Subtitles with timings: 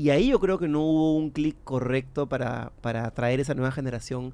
[0.00, 3.70] Y ahí yo creo que no hubo un clic correcto para, para atraer esa nueva
[3.70, 4.32] generación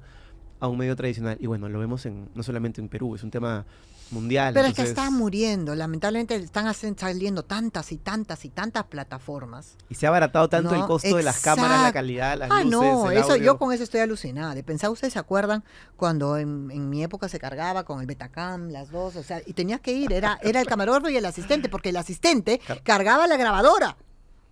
[0.61, 1.35] a un medio tradicional.
[1.41, 3.65] Y bueno, lo vemos en, no solamente en Perú, es un tema
[4.11, 4.53] mundial.
[4.53, 5.75] Pero es que entonces- está muriendo.
[5.75, 9.75] Lamentablemente están saliendo tantas y tantas y tantas plataformas.
[9.89, 12.71] Y se ha abaratado tanto el costo de las cámaras, la calidad, las ah, luces,
[12.71, 13.43] no, el eso audio.
[13.43, 14.55] yo con eso estoy alucinada.
[14.55, 15.65] De pensar, ¿ustedes se acuerdan
[15.97, 19.17] cuando en, en mi época se cargaba con el Betacam, las dos?
[19.17, 21.97] O sea, y tenías que ir, era, era el camarógrafo y el asistente, porque el
[21.97, 23.97] asistente cargaba la grabadora.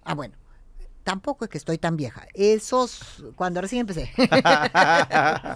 [0.03, 0.35] Ah, bueno.
[1.05, 2.25] Tampoco es que estoy tan vieja.
[2.33, 4.11] Esos, cuando recién empecé.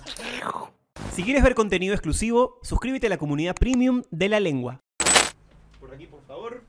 [1.14, 4.82] Si quieres ver contenido exclusivo, suscríbete a la comunidad premium de la lengua.
[5.80, 6.62] Por aquí, por favor.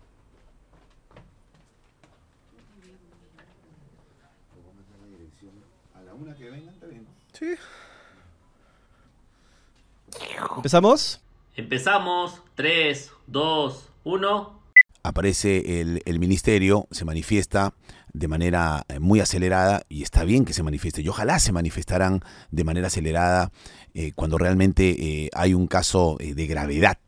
[10.56, 11.20] ¿Empezamos?
[11.56, 12.42] Empezamos.
[12.54, 14.62] 3, 2, 1.
[15.02, 17.74] aparece el, el ministerio, se manifiesta
[18.12, 21.02] de manera eh, muy acelerada y está bien que se manifieste.
[21.02, 23.52] Y ojalá se manifestaran de manera acelerada
[23.94, 26.98] eh, cuando realmente eh, hay un caso de gravedad,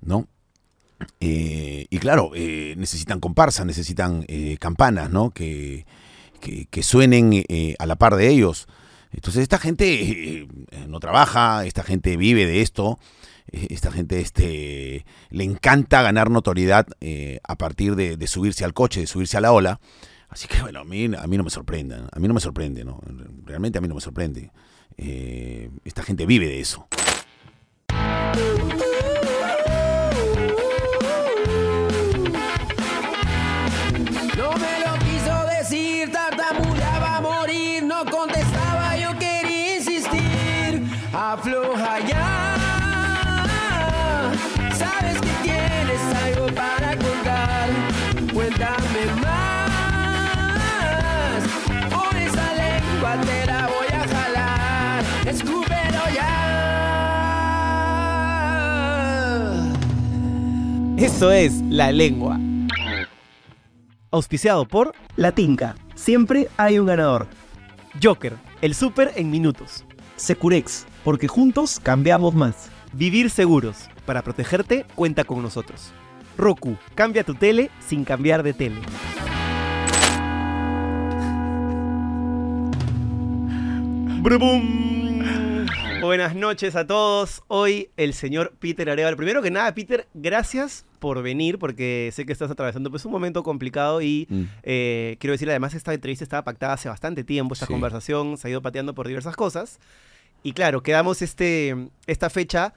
[0.00, 0.28] ¿no?
[1.18, 4.24] Y claro, necesitan comparsa, necesitan
[4.60, 5.30] campanas, ¿no?
[5.30, 5.84] Que,
[6.40, 7.44] que, suenen
[7.76, 8.68] a la par de ellos.
[9.12, 10.46] Entonces esta gente
[10.86, 13.00] no trabaja, esta gente vive de esto,
[13.50, 16.86] esta gente este, le encanta ganar notoriedad
[17.42, 19.80] a partir de, de subirse al coche, de subirse a la ola.
[20.32, 22.84] Así que bueno, a mí, a mí no me sorprende, a mí no me sorprende,
[22.84, 23.00] ¿no?
[23.44, 24.50] Realmente a mí no me sorprende.
[24.96, 26.88] Eh, esta gente vive de eso.
[61.02, 62.38] Eso es La Lengua.
[64.12, 65.74] Auspiciado por La Tinca.
[65.96, 67.26] Siempre hay un ganador.
[68.00, 69.84] Joker, el súper en minutos.
[70.14, 72.70] Securex, porque juntos cambiamos más.
[72.92, 73.88] Vivir seguros.
[74.06, 75.90] Para protegerte, cuenta con nosotros.
[76.38, 78.80] Roku, cambia tu tele sin cambiar de tele.
[84.20, 85.66] Brubum.
[86.00, 87.42] Buenas noches a todos.
[87.48, 89.16] Hoy el señor Peter Arevalo.
[89.16, 93.42] Primero que nada, Peter, gracias por venir porque sé que estás atravesando pues, un momento
[93.42, 94.42] complicado y Mm.
[94.62, 97.72] eh, quiero decir, además esta entrevista estaba pactada hace bastante tiempo, esta Sí.
[97.72, 99.80] conversación se ha ido pateando por diversas cosas.
[100.44, 102.72] Y claro, quedamos este, esta fecha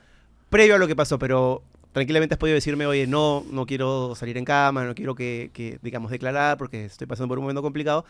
[0.50, 1.62] previo a lo que pasó, pero
[1.96, 5.80] tranquilamente has podido decirme, oye, no, no quiero salir en cama, no quiero que, que,
[5.82, 8.04] digamos, declarar porque estoy pasando por un momento complicado.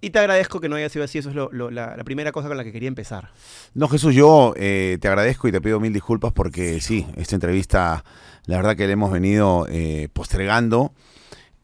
[0.00, 2.56] Y te agradezco que no haya sido así, eso es lo- la, primera cosa con
[2.56, 3.30] la que quería empezar.
[3.74, 8.04] No, Jesús, yo eh, te agradezco y te pido mil disculpas porque sí, esta entrevista,
[8.46, 10.92] la verdad que la hemos venido eh, postergando.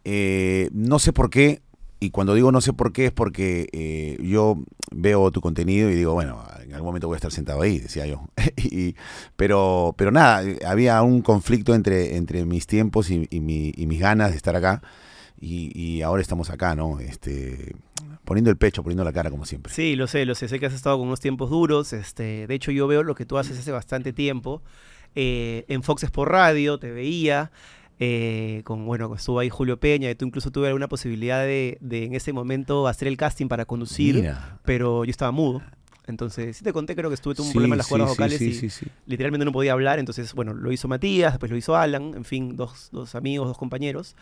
[0.04, 1.60] Eh, no sé por qué,
[2.00, 4.58] y cuando digo no sé por qué es porque eh, yo
[4.92, 8.06] veo tu contenido y digo, bueno, en algún momento voy a estar sentado ahí, decía
[8.06, 8.26] yo.
[9.36, 14.00] Pero, pero nada, había un conflicto entre, entre mis tiempos y, y mi- y mis
[14.00, 14.82] ganas de estar acá.
[15.40, 17.00] Y, y ahora estamos acá, ¿no?
[17.00, 17.74] Este,
[18.24, 19.72] poniendo el pecho, poniendo la cara, como siempre.
[19.72, 21.92] Sí, lo sé, lo sé, sé que has estado con unos tiempos duros.
[21.92, 24.62] Este, de hecho, yo veo lo que tú haces hace bastante tiempo.
[25.14, 27.50] Eh, en Fox por Radio te veía.
[28.00, 32.04] Eh, con, bueno, estuvo ahí Julio Peña, y tú incluso tuve alguna posibilidad de, de
[32.04, 34.58] en ese momento hacer el casting para conducir, Mira.
[34.64, 35.62] pero yo estaba mudo.
[36.06, 38.14] Entonces, sí te conté, creo que estuve tuve un Sí, problema en las cuerdas sí,
[38.16, 38.86] vocales sí, y sí, sí.
[39.06, 39.98] literalmente no podía hablar.
[39.98, 43.56] Entonces, bueno, lo hizo Matías, después lo hizo Alan, en fin, dos, dos amigos, dos
[43.56, 44.14] compañeros.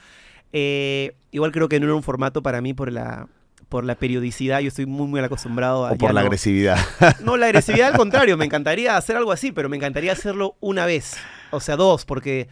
[0.53, 3.27] Eh, igual creo que no era un formato para mí por la,
[3.69, 4.61] por la periodicidad.
[4.61, 5.93] Yo estoy muy, muy acostumbrado a.
[5.93, 6.79] O por la no- agresividad.
[7.25, 10.87] no, la agresividad al contrario, me encantaría hacer algo así, pero me encantaría hacerlo una
[10.87, 11.17] vez,
[11.51, 12.47] o sea, dos, porque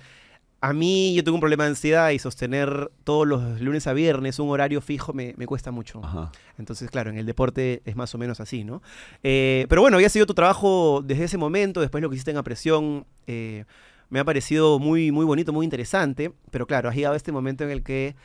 [0.63, 4.39] a mí yo tengo un problema de ansiedad y sostener todos los lunes a viernes
[4.39, 6.01] un horario fijo me, me cuesta mucho.
[6.05, 6.33] Ajá.
[6.59, 8.83] Entonces, claro, en el deporte es más o menos así, ¿no?
[9.23, 12.37] Eh, pero bueno, había sido tu trabajo desde ese momento, después lo que hiciste en
[12.37, 13.65] Apresión, eh,
[14.11, 17.65] me ha parecido muy, muy bonito, muy interesante, pero claro, has llegado a este momento
[17.65, 18.17] en el que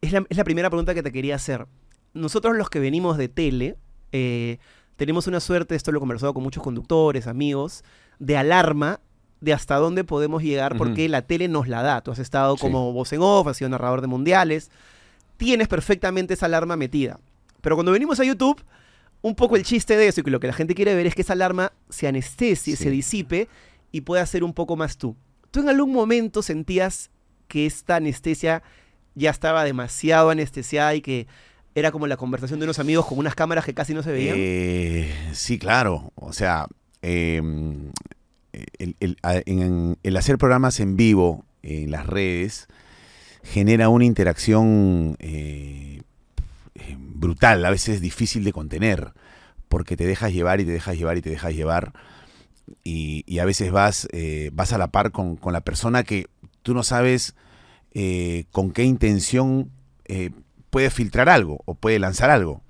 [0.00, 1.66] es la, es la primera pregunta que te quería hacer.
[2.14, 3.76] Nosotros los que venimos de tele,
[4.12, 4.58] eh,
[4.96, 7.84] tenemos una suerte, esto lo he conversado con muchos conductores, amigos,
[8.18, 9.00] de alarma
[9.40, 12.00] de hasta dónde podemos llegar porque la tele nos la da.
[12.00, 12.60] Tú has estado Sí.
[12.62, 14.70] como voz en off, has sido narrador de mundiales,
[15.36, 17.20] tienes perfectamente esa alarma metida.
[17.60, 18.62] Pero cuando venimos a YouTube,
[19.22, 21.14] un poco el chiste de eso y que lo que la gente quiere ver es
[21.14, 22.84] que esa alarma se anestesie, Sí.
[22.84, 23.48] se disipe
[23.92, 25.16] y pueda ser un poco más tú.
[25.50, 27.10] ¿Tú en algún momento sentías
[27.48, 28.62] que esta anestesia
[29.14, 31.26] ya estaba demasiado anestesiada y que
[31.74, 34.34] era como la conversación de unos amigos con unas cámaras que casi no se veían.
[34.38, 36.10] Eh, sí, claro.
[36.14, 36.66] O sea,
[37.02, 37.40] eh,
[38.78, 38.96] el,
[40.02, 42.68] el- hacer programas en vivo en las redes
[43.42, 46.02] genera una interacción eh,
[46.74, 49.12] eh, brutal, a veces difícil de contener,
[49.68, 51.92] porque te dejas llevar y te dejas llevar y te dejas llevar.
[52.82, 56.26] Y, y a veces vas, eh, vas a la par con, con la persona que
[56.62, 57.34] tú no sabes
[57.92, 59.70] eh, con qué intención
[60.70, 62.62] puede filtrar algo o puede lanzar algo.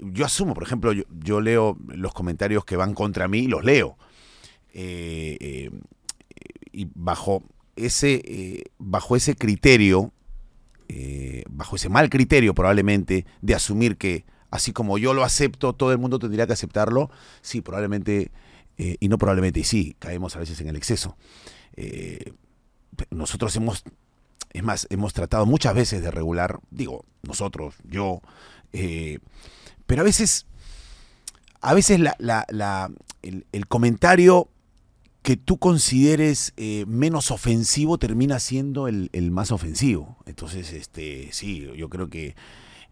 [0.00, 3.96] Yo asumo, por ejemplo, yo, leo los comentarios que van contra mí, los leo.
[4.74, 5.70] Eh, eh,
[6.72, 7.42] y bajo
[7.76, 10.12] ese, eh, bajo ese criterio,
[11.50, 15.98] bajo ese mal criterio probablemente, de asumir que así como yo lo acepto, todo el
[15.98, 17.10] mundo tendría que aceptarlo,
[17.42, 18.30] sí, probablemente,
[18.78, 21.16] y no probablemente, y sí, caemos a veces en el exceso.
[23.10, 23.84] Nosotros hemos,
[24.52, 28.22] es más, hemos tratado muchas veces de regular, digo, nosotros, yo,
[29.86, 30.46] pero a veces,
[31.60, 32.90] a veces la, la- la-
[33.22, 34.48] el comentario
[35.28, 40.16] que tú consideres eh, menos ofensivo termina siendo el, más ofensivo.
[40.24, 42.34] Entonces, este, sí, yo creo que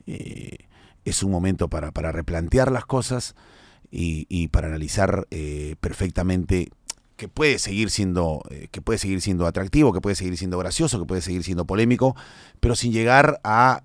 [0.06, 0.58] eh,
[1.06, 3.36] es un momento para, replantear las cosas
[3.90, 6.68] y, y para analizar eh, perfectamente
[7.16, 11.06] que puede seguir siendo que puede seguir siendo atractivo, que puede seguir siendo gracioso, que
[11.06, 12.16] puede seguir siendo polémico,
[12.60, 13.80] pero sin llegar a,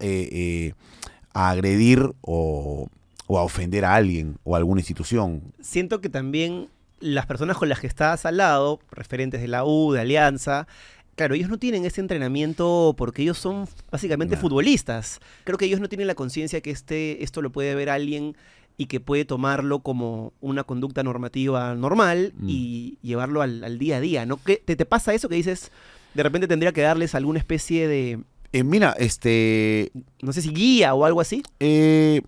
[1.33, 2.89] a agredir o,
[3.27, 5.53] o a ofender a alguien o a alguna institución.
[5.61, 6.67] Siento que también
[7.01, 10.67] las personas con las que estás al lado, referentes de la U, de Alianza,
[11.15, 14.41] claro, ellos no tienen ese entrenamiento porque ellos son básicamente No.
[14.41, 15.19] futbolistas.
[15.43, 18.35] Creo que ellos no tienen la conciencia que este, esto lo puede ver alguien
[18.77, 22.49] y que puede tomarlo como una conducta normativa normal Mm.
[22.49, 24.37] y llevarlo al, al día a día, ¿no?
[24.37, 25.71] ¿Qué, te, ¿Te pasa eso que dices,
[26.13, 28.19] de repente tendría que darles alguna especie de,
[28.53, 31.43] Eh, mira, este, no sé si guía o algo así?
[31.59, 32.21] Eh,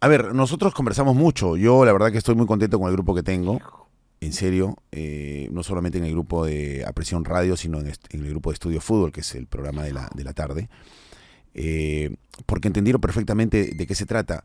[0.00, 1.56] a ver, nosotros conversamos mucho.
[1.56, 3.60] Yo la verdad que estoy muy contento con el grupo que tengo.
[4.22, 8.50] En serio, eh, no solamente en el grupo de Apresión Radio, sino en, el grupo
[8.50, 10.68] de Estudio Fútbol, que es el programa de la, de la tarde.
[11.54, 12.14] Eh,
[12.46, 14.44] porque entendieron perfectamente de qué se trata.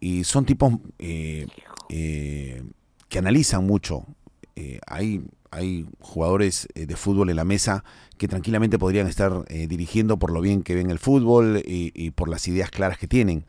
[0.00, 1.46] Y son tipos eh,
[1.88, 4.04] que analizan mucho.
[4.88, 5.22] Hay,
[5.52, 7.84] hay jugadores de fútbol en la mesa
[8.18, 12.28] que tranquilamente podrían estar dirigiendo por lo bien que ven el fútbol y, y por
[12.28, 13.44] las ideas claras que tienen.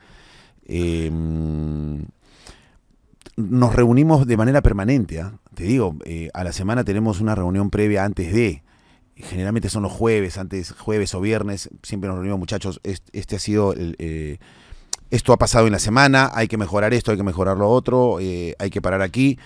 [3.38, 5.38] Nos reunimos de manera permanente, ¿ah?
[5.54, 8.64] te digo, eh, a la semana tenemos una reunión previa antes de,
[9.16, 13.40] generalmente son los jueves, antes jueves o viernes, siempre nos reunimos muchachos, Est- este, ha
[13.40, 14.40] sido, el, eh,
[15.12, 18.20] esto ha pasado en la semana, hay que mejorar esto, hay que mejorar lo otro,
[18.20, 19.38] eh, hay que parar aquí,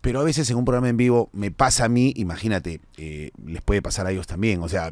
[0.00, 3.82] pero a veces en un programa en vivo me pasa a mí, imagínate, les puede
[3.82, 4.90] pasar a ellos también, o sea,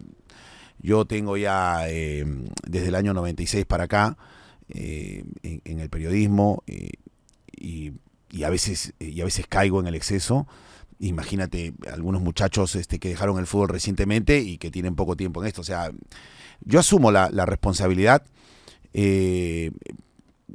[0.78, 4.18] yo tengo ya desde el año 96 para acá
[4.68, 6.62] en, en el periodismo
[7.56, 7.92] y,
[8.30, 10.46] y a veces, y a veces caigo en el exceso.
[10.98, 15.48] Imagínate algunos muchachos este, que dejaron el fútbol recientemente y que tienen poco tiempo en
[15.48, 15.60] esto.
[15.60, 15.90] O sea,
[16.64, 18.24] yo asumo la, responsabilidad.
[18.94, 19.72] eh,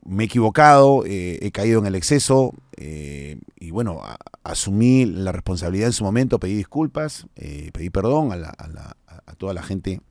[0.06, 4.02] me he equivocado, eh, he caído en el exceso eh, y bueno,
[4.44, 8.98] asumí la responsabilidad en su momento, pedí disculpas, eh, pedí perdón a, la- a la-
[9.08, 10.02] a- toda la gente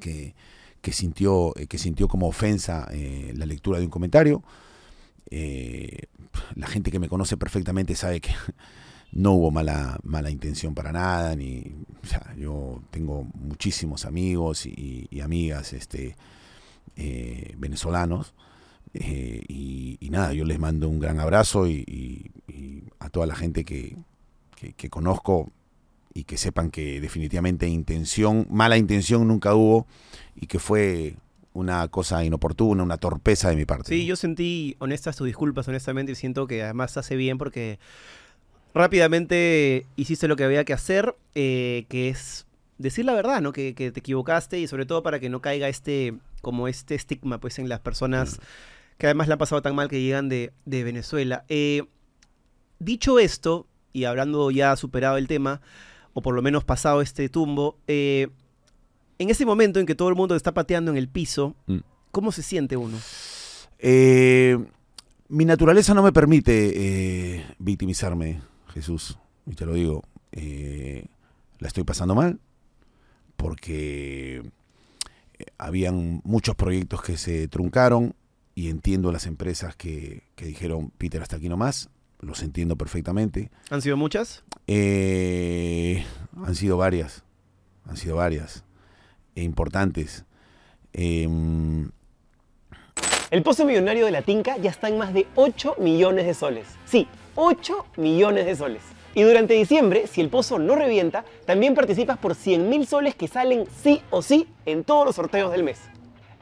[0.00, 0.34] que,
[0.82, 4.42] que sintió, eh, que sintió como ofensa eh, la lectura de un comentario.
[5.30, 6.06] Eh,
[6.54, 8.30] la gente que me conoce perfectamente sabe que
[9.12, 11.74] no hubo mala, mala intención para nada, ni,
[12.38, 16.16] yo tengo muchísimos amigos y, amigas este,
[16.96, 18.34] eh, venezolanos.
[18.94, 22.30] eh, y, nada, yo les mando un gran abrazo y
[22.98, 23.96] a toda la gente que,
[24.56, 25.50] que- que conozco
[26.12, 29.86] y que sepan que definitivamente intención, mala intención nunca hubo
[30.34, 31.16] y que fue
[31.52, 33.88] una cosa inoportuna, una torpeza de mi parte.
[33.88, 34.08] Sí, ¿no?
[34.08, 37.78] yo sentí honestas tus disculpas, honestamente, y siento que además hace bien porque
[38.74, 42.46] rápidamente hiciste lo que había que hacer, eh, que es
[42.78, 43.52] decir la verdad, ¿no?
[43.52, 47.38] Que, que te equivocaste y sobre todo para que no caiga este, como este estigma,
[47.38, 48.40] pues, en las personas
[49.00, 51.44] que además la han pasado tan mal que llegan de, de Venezuela.
[51.48, 51.84] Eh,
[52.78, 55.60] dicho esto, y hablando ya superado el tema,
[56.12, 58.28] o por lo menos pasado este tumbo, eh,
[59.20, 61.78] en ese momento en que todo el mundo está pateando en el piso, Mm.
[62.10, 62.98] ¿cómo se siente uno?
[63.78, 64.58] Eh,
[65.28, 66.72] mi naturaleza no me permite
[67.36, 68.40] eh, victimizarme,
[68.74, 70.02] Jesús, y te lo digo.
[70.32, 71.06] Eh,
[71.58, 72.40] la estoy pasando mal
[73.36, 74.36] porque
[75.38, 78.14] eh, habían muchos proyectos que se truncaron
[78.54, 81.88] y entiendo las empresas que, que dijeron, Peter, hasta aquí nomás,
[82.20, 83.50] los entiendo perfectamente.
[83.70, 84.44] ¿Han sido muchas?
[84.66, 86.04] Eh,
[86.44, 87.24] han sido varias,
[87.86, 88.64] han sido varias,
[89.42, 90.24] importantes.
[90.92, 91.90] Em,
[93.30, 96.66] El pozo millonario de la Tinca ya está en más de 8 millones de soles.
[96.84, 97.06] Sí,
[97.36, 98.82] 8 millones de soles.
[99.14, 103.28] Y durante diciembre, si el pozo no revienta, también participas por 100 mil soles que
[103.28, 105.80] salen sí o sí en todos los sorteos del mes.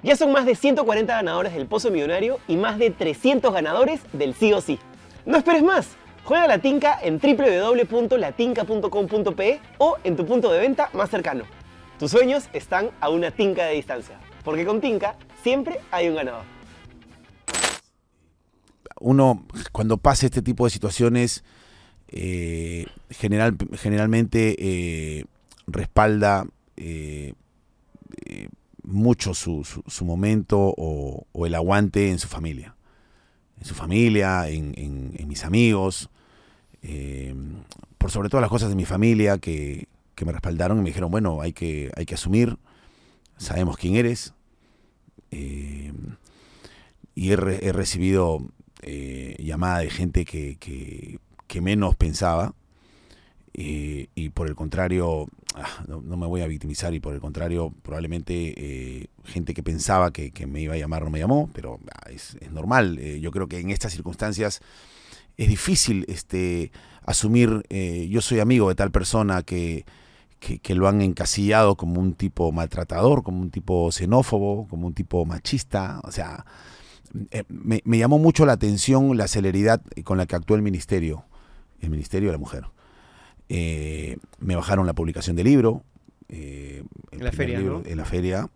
[0.02, 4.34] Ya son más de 140 ganadores del pozo millonario y más de 300 ganadores del
[4.34, 4.78] sí o sí.
[5.26, 5.88] No esperes más.
[6.24, 11.44] Juega la Tinca en www.latinca.com.pe o en tu punto de venta más cercano.
[11.98, 16.44] Tus sueños están a una tinca de distancia, porque con Tinca siempre hay un ganador.
[19.00, 21.44] uno cuando pasa este tipo de situaciones
[22.08, 25.24] eh, general, generalmente eh,
[25.66, 27.34] respalda eh,
[28.82, 32.74] mucho su, su- momento o, el aguante en su familia.
[33.58, 36.08] En su familia, en, en- mis amigos,
[37.98, 39.86] por sobre todas las cosas de mi familia que,
[40.18, 42.58] que me respaldaron y me dijeron, bueno, hay que, hay que asumir,
[43.38, 44.34] sabemos quién eres.
[45.30, 45.92] eh,
[47.14, 48.40] y he, re- he recibido
[48.82, 51.18] eh, llamada de gente que, que-
[51.60, 52.54] menos pensaba.
[53.54, 57.72] eh, y por el contrario, ah, no, me voy a victimizar y por el contrario,
[57.82, 62.10] probablemente eh, gente que pensaba que, me iba a llamar no me llamó, pero ah,
[62.10, 62.98] es, normal.
[63.20, 64.60] Yo creo que en estas circunstancias
[65.36, 66.70] es difícil este,
[67.04, 67.62] asumir,
[68.08, 69.84] yo soy amigo de tal persona que,
[70.40, 74.94] que, que lo han encasillado como un tipo maltratador, como un tipo xenófobo, como un
[74.94, 76.44] tipo machista, o sea,
[77.30, 81.24] eh, me, me llamó mucho la atención la celeridad con la que actuó el ministerio,
[81.80, 82.64] el Ministerio de la Mujer.
[83.48, 85.82] Eh, me bajaron la publicación del libro.
[86.28, 87.88] eh, el En la feria, libro, ¿no?
[87.88, 88.48] En la feria.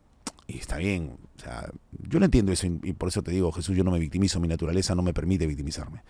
[0.47, 1.17] Y está bien.
[1.39, 1.71] O sea,
[2.09, 4.49] yo no entiendo eso y por eso te digo, Jesús, yo no me victimizo, mi
[4.49, 6.03] naturaleza no me permite victimizarme.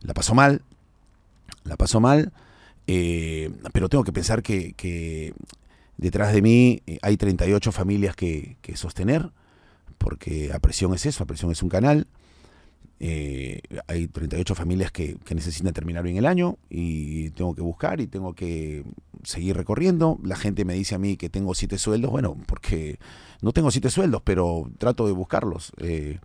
[0.00, 0.62] La pasó mal,
[1.64, 2.32] la pasó mal,
[2.88, 5.34] eh, pero tengo que pensar que,
[5.96, 9.30] detrás de mí eh, hay 38 familias que, sostener,
[9.98, 10.58] porque a
[10.94, 12.08] es eso, a es un canal.
[13.00, 18.00] Eh, hay 38 familias que, que necesitan terminar bien el año y tengo que buscar
[18.00, 18.82] y tengo que
[19.22, 20.18] seguir recorriendo.
[20.24, 22.98] La gente me dice a mí que tengo siete sueldos, bueno, porque
[23.40, 25.72] no tengo siete sueldos, pero trato de buscarlos.
[25.78, 26.18] eh,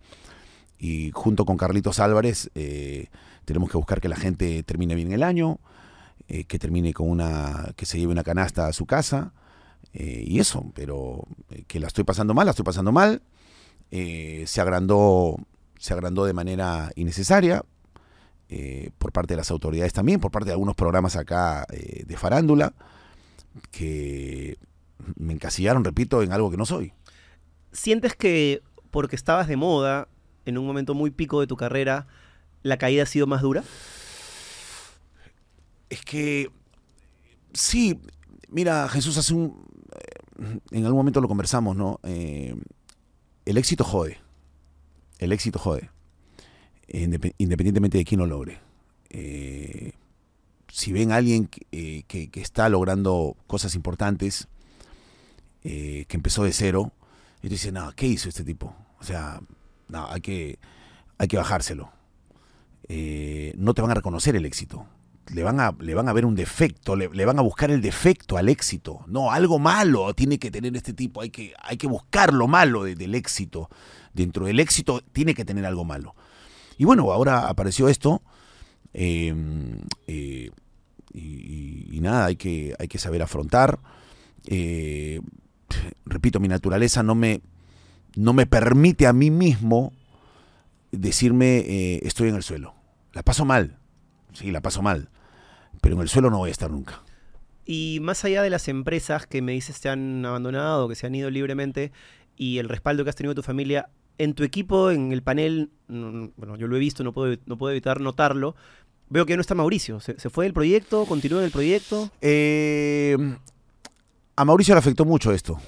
[0.84, 3.06] y junto con Carlitos Álvarez eh,
[3.44, 5.58] tenemos que buscar que la gente termine bien el año,
[6.26, 9.34] eh, que termine con una, que se lleve una canasta a su casa
[9.92, 13.22] eh, y eso, pero eh, que la estoy pasando mal, la estoy pasando mal.
[13.90, 15.36] Se agrandó,
[15.78, 17.64] se agrandó de manera innecesaria
[18.98, 22.74] por parte de las autoridades también, por parte de algunos programas acá de farándula
[23.70, 24.58] que
[25.16, 26.92] me encasillaron, repito, en algo que no soy.
[27.70, 30.08] ¿Sientes que porque estabas de moda
[30.44, 32.08] en un momento muy pico de tu carrera,
[32.62, 33.62] la caída ha sido más dura?
[35.94, 36.50] Es que
[37.52, 38.00] sí,
[38.48, 39.64] mira, Jesús, hace un.
[40.40, 42.00] eh, En algún momento lo conversamos, ¿no?
[42.02, 42.56] Eh,
[43.44, 44.18] el éxito jode.
[45.20, 45.90] El éxito jode.
[46.88, 48.58] Indep- independientemente de quién lo logre.
[49.10, 49.92] Eh,
[50.66, 54.48] si ven a alguien que, que- está logrando cosas importantes,
[55.62, 56.90] que empezó de cero,
[57.38, 58.74] y tú dices, no, ¿qué hizo este tipo?
[58.98, 59.40] O sea,
[59.88, 60.58] no, hay que,
[61.18, 61.90] hay que bajárselo.
[62.88, 64.86] No te van a reconocer el éxito
[65.32, 68.36] le van a, le van a ver un defecto, le, van a buscar el defecto
[68.36, 69.04] al éxito.
[69.06, 72.84] No, algo malo tiene que tener este tipo, hay que, hay que buscar lo malo
[72.84, 73.68] de- del éxito.
[74.12, 76.14] Dentro del éxito tiene que tener algo malo.
[76.78, 78.22] Y bueno, ahora apareció esto.
[78.92, 79.34] eh,
[80.06, 80.50] eh,
[81.16, 83.78] y nada, hay que, hay que saber afrontar.
[84.46, 85.20] Eh,
[86.04, 87.40] repito, mi naturaleza no me,
[88.16, 89.92] no me permite a mí mismo
[90.92, 92.74] decirme eh, estoy en el suelo.
[93.12, 93.78] La paso mal,
[94.34, 95.08] sí, la paso mal,
[95.80, 97.02] pero en el suelo no voy a estar nunca.
[97.64, 101.14] Y más allá de las empresas que me dices te han abandonado, que se han
[101.14, 101.92] ido libremente,
[102.36, 103.88] y el respaldo que has tenido de tu familia,
[104.18, 107.56] en tu equipo, en el panel, mm, bueno, yo lo he visto, no puedo, no
[107.56, 108.54] puedo evitar notarlo,
[109.08, 109.98] veo que no está Mauricio.
[110.00, 111.06] ¿Se, se fue del proyecto?
[111.06, 112.10] ¿Continúa en el proyecto?
[112.20, 113.16] Eh,
[114.36, 115.58] a Mauricio le afectó mucho esto.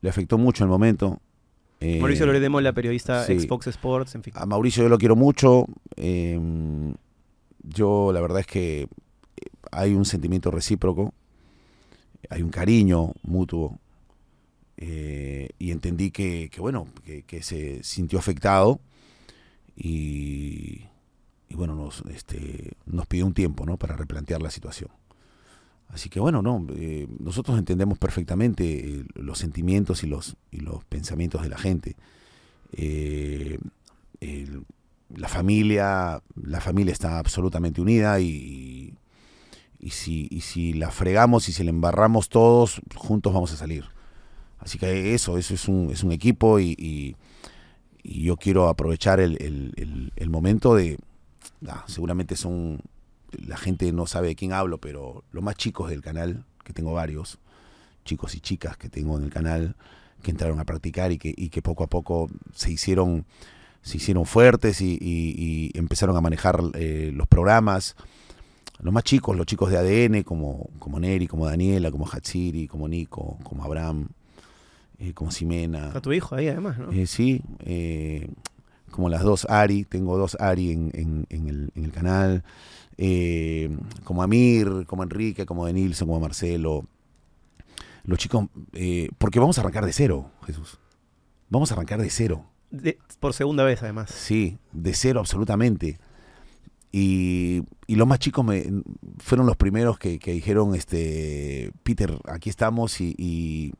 [0.00, 1.20] Le afectó mucho el momento.
[1.80, 3.32] Eh, Mauricio Loredemo, la periodista sí.
[3.32, 4.32] ex Fox Sports, en fin.
[4.36, 5.66] A Mauricio yo lo quiero mucho.
[5.96, 6.38] eh,
[7.62, 8.88] yo la verdad es que eh,
[9.70, 11.14] hay un sentimiento recíproco,
[12.30, 13.78] hay un cariño mutuo.
[14.76, 16.86] eh, y entendí que, bueno,
[17.26, 18.80] que, se sintió afectado
[19.76, 20.84] y,
[21.48, 23.76] y bueno, nos, este, nos pidió un tiempo ¿no?
[23.76, 24.90] para replantear la situación.
[25.88, 31.42] Así que bueno, no, eh, nosotros entendemos perfectamente los sentimientos y los, y los pensamientos
[31.42, 31.96] de la gente.
[35.14, 38.94] La familia, la familia está absolutamente unida y,
[39.80, 43.84] y si, y si la fregamos y si la embarramos todos, juntos vamos a salir.
[44.58, 47.16] Así que eso, eso es un, es un equipo y, y-
[48.04, 50.98] yo quiero aprovechar el, el- el- el momento de,
[51.68, 52.80] ah, seguramente son,
[53.32, 56.92] la gente no sabe de quién hablo, pero los más chicos del canal, que tengo
[56.94, 57.38] varios,
[58.04, 59.76] chicos y chicas que tengo en el canal,
[60.22, 63.26] que entraron a practicar y que, y que poco a poco se hicieron,
[63.88, 67.96] se hicieron fuertes y, y- y empezaron a manejar eh, los programas.
[68.80, 72.86] Los más chicos, los chicos de ADN, como, como Neri, como Daniela, como Hatsiri, como
[72.86, 74.08] Nico, como Abraham,
[74.98, 75.92] eh, como Ximena.
[75.92, 76.92] A tu hijo ahí además, ¿no?
[76.92, 77.42] Eh, sí,
[78.90, 82.44] como las dos Ari, tengo dos Ari en, en- en el, en el canal,
[84.04, 86.84] como Amir, como Enrique, como Denilson, como Marcelo.
[88.04, 88.46] Los chicos,
[89.18, 90.78] porque vamos a arrancar de cero, Jesús.
[91.50, 92.44] Vamos a arrancar de cero.
[92.70, 94.10] De- por segunda vez además.
[94.10, 95.98] Sí, de cero absolutamente.
[96.90, 98.64] Y, y los más chicos me,
[99.18, 103.72] fueron los primeros que, que dijeron, este, Peter, aquí estamos y, y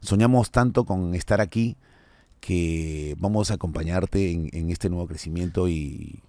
[0.00, 1.76] soñamos tanto con estar aquí
[2.40, 6.20] que vamos a acompañarte en, en este nuevo crecimiento y,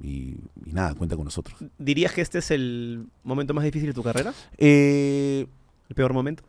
[0.00, 1.56] y- y nada, cuenta con nosotros.
[1.78, 4.32] ¿Dirías que este es el momento más difícil de tu carrera?
[4.58, 5.46] Eh,
[5.88, 6.42] ¿El peor momento?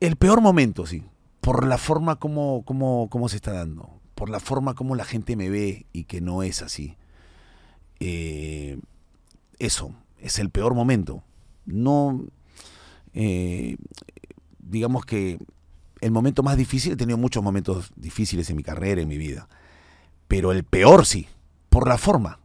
[0.00, 1.02] el peor momento, sí,
[1.42, 5.34] por la forma como, como, como se está dando, por la forma como la gente
[5.34, 6.98] me ve y que no es así.
[8.00, 8.78] Eh,
[9.58, 11.24] eso, es el peor momento.
[11.64, 12.26] No,
[13.14, 13.78] eh,
[14.58, 15.38] digamos que
[16.02, 19.48] el momento más difícil, he tenido muchos momentos difíciles en mi carrera, en mi vida,
[20.28, 21.26] pero el peor sí,
[21.70, 22.40] por la forma,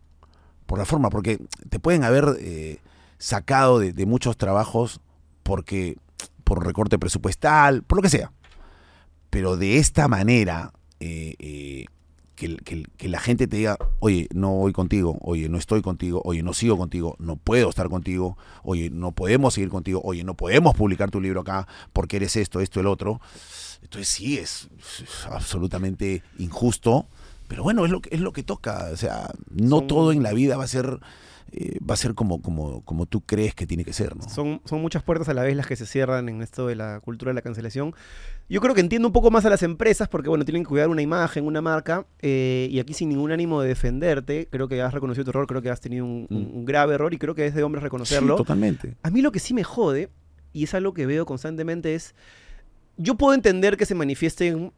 [0.67, 2.79] por la forma, porque te pueden haber eh,
[3.17, 5.01] sacado de, de muchos trabajos
[5.43, 5.97] porque
[6.45, 8.31] por recorte presupuestal, por lo que sea,
[9.29, 10.71] pero de esta manera
[11.05, 11.85] eh, eh,
[12.35, 16.21] que, que- que la gente te diga, oye, no voy contigo, oye, no estoy contigo,
[16.25, 20.33] oye, no sigo contigo, no puedo estar contigo, oye, no podemos seguir contigo, oye, no
[20.33, 23.21] podemos publicar tu libro acá porque eres esto, esto, el otro.
[23.83, 24.67] Entonces sí, es,
[25.01, 27.05] es absolutamente injusto,
[27.47, 28.89] pero bueno, es lo que, es lo que toca.
[28.91, 30.99] O sea, no todo en la vida va a ser,
[31.51, 34.27] eh, va a ser como, como, como tú crees que tiene que ser, ¿no?
[34.29, 36.99] Son, son muchas puertas a la vez las que se cierran en esto de la
[36.99, 37.93] cultura de la cancelación.
[38.49, 40.89] Yo creo que entiendo un poco más a las empresas porque, bueno, tienen que cuidar
[40.89, 44.93] una imagen, una marca, eh, y aquí sin ningún ánimo de defenderte, creo que has
[44.93, 46.35] reconocido tu error, creo que has tenido un, Mm.
[46.57, 48.35] un grave error y creo que es de hombres Sí, reconocerlo.
[48.35, 48.95] totalmente.
[49.03, 50.09] A mí lo que sí me jode,
[50.53, 52.15] y es algo que veo constantemente, es.
[52.97, 54.71] Yo puedo entender que se manifiesten.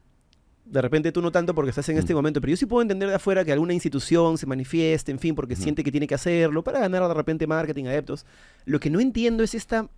[0.70, 2.16] De repente tú no tanto porque estás en este Mm.
[2.16, 5.34] momento, pero yo sí puedo entender de afuera que alguna institución se manifieste, en fin,
[5.34, 8.26] porque siente que tiene que hacerlo para ganar de repente marketing, adeptos.
[8.66, 9.88] Lo que no entiendo es esta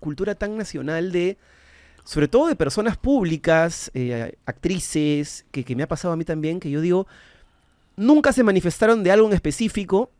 [0.00, 1.38] cultura tan nacional de.
[2.04, 6.60] Sobre todo de personas públicas, eh, actrices, que, que me ha pasado a mí también,
[6.60, 7.06] que yo digo,
[7.96, 10.10] nunca se manifestaron de algo en específico,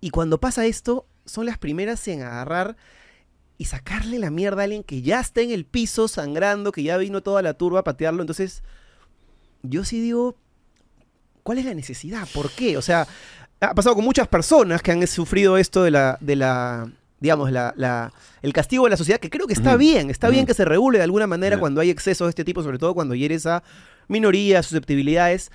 [0.00, 2.76] y cuando pasa esto, son las primeras en agarrar
[3.58, 6.96] y sacarle la mierda a alguien que ya está en el piso sangrando, que ya
[6.96, 8.22] vino toda la turba a patearlo.
[8.22, 8.62] Entonces,
[9.64, 10.36] yo sí digo,
[11.42, 12.28] ¿cuál es la necesidad?
[12.32, 12.76] ¿Por qué?
[12.76, 13.06] O sea,
[13.60, 16.88] ha pasado con muchas personas que han sufrido esto de la, de la
[17.20, 20.44] digamos, la, la- el castigo de la sociedad, que creo que está bien, está bien
[20.46, 23.14] que se regule de alguna manera cuando hay excesos de este tipo, sobre todo cuando
[23.14, 23.62] hieres a
[24.08, 25.50] minorías, susceptibilidades.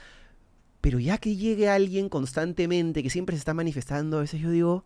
[0.82, 4.86] Pero ya que llegue alguien constantemente, que siempre se está manifestando, a veces yo digo,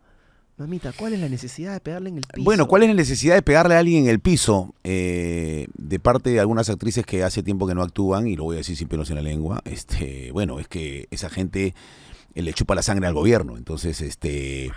[0.58, 2.44] mamita, ¿cuál es la necesidad de pegarle en el piso?
[2.44, 4.76] Bueno, ¿cuál es la necesidad de pegarle a alguien en el piso?
[4.84, 8.56] Eh, de parte de algunas actrices que hace tiempo que no actúan, y lo voy
[8.56, 11.74] a decir sin pelos en la lengua, este, bueno, es que esa gente
[12.36, 13.58] eh, le chupa la sangre al gobierno.
[13.58, 14.72] Entonces, este,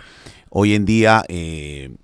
[0.49, 1.95] hoy en día eh,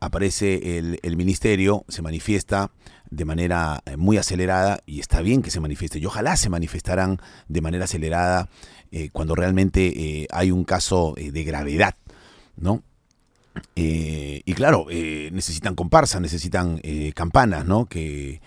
[0.00, 2.70] aparece el, el ministerio, se manifiesta
[3.10, 7.20] de manera eh, muy acelerada, y está bien que se manifieste, y ojalá se manifestaran
[7.48, 8.48] de manera acelerada
[9.12, 11.94] cuando realmente hay un caso de gravedad,
[12.56, 12.82] ¿no?
[13.76, 17.86] Eh, y claro, eh, necesitan comparsa, necesitan eh, campanas, ¿no?
[17.86, 18.40] Que,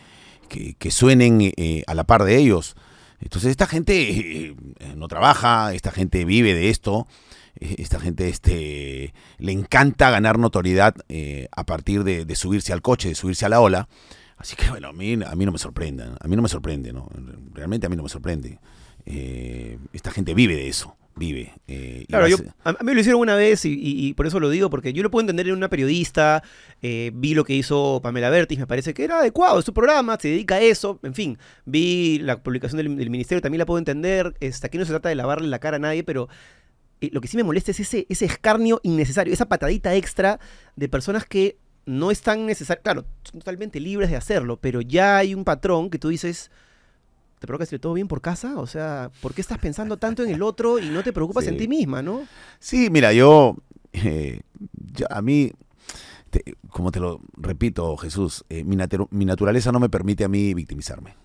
[0.47, 1.53] que, suenen
[1.87, 2.75] a la par de ellos.
[3.21, 4.53] Entonces esta gente
[4.97, 7.07] no trabaja, esta gente vive de esto,
[7.55, 10.95] esta gente este, le encanta ganar notoriedad
[11.55, 13.87] a partir de, de subirse al coche, de subirse a la ola.
[14.37, 16.91] Así que bueno, a mí, a mí no me sorprende, a mí no me sorprende,
[16.91, 17.07] ¿no?
[17.53, 18.59] Realmente a mí no me sorprende.
[19.93, 21.53] Esta gente vive de eso, vive.
[21.67, 24.39] eh, Claro, yo, a, mí me lo hicieron una vez y, y- y por eso
[24.39, 26.41] lo digo, porque yo lo puedo entender en una periodista,
[26.81, 30.17] eh, vi lo que hizo Pamela Bertis, me parece que era adecuado, es su programa,
[30.19, 33.77] se dedica a eso, en fin, vi la publicación del, del ministerio, también la puedo
[33.79, 36.27] entender, este, aquí no se trata de lavarle la cara a nadie, pero
[37.01, 40.39] eh, lo que sí me molesta es ese, ese escarnio innecesario, esa patadita extra
[40.75, 45.33] de personas que no están necesarias, claro, son totalmente libres de hacerlo, pero ya hay
[45.35, 46.51] un patrón que tú dices...
[47.41, 48.59] ¿Te provoca decirle todo bien por casa?
[48.59, 51.57] O sea, ¿por qué estás pensando tanto en el otro y no te preocupas en
[51.57, 52.27] ti misma, no?
[52.59, 53.55] Sí, mira, yo,
[53.93, 54.41] eh,
[54.93, 55.51] yo- a mí,
[56.29, 60.27] te- como te lo repito, Jesús, eh, mi, natu- mi naturaleza no me permite a
[60.27, 61.15] mí victimizarme.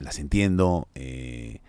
[0.00, 0.88] Las entiendo.
[0.96, 1.60] eh,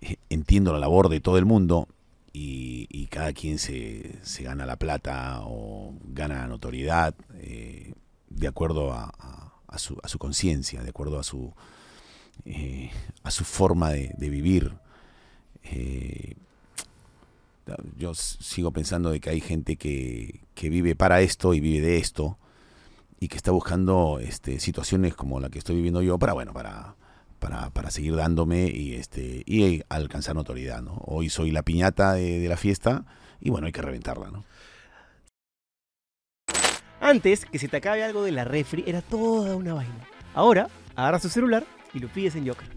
[0.00, 1.86] eh, entiendo la labor de todo el mundo
[2.32, 7.14] y, y cada quien se, se gana la plata o gana notoriedad
[8.28, 11.52] de acuerdo a, a- a su, a su conciencia, de acuerdo a su,
[12.44, 12.90] eh,
[13.22, 14.72] a su forma de, vivir.
[15.64, 16.34] Eh,
[17.96, 21.98] yo sigo pensando de que hay gente que, que vive para esto y vive de
[21.98, 22.38] esto
[23.20, 26.94] y que está buscando este, situaciones como la que estoy viviendo yo para, bueno, para,
[27.38, 31.02] para, para seguir dándome y, este, y alcanzar notoriedad, ¿no?
[31.04, 33.04] Hoy soy la piñata de, de la fiesta
[33.40, 34.44] y bueno, hay que reventarla, ¿no?
[37.00, 40.06] Antes, que se te acabe algo de la refri era toda una vaina.
[40.34, 42.68] Ahora, agarras tu celular y lo pides en Yoker.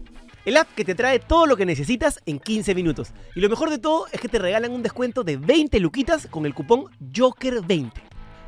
[0.44, 3.12] El app que te trae todo lo que necesitas en 15 minutos.
[3.34, 6.46] Y lo mejor de todo es que te regalan un descuento de 20 luquitas con
[6.46, 7.92] el cupón Joker20.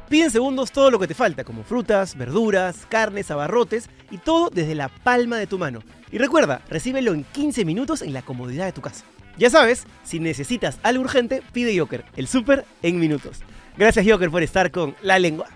[0.09, 4.51] Pide en segundos todo lo que te falta, como frutas, verduras, carnes, abarrotes y todo
[4.51, 5.81] desde la palma de tu mano.
[6.11, 9.05] Y recuerda, recíbelo en 15 minutos en la comodidad de tu casa.
[9.39, 13.41] Ya sabes, si necesitas algo urgente, pide Joker, el súper en minutos.
[13.77, 15.49] Gracias Joker por estar con La Lengua.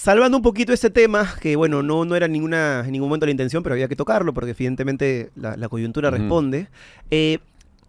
[0.00, 3.32] Salvando un poquito este tema, que bueno, no, no era ninguna, en ningún momento la
[3.32, 6.68] intención, pero había que tocarlo porque evidentemente la, la coyuntura responde.
[7.10, 7.40] Eh,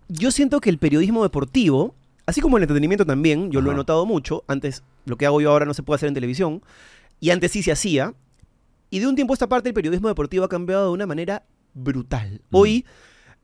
[0.08, 1.93] yo siento que el periodismo deportivo,
[2.26, 5.52] así como el entretenimiento también, yo lo he notado mucho, antes lo que hago yo
[5.52, 6.63] ahora no se puede hacer en televisión,
[7.19, 8.15] y antes sí se hacía,
[8.89, 11.43] y de un tiempo a esta parte el periodismo deportivo ha cambiado de una manera
[11.76, 12.41] brutal.
[12.50, 12.88] Hoy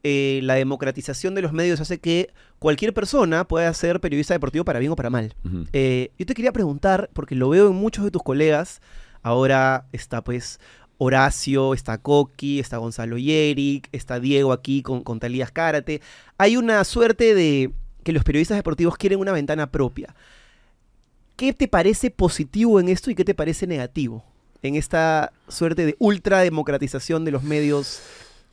[0.08, 4.78] eh, la democratización de los medios hace que cualquier persona pueda ser periodista deportivo para
[4.78, 5.34] bien o para mal.
[5.74, 8.82] Eh, yo te quería preguntar, porque lo veo en muchos de tus colegas,
[9.24, 10.60] ahora está pues
[11.00, 16.02] Horacio, está Coqui, está Gonzalo Yerick, está Diego aquí con, con Talías Cárate.
[16.38, 17.72] Hay una suerte de
[18.04, 20.14] que los periodistas deportivos quieren una ventana propia.
[21.36, 24.24] ¿Qué te parece positivo en esto y qué te parece negativo
[24.62, 28.02] en esta suerte de ultra democratización de los medios,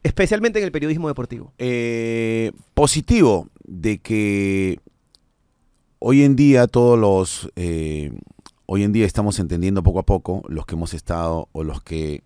[0.03, 1.53] especialmente en el periodismo deportivo?
[1.59, 4.81] Eh, positivo de que
[5.99, 8.13] hoy en día todos los eh,
[8.67, 12.23] hoy en día estamos entendiendo poco a poco los que hemos estado o los que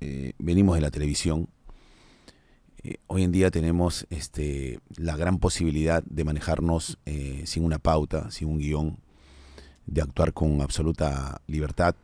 [0.00, 1.48] eh, venimos de la televisión
[3.06, 6.98] hoy en día tenemos este la gran posibilidad de manejarnos
[7.44, 8.98] sin una pauta sin un guion
[9.86, 11.94] de actuar con absoluta libertad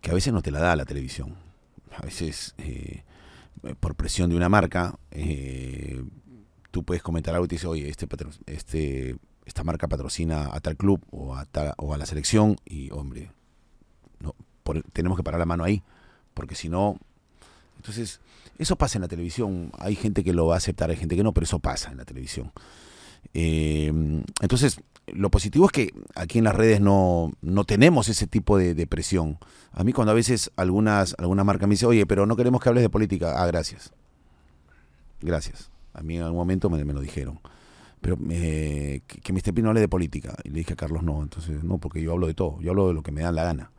[0.00, 1.34] que a veces no te la da la televisión
[1.90, 2.54] a veces
[3.80, 6.02] por presión de una marca, eh,
[6.70, 8.08] tú puedes comentar algo y te dice, oye, este,
[8.46, 12.90] este, esta marca patrocina a tal club o a, tal- o a la selección y,
[12.90, 13.30] hombre,
[14.20, 14.34] no,
[14.92, 15.82] tenemos que parar la mano ahí,
[16.34, 16.98] porque si no...
[17.76, 18.20] Entonces,
[18.58, 19.72] eso pasa en la televisión.
[19.78, 21.96] Hay gente que lo va a aceptar, hay gente que no, pero eso pasa en
[21.96, 22.52] la televisión.
[23.34, 23.88] Eh,
[24.40, 24.80] entonces,
[25.12, 29.38] lo positivo es que aquí en las redes no, no tenemos ese tipo de, presión.
[29.72, 32.68] A mí cuando a veces algunas, alguna marca me dice, oye, pero no queremos que
[32.68, 33.42] hables de política.
[33.42, 33.92] Ah, gracias.
[35.20, 35.70] Gracias.
[35.94, 37.40] A mí en algún momento me, me lo dijeron.
[38.00, 39.54] Pero que, que Mr.
[39.54, 40.36] Pino hable de política.
[40.42, 41.22] Y le dije a Carlos, no.
[41.22, 42.60] Entonces, no, porque yo hablo de todo.
[42.60, 43.70] Yo hablo de lo que me da la gana.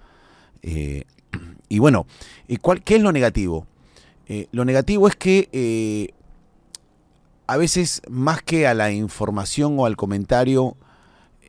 [0.62, 1.04] Eh,
[1.69, 2.08] y bueno,
[2.48, 3.67] ¿y cuál, ¿qué es lo negativo?
[4.28, 6.13] Eh, lo negativo es que eh,
[7.48, 10.78] a veces más que a la información o al comentario,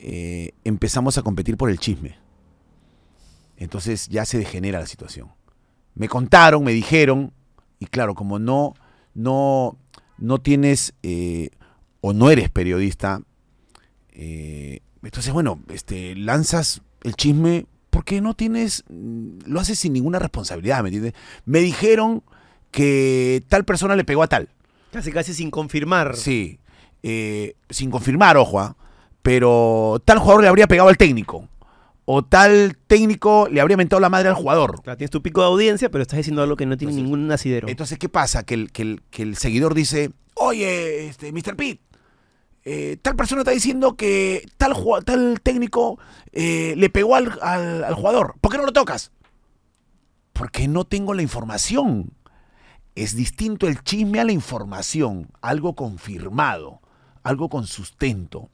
[0.00, 2.18] eh, empezamos a competir por el chisme.
[3.56, 5.28] Entonces ya se degenera la situación.
[5.94, 7.32] Me contaron, me dijeron,
[7.78, 8.74] y claro, como no,
[9.14, 9.78] no,
[10.18, 11.50] no tienes eh,
[12.00, 13.22] o no eres periodista,
[14.12, 20.18] eh, entonces bueno, este, lanzas el chisme porque no tienes, mm, lo haces sin ninguna
[20.18, 21.14] responsabilidad, ¿me entiendes?
[21.44, 22.24] Me dijeron
[22.70, 24.48] que tal persona le pegó a tal.
[24.92, 26.16] Casi casi sin confirmar.
[26.16, 26.58] Sí,
[27.02, 28.76] eh, sin confirmar, ojo, ¿ah?
[29.24, 31.48] Pero tal jugador le habría pegado al técnico.
[32.04, 34.82] O tal técnico le habría mentado la madre al jugador.
[34.82, 37.32] Claro, tienes tu pico de audiencia, pero estás diciendo algo que no tiene Entonces- ningún
[37.32, 37.66] asidero.
[37.66, 38.42] Entonces, ¿qué pasa?
[38.44, 41.56] Que el, que el, que el seguidor dice, oye, este, Mr.
[41.56, 41.80] Pitt,
[42.66, 44.74] eh, tal persona está diciendo que tal,
[45.06, 45.98] tal técnico
[46.32, 48.34] eh, le pegó al, al- al jugador.
[48.42, 49.10] ¿Por qué no lo tocas?
[50.34, 52.12] Porque no tengo la información.
[52.94, 56.80] Es distinto el chisme a la información, algo confirmado,
[57.22, 58.50] algo con sustento.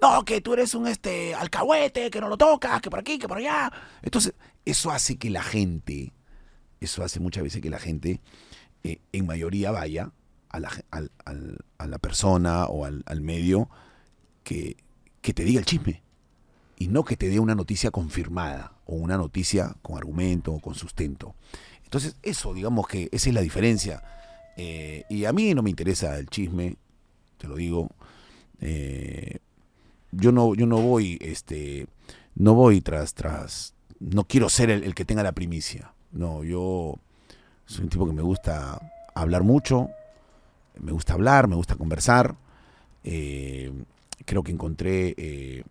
[0.00, 3.28] No, que tú eres un este alcahuete, que no lo tocas, que por aquí, que
[3.28, 3.72] por allá.
[4.02, 6.12] Entonces, eso hace que la gente,
[6.80, 8.20] eso hace muchas veces que la gente,
[8.84, 10.12] eh, en mayoría, vaya
[10.50, 13.68] a la, a la persona o al, al medio
[14.44, 14.76] que,
[15.20, 16.02] que te diga el chisme.
[16.78, 20.74] Y no que te dé una noticia confirmada o una noticia con argumento o con
[20.74, 21.34] sustento.
[21.84, 24.02] Entonces, eso, digamos que esa es la diferencia.
[24.56, 26.76] Eh, y a mí no me interesa el chisme,
[27.38, 27.88] te lo digo.
[28.60, 29.38] Eh,
[30.16, 31.86] yo no, yo no voy, este,
[32.34, 35.92] no voy tras, tras, no quiero ser el, el que tenga la primicia.
[36.12, 36.98] No, yo
[37.66, 38.80] soy un tipo que me gusta
[39.14, 39.90] hablar mucho,
[40.80, 42.36] me gusta hablar, me gusta conversar.
[43.04, 43.72] Eh,
[44.24, 45.64] creo que encontré eh,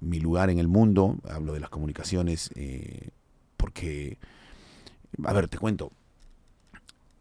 [0.00, 1.16] mi lugar en el mundo.
[1.28, 3.10] Hablo de las comunicaciones eh,
[3.56, 4.18] porque,
[5.24, 5.92] a ver, te cuento.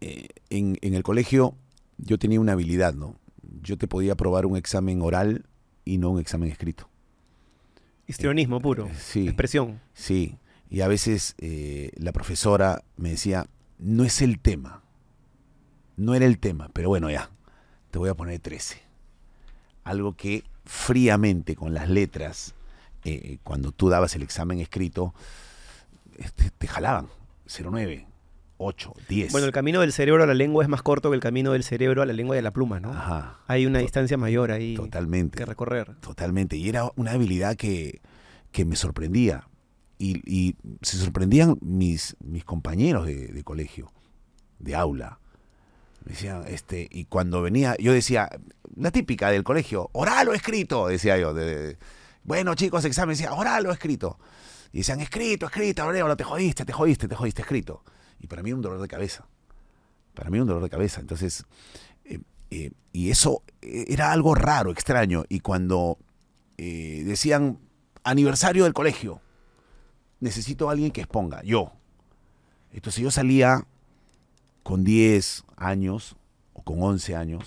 [0.02, 1.56] En, en el colegio
[1.98, 3.16] yo tenía una habilidad, ¿no?
[3.62, 5.46] Yo te podía probar un examen oral
[5.86, 6.90] y no un examen escrito.
[8.08, 8.90] Histrionismo puro.
[9.00, 9.28] Sí.
[9.28, 9.80] Expresión.
[9.94, 10.38] Sí,
[10.70, 13.48] y a veces eh, la profesora me decía,
[13.80, 14.84] no es el tema,
[15.96, 17.30] no era el tema, pero bueno, ya,
[17.92, 18.82] te voy a poner 13.
[19.84, 22.56] Algo que fríamente con las letras,
[23.04, 25.14] eh, cuando tú dabas el examen escrito,
[26.18, 27.08] este, te jalaban,
[27.48, 28.08] 09,
[28.58, 29.32] 8, 10.
[29.32, 31.64] Bueno, el camino del cerebro a la lengua es más corto que el camino del
[31.64, 32.92] cerebro a la lengua y a la pluma, ¿no?
[32.92, 35.38] Ajá, Hay una distancia mayor ahí totalmente.
[35.38, 35.96] que recorrer.
[36.00, 36.56] Totalmente.
[36.56, 38.02] Y era una habilidad que,
[38.52, 39.48] que me sorprendía.
[39.98, 43.92] Y, y se sorprendían mis, mis compañeros de, de colegio,
[44.60, 45.20] de aula.
[46.06, 48.30] Me decían, este, y cuando venía, yo decía,
[48.76, 51.34] la típica del colegio, oral o escrito, decía yo.
[51.34, 51.78] de- de-
[52.24, 54.18] bueno, chicos, examen, decía, oral o escrito.
[54.74, 57.84] Y decían, escrito, escrito, Aurelio, te jodiste, te jodiste, te jodiste, escrito.
[58.26, 59.28] Y para mí era un dolor de cabeza.
[60.16, 61.00] Para mí era un dolor de cabeza.
[61.00, 61.46] Entonces,
[62.06, 65.26] eh, eh, y eso eh, era algo raro, extraño.
[65.30, 66.00] Y cuando
[66.58, 67.60] eh, decían
[68.04, 69.22] aniversario del colegio,
[70.22, 71.72] necesito a alguien que exponga, yo.
[72.74, 73.68] Entonces yo salía
[74.64, 76.16] con 10 años
[76.54, 77.46] o con 11 años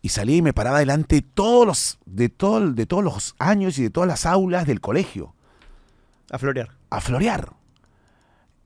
[0.00, 3.76] y salía y me paraba delante de todos los, de todo, de todos los años
[3.80, 5.34] y de todas las aulas del colegio
[6.30, 6.70] A florear.
[6.88, 7.52] a florear.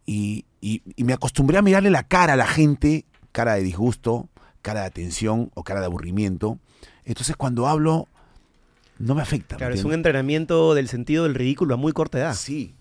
[0.05, 4.29] Y, y- y me acostumbré a mirarle la cara a la gente, cara de disgusto,
[4.63, 6.59] cara de atención o cara de aburrimiento.
[7.05, 8.09] Entonces cuando hablo,
[8.99, 9.57] no me afecta.
[9.57, 12.35] ¿me Claro, es un entrenamiento del sentido del ridículo a muy corta edad.
[12.35, 12.75] Sí.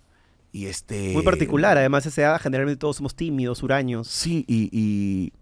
[0.54, 1.14] Y este...
[1.14, 4.08] Muy particular, además esa edad generalmente todos somos tímidos, huraños.
[4.08, 5.34] Sí, y, y-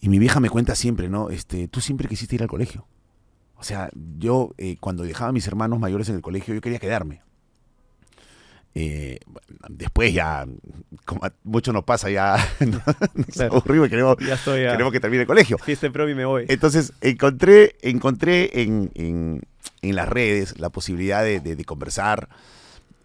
[0.00, 1.30] y mi vieja me cuenta siempre, ¿no?
[1.30, 2.86] Este, tú siempre quisiste ir al colegio.
[3.56, 6.78] O sea, yo eh, cuando dejaba a mis hermanos mayores en el colegio, yo quería
[6.80, 7.22] quedarme.
[8.74, 9.18] Eh,
[9.68, 10.46] después ya,
[11.04, 13.56] como mucho nos pasa, ya nos Claro.
[13.56, 15.58] aburrimos y queremos, Ya estoy a queremos que termine el colegio.
[15.58, 16.46] fiesta y me voy.
[16.48, 19.42] Entonces encontré, encontré en, en-
[19.82, 22.28] en las redes la posibilidad de, de- de conversar,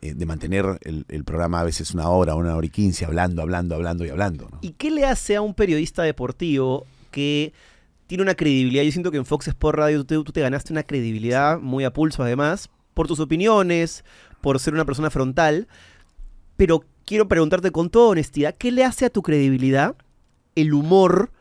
[0.01, 3.41] eh, de mantener el, el programa a veces una hora, una hora y quince, hablando,
[3.41, 4.47] hablando, hablando y hablando.
[4.51, 4.60] ¿no?
[4.62, 7.51] ¿Y qué le hace a un periodista deportivo que
[8.06, 8.84] tiene una credibilidad?
[8.84, 11.91] Yo siento que en Fox Sports Radio tú, tú te ganaste una credibilidad muy a
[11.91, 14.03] pulso además, por tus opiniones,
[14.41, 15.67] por ser una persona frontal,
[16.56, 19.95] pero quiero preguntarte con toda honestidad, ¿qué le hace a tu credibilidad
[20.56, 21.32] el humor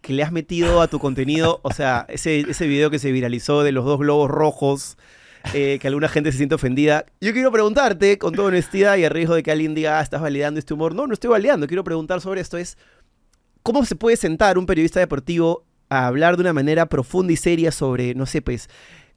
[0.00, 1.60] que le has metido a tu contenido?
[1.62, 4.96] O sea, ese, ese video que se viralizó de los dos globos rojos,
[5.54, 7.04] eh, que alguna gente se siente ofendida.
[7.20, 10.20] Yo quiero preguntarte con toda honestidad y a riesgo de que alguien diga, ah, estás
[10.20, 10.94] validando este humor.
[10.94, 12.56] No, no estoy validando, quiero preguntar sobre esto.
[12.56, 12.78] Es,
[13.62, 17.72] ¿cómo se puede sentar un periodista deportivo a hablar de una manera profunda y seria
[17.72, 18.68] sobre, no sé, pues,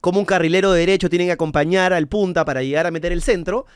[0.06, 3.22] cómo un carrilero de derecho tiene que acompañar al punta para llegar a meter el
[3.22, 3.66] centro?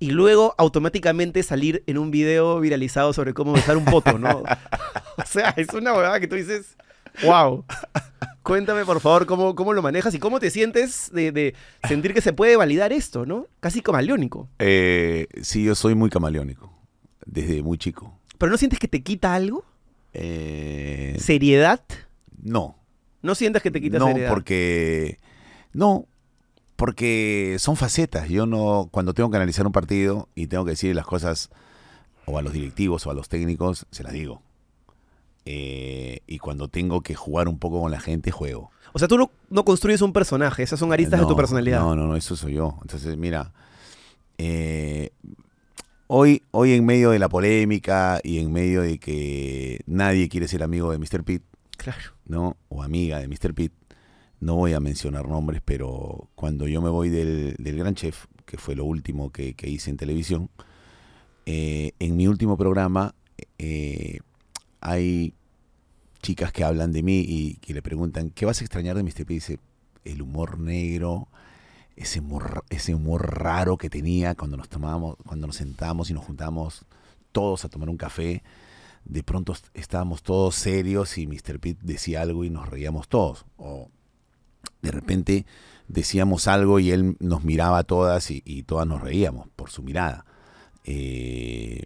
[0.00, 4.42] Y luego automáticamente salir en un video viralizado sobre cómo besar un poto, ¿no?
[5.16, 6.76] o sea, es una huevada que tú dices,
[7.22, 7.64] wow.
[8.42, 11.54] Cuéntame, por favor, cómo, cómo lo manejas y cómo te sientes de, de
[11.86, 13.46] sentir que se puede validar esto, ¿no?
[13.60, 14.48] Casi camaleónico.
[14.58, 16.76] Eh, sí, yo soy muy camaleónico,
[17.24, 18.18] desde muy chico.
[18.38, 19.64] ¿Pero no sientes que te quita algo?
[20.14, 21.84] Eh, ¿Seriedad?
[22.42, 22.76] no,
[23.22, 24.30] ¿No sientes que te quita no, seriedad?
[24.30, 25.18] porque
[25.76, 26.06] no,
[26.76, 28.28] porque son facetas.
[28.28, 31.50] Yo no, cuando tengo que analizar un partido y tengo que decir las cosas
[32.24, 34.42] o a los directivos o a los técnicos, se las digo.
[35.44, 38.70] Eh, y cuando tengo que jugar un poco con la gente, juego.
[38.92, 41.80] O sea, tú no, no construyes un personaje, esas son aristas de tu personalidad.
[41.80, 42.78] No, no, no, eso soy yo.
[42.82, 43.52] Entonces, mira,
[44.38, 45.10] eh,
[46.08, 50.62] hoy, hoy en medio de la polémica y en medio de que nadie quiere ser
[50.62, 51.22] amigo de Mr.
[51.24, 51.42] Pitt,
[51.76, 52.00] Claro.
[52.26, 52.56] ¿no?
[52.68, 53.54] O amiga de Mr.
[53.54, 53.72] Pitt,
[54.40, 58.58] no voy a mencionar nombres, pero cuando yo me voy del, del Gran Chef, que
[58.58, 60.50] fue lo último que, hice en televisión,
[61.46, 63.14] eh, en mi último programa
[63.58, 64.18] eh,
[64.80, 65.34] hay
[66.22, 69.24] chicas que hablan de mí y que le preguntan, ¿qué vas a extrañar de Mr.
[69.24, 69.28] Pitt?
[69.28, 69.58] Dice,
[70.04, 71.28] el humor negro,
[71.96, 72.62] ese humor,
[73.40, 76.84] raro que tenía cuando nos tomábamos, cuando nos sentábamos y nos juntábamos
[77.32, 78.42] todos a tomar un café.
[79.04, 81.60] De pronto est- estábamos todos serios y Mr.
[81.60, 83.44] Pitt decía algo y nos reíamos todos.
[84.82, 85.46] De repente
[85.88, 90.24] decíamos algo y él nos miraba a todas y, todas nos reíamos por su mirada.
[90.84, 91.84] Eh,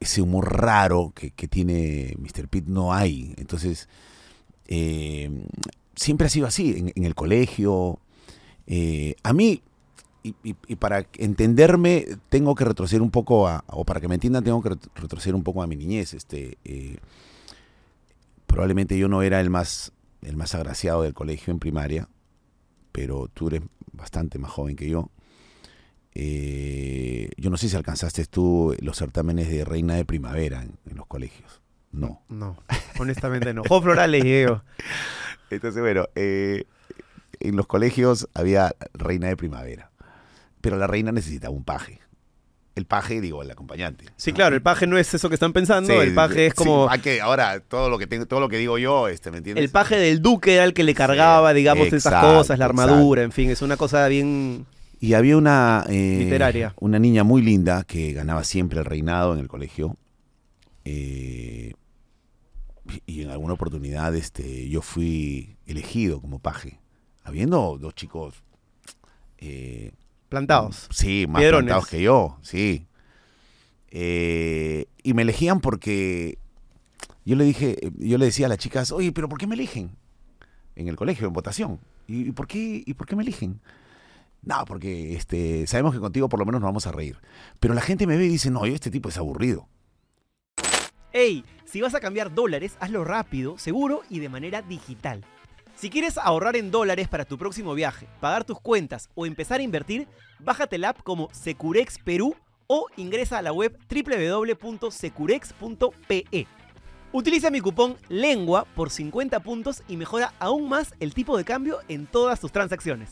[0.00, 2.48] ese humor raro que, que tiene Mr.
[2.48, 3.34] Pitt no hay.
[3.38, 3.88] Entonces,
[4.68, 5.30] eh,
[5.96, 7.98] siempre ha sido así, en, el colegio.
[8.66, 9.62] Eh, a mí,
[10.22, 14.44] y, y- para entenderme, tengo que retroceder un poco a, o para que me entiendan,
[14.44, 16.14] tengo que ret- retroceder un poco a mi niñez.
[16.14, 16.58] Este,
[18.46, 19.92] probablemente yo no era el más,
[20.24, 22.08] el más agraciado del colegio en primaria,
[22.92, 25.10] pero tú eres bastante más joven que yo.
[26.14, 30.96] Eh, yo no sé si alcanzaste tú los certámenes de reina de primavera en, en
[30.96, 31.60] los colegios.
[31.90, 32.22] No.
[32.28, 32.56] No,
[32.98, 33.62] honestamente no.
[33.62, 34.62] Juegos florales llegué yo.
[35.50, 36.64] Entonces, bueno, eh,
[37.40, 39.90] en los colegios había reina de primavera,
[40.60, 42.00] pero la reina necesitaba un paje.
[42.74, 44.06] El paje, digo, el acompañante.
[44.16, 46.56] Sí, claro, el paje no es eso que están pensando, Sí, el paje es sí,
[46.56, 46.88] como...
[46.90, 49.64] hay que, ahora, todo lo que tengo, todo lo que digo yo, este, ¿me entiendes?
[49.64, 53.22] El paje del duque era el que le cargaba, digamos, esas exacto, cosas, la armadura,
[53.22, 54.66] en fin, es una cosa bien...
[54.98, 56.74] Y había una eh, Literaria.
[56.80, 59.96] una niña muy linda que ganaba siempre el reinado en el colegio.
[60.84, 61.72] eh,
[63.06, 66.80] y en alguna oportunidad este, yo fui elegido como paje.
[67.22, 68.34] Habiendo dos chicos
[69.38, 69.92] eh,
[70.34, 70.88] Plantados.
[70.90, 71.66] Sí, más Piedrones.
[71.66, 72.88] plantados que yo, sí.
[73.92, 76.38] Eh, y me elegían porque
[77.24, 79.92] yo le dije, yo le decía a las chicas, oye, pero ¿por qué me eligen?
[80.74, 81.78] En el colegio, en votación.
[82.08, 83.60] ¿Y, y por qué, y por qué me eligen?
[84.42, 87.16] No, porque este, sabemos que contigo por lo menos nos vamos a reír.
[87.60, 89.68] Pero la gente me ve y dice, no, este tipo es aburrido.
[91.12, 95.24] Ey, si vas a cambiar dólares, hazlo rápido, seguro y de manera digital.
[95.76, 99.62] Si quieres ahorrar en dólares para tu próximo viaje, pagar tus cuentas o empezar a
[99.62, 100.06] invertir,
[100.38, 102.34] bájate la app como Securex Perú
[102.66, 106.46] o ingresa a la web www.securex.pe.
[107.12, 111.78] Utiliza mi cupón LENGUA por 50 puntos y mejora aún más el tipo de cambio
[111.88, 113.10] en todas tus transacciones.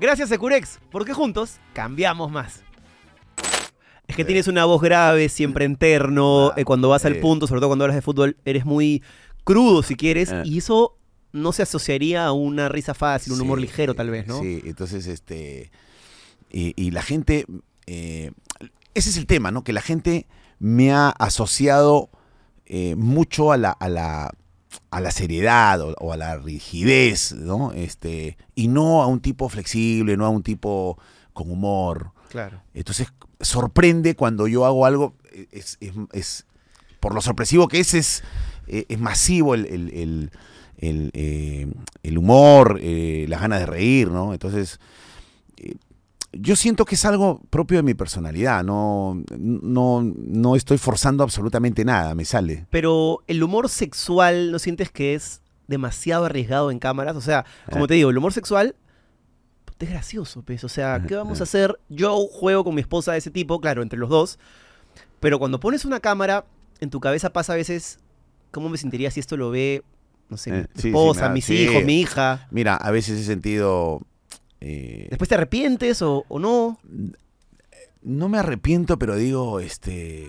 [0.00, 2.62] Gracias Securex, porque juntos cambiamos más.
[4.06, 7.20] Es que tienes una voz grave, siempre interno, Ah, eh, cuando vas al eh.
[7.20, 9.02] punto, sobre todo cuando hablas de fútbol, eres muy
[9.44, 10.42] crudo si quieres, Eh.
[10.44, 10.97] y eso
[11.32, 14.40] no se asociaría a una risa fácil, un humor ligero tal vez, ¿no?
[14.40, 15.70] Sí, entonces, este,
[16.50, 17.44] y, y la gente,
[17.86, 18.32] eh,
[18.94, 19.62] ese es el tema, ¿no?
[19.64, 20.26] Que la gente
[20.58, 22.10] me ha asociado
[22.66, 24.32] eh, mucho a la, a la,
[24.90, 27.72] a la seriedad o, o a la rigidez, ¿no?
[27.72, 30.98] Este, y no a un tipo flexible, no a un tipo
[31.32, 32.12] con humor.
[32.30, 32.62] Claro.
[32.74, 33.08] Entonces,
[33.40, 35.14] sorprende cuando yo hago algo,
[35.52, 36.46] es, es- es-
[37.00, 38.24] por lo sorpresivo que es, es,
[38.66, 40.30] eh, es masivo el, el- el-
[40.78, 41.66] el, eh,
[42.02, 44.32] el humor, eh, las ganas de reír, ¿no?
[44.32, 44.80] Entonces,
[45.56, 45.74] eh,
[46.32, 51.84] yo siento que es algo propio de mi personalidad, no, no, no estoy forzando absolutamente
[51.84, 52.66] nada, me sale.
[52.70, 57.16] Pero el humor sexual, ¿no sientes que es demasiado arriesgado en cámaras?
[57.16, 57.88] O sea, como Eh.
[57.88, 58.74] te digo, el humor sexual
[59.78, 60.64] es gracioso, pues.
[60.64, 61.78] O sea, ¿qué vamos a hacer?
[61.88, 64.38] Yo juego con mi esposa de ese tipo, claro, entre los dos.
[65.20, 66.44] Pero cuando pones una cámara,
[66.80, 67.98] en tu cabeza pasa a veces,
[68.50, 69.82] ¿cómo me sentiría si esto lo ve,
[70.28, 71.54] no sé, Eh, mi sí, sí, esposa, mis sí.
[71.62, 72.46] hijos, mi hija?
[72.50, 74.00] Mira, a veces he sentido...
[74.60, 76.78] eh, ¿Después te arrepientes o, o no?
[78.02, 80.26] no me arrepiento, pero digo, este...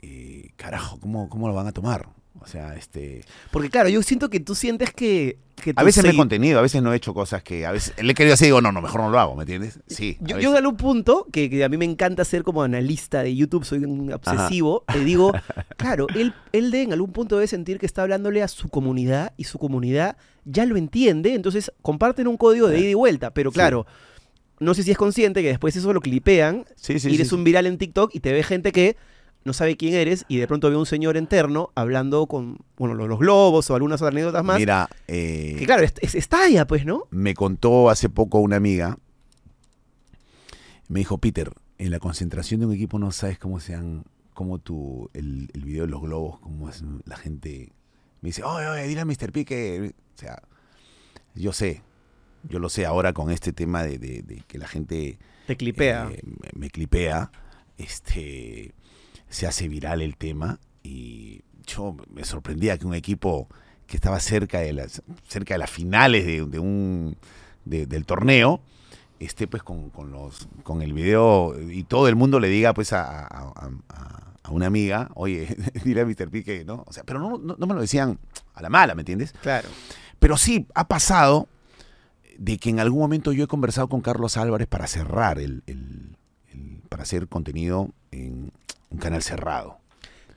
[0.00, 2.08] eh, carajo, ¿cómo, ¿cómo lo van a tomar?
[2.40, 3.24] O sea, este...
[3.50, 5.38] Porque claro, yo siento que tú sientes que...
[5.62, 7.94] que A veces me he contenido, a veces no he hecho cosas que a veces
[8.02, 9.80] le he querido decir, digo, no, no, mejor no lo hago, ¿me entiendes?
[9.86, 10.18] Sí.
[10.20, 13.22] a Yo, yo en algún punto, que, que a mí me encanta ser como analista
[13.22, 15.32] de YouTube, soy un obsesivo, le digo,
[15.76, 19.32] claro, él, él de en algún punto debe sentir que está hablándole a su comunidad
[19.36, 23.50] y su comunidad ya lo entiende, entonces comparten un código de ida y vuelta, pero
[23.50, 23.54] Sí.
[23.54, 23.86] claro,
[24.60, 27.44] no sé si es consciente que después eso lo clipean Sí, sí, y eres un
[27.44, 28.96] viral en TikTok y te ve gente que
[29.44, 33.06] no sabe quién eres y de pronto ve un señor interno hablando con, bueno, lo-
[33.08, 34.58] los globos o algunas otras anécdotas más.
[34.58, 37.04] Mira, eh, que claro, es, es, es talla, pues, ¿no?
[37.10, 38.98] me contó hace poco una amiga,
[40.88, 45.10] me dijo, Peter, en la concentración de un equipo no sabes cómo sean, cómo tu,
[45.14, 47.72] el, el video de los globos, cómo es la gente,
[48.20, 49.32] me dice, oye, oye, dile a Mr.
[49.32, 50.42] P que, o sea,
[51.34, 51.82] yo sé,
[52.48, 56.08] yo lo sé ahora con este tema de, de- de que la gente Te clipea.
[56.10, 57.30] eh, me, me clipea,
[57.76, 58.74] este,
[59.28, 63.48] se hace viral el tema y yo me sorprendía que un equipo
[63.86, 67.16] que estaba cerca de las, cerca de las finales de, de un,
[67.64, 68.60] de- del torneo,
[69.18, 72.92] esté pues con, con los, con el video y todo el mundo le diga pues
[72.92, 75.54] a, a- a- a- a una amiga, oye,
[75.84, 76.30] dile a Mr.
[76.30, 76.84] P que, ¿no?
[76.86, 78.18] O sea, pero no, no, no me lo decían
[78.54, 79.32] a la mala, ¿me entiendes?
[79.42, 79.68] Claro.
[80.18, 81.48] Pero sí, ha pasado
[82.38, 85.62] de que en algún momento yo he conversado con Carlos Álvarez para cerrar el-
[86.88, 88.50] para hacer contenido en
[88.90, 89.78] un canal cerrado.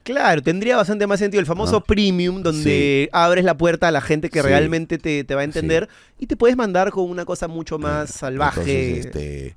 [0.03, 1.81] Claro, tendría bastante más sentido el famoso ¿No?
[1.83, 4.47] premium, donde abres la puerta a la gente que Sí.
[4.47, 8.09] realmente te, te va a entender y te puedes mandar con una cosa mucho más
[8.09, 8.61] salvaje.
[8.61, 9.55] Entonces, este,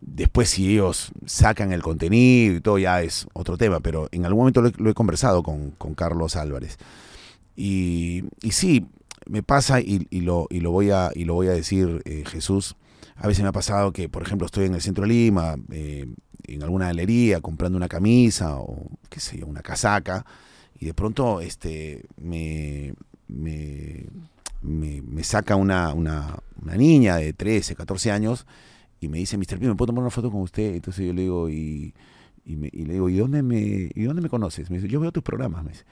[0.00, 4.40] después si ellos sacan el contenido y todo ya es otro tema, pero en algún
[4.40, 6.76] momento lo he, lo he conversado con, con Carlos Álvarez.
[7.56, 8.86] Y, y sí,
[9.26, 12.24] me pasa y, y lo, y, lo voy a, y lo voy a decir, eh,
[12.26, 12.74] Jesús,
[13.20, 16.06] a veces me ha pasado que, por ejemplo, estoy en el centro de Lima, eh,
[16.44, 20.24] en alguna galería, comprando una camisa o, qué sé yo, una casaca,
[20.78, 22.94] y de pronto este, me,
[23.28, 24.06] me,
[24.62, 28.46] me, me saca una, una, una niña de 13, 14 años
[29.00, 29.58] y me dice, Mr.
[29.58, 30.74] P, ¿me puedo tomar una foto con usted?
[30.74, 31.94] Entonces yo le digo, y,
[32.44, 33.58] y, me- y le digo, ¿y dónde, me,
[33.94, 34.70] ¿y dónde me conoces?
[34.70, 35.62] Me dice, yo veo tus programas.
[35.64, 35.84] Me dice.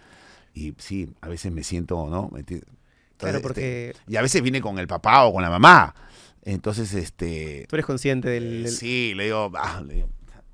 [0.54, 2.30] Y sí, a veces me siento, ¿no?
[2.32, 2.68] ¿Me entiendes?
[3.16, 5.94] Claro, Entonces, porque este, y a veces viene con el papá o con la mamá.
[6.43, 7.66] Entonces, este...
[7.68, 8.64] tú eres consciente del...
[8.64, 10.09] del- Sí, le digo, ah, le digo.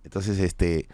[0.05, 0.89] Entonces, este...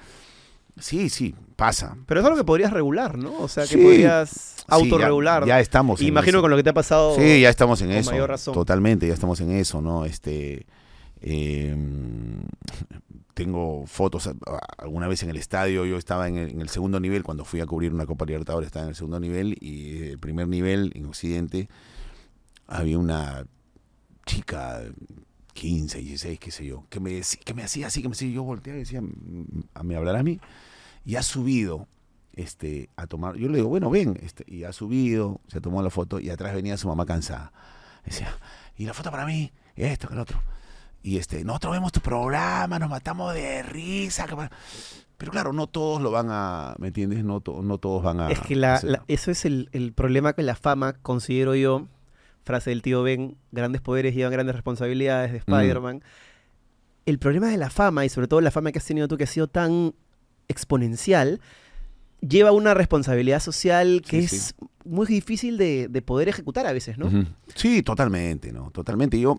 [0.78, 1.97] Sí, sí, pasa.
[2.07, 3.38] Pero es algo que podrías regular, ¿no?
[3.41, 3.82] O sea, que Sí.
[3.82, 5.43] podrías Sí, autorregular.
[5.43, 6.01] Ya, ya estamos.
[6.01, 6.43] en Imagino eso.
[6.43, 7.16] con lo que te ha pasado.
[7.16, 8.11] Sí, ya estamos en con eso.
[8.12, 8.55] mayor razón.
[8.55, 10.07] Totalmente, ya estamos en eso, ¿no?
[10.07, 10.66] Este,
[11.20, 11.76] eh,
[13.34, 14.30] tengo fotos,
[14.78, 17.61] alguna vez en el estadio, yo estaba en el, en el segundo nivel, cuando fui
[17.61, 21.07] a cubrir una Copa Libertadores, estaba en el segundo nivel, y el primer nivel, en
[21.07, 21.68] Occidente,
[22.66, 23.45] había una
[24.34, 24.80] chica,
[25.54, 28.42] 15, 16, qué sé yo, que me, que me hacía así, que me hacía, yo
[28.44, 30.38] volteaba y decía, "Mm, ¿a ¿me hablará a mí?
[31.04, 31.88] Y ha subido
[32.36, 33.36] este, a tomar.
[33.36, 34.18] Yo le digo, bueno, ven.
[34.22, 37.52] Este, y ha subido, se tomó la foto y atrás venía su mamá cansada.
[38.04, 38.28] Decía,
[38.76, 40.40] y la foto para mí, esto, que el otro.
[41.02, 44.26] Y este, nosotros vemos tu programa, nos matamos de risa.
[44.26, 44.50] que pa-".
[45.18, 47.24] Pero claro, no todos lo van a, ¿me entiendes?
[47.24, 48.30] No, to- no todos van a...
[48.30, 51.88] Es que la- eso es el, el problema con la fama, considero yo.
[52.45, 55.43] Frase del tío Ben, grandes poderes llevan grandes responsabilidades de Mm.
[55.55, 56.03] Spider-Man.
[57.07, 59.24] El problema de la fama, y sobre todo la fama que has tenido tú, que
[59.24, 59.95] ha sido tan
[60.49, 61.41] exponencial,
[62.20, 66.99] lleva una responsabilidad social que Sí, es muy difícil de, de poder ejecutar a veces,
[66.99, 67.11] ¿no?
[67.55, 68.70] Sí, totalmente, ¿no?
[68.70, 69.18] Totalmente.
[69.18, 69.38] Yo,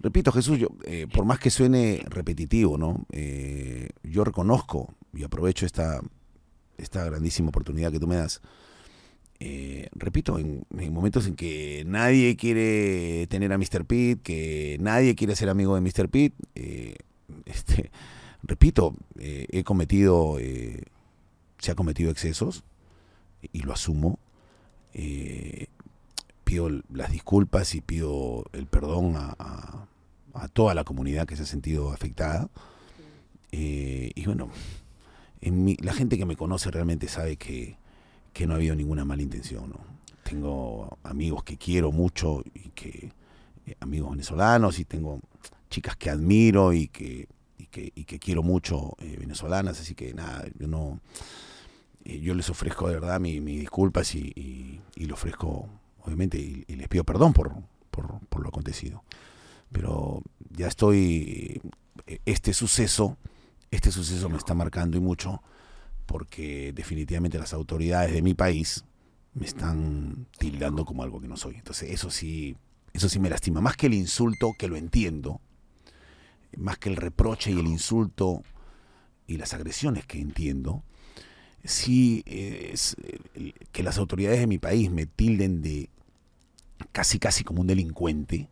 [0.00, 3.04] repito, Jesús, yo, eh, por más que suene repetitivo, ¿no?
[3.12, 6.00] Eh, yo reconozco y aprovecho esta,
[6.78, 8.40] esta grandísima oportunidad que tú me das.
[9.38, 13.84] Eh, repito, en, en momentos en que nadie quiere tener a Mr.
[13.84, 16.08] Pitt, que nadie quiere ser amigo de Mr.
[16.08, 16.96] Pitt, eh,
[17.44, 17.90] este,
[18.42, 20.84] repito, eh, he cometido, eh,
[21.58, 22.64] se ha cometido excesos
[23.52, 24.18] y lo asumo.
[26.44, 29.86] Pido las disculpas y pido el perdón a, a-
[30.34, 32.48] a toda la comunidad que se ha sentido afectada.
[33.50, 34.50] Y bueno,
[35.40, 37.76] en mi- la gente que me conoce realmente sabe que,
[38.36, 39.70] que no ha habido ninguna mala intención.
[39.70, 39.80] ¿no?
[40.22, 43.10] Tengo amigos que quiero mucho y que
[43.66, 45.20] eh, amigos venezolanos y tengo
[45.70, 47.28] chicas que admiro y que,
[47.58, 51.00] y que, y que quiero mucho eh, venezolanas, así que nada, yo no
[52.04, 55.68] eh, yo les ofrezco de verdad mi- mis disculpas y, y, y lo ofrezco,
[56.02, 57.52] obviamente, y, y les pido perdón por,
[57.90, 59.02] por, por lo acontecido.
[59.72, 61.60] Pero ya estoy,
[62.06, 63.16] eh, este suceso,
[63.70, 65.42] este suceso me está marcando y mucho,
[66.06, 68.84] porque definitivamente las autoridades de mi país
[69.34, 71.56] me están tildando como algo que no soy.
[71.56, 72.56] Entonces eso sí,
[72.92, 75.40] eso sí me lastima, más que el insulto, que lo entiendo,
[76.56, 78.42] más que el reproche y el insulto
[79.26, 80.84] y las agresiones que entiendo,
[81.64, 85.90] sí es eh, que las autoridades de mi país me tilden de
[86.92, 88.48] casi casi como un delincuente.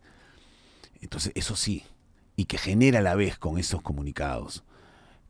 [1.01, 1.83] Entonces, eso sí,
[2.35, 4.63] y que genera a la vez con esos comunicados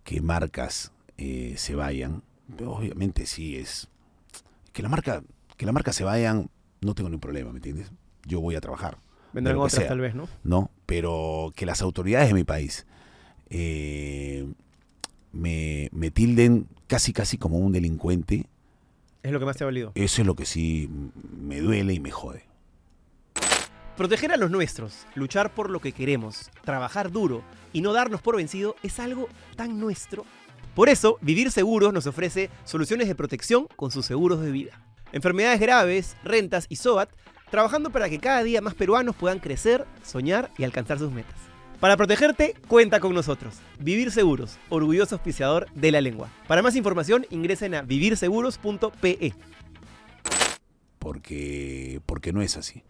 [0.04, 2.24] que marcas eh, se vayan,
[2.58, 3.88] pero obviamente sí es
[4.74, 5.24] que la marca
[5.58, 6.50] que la marca se vayan
[6.82, 7.92] no tengo ningún problema, ¿me entiendes?
[8.26, 8.98] Yo voy a trabajar.
[9.34, 9.88] Vendrán otras sea.
[9.88, 10.28] tal vez, ¿no?
[10.44, 10.70] ¿no?
[10.86, 12.86] Pero que las autoridades de mi país
[13.50, 14.46] eh,
[15.32, 18.48] me, me tilden casi casi como un delincuente,
[19.24, 19.92] Es lo que más te ha valido.
[19.96, 20.90] eso es lo que sí
[21.40, 22.44] me duele y me jode.
[23.98, 28.36] Proteger a los nuestros, luchar por lo que queremos, trabajar duro y no darnos por
[28.36, 30.26] vencido es algo tan nuestro.
[30.76, 34.82] Por eso, Vivir Seguros nos ofrece soluciones de protección con sus seguros de vida.
[35.14, 37.10] Enfermedades graves, rentas y SOAT,
[37.50, 41.36] trabajando para que cada día más peruanos puedan crecer, soñar y alcanzar sus metas.
[41.80, 43.56] Para protegerte, cuenta con nosotros.
[43.80, 46.30] Vivir Seguros, orgulloso auspiciador de la lengua.
[46.48, 49.34] Para más información, ingresen a vivirseguros.pe.
[51.00, 52.84] porque, porque no es así.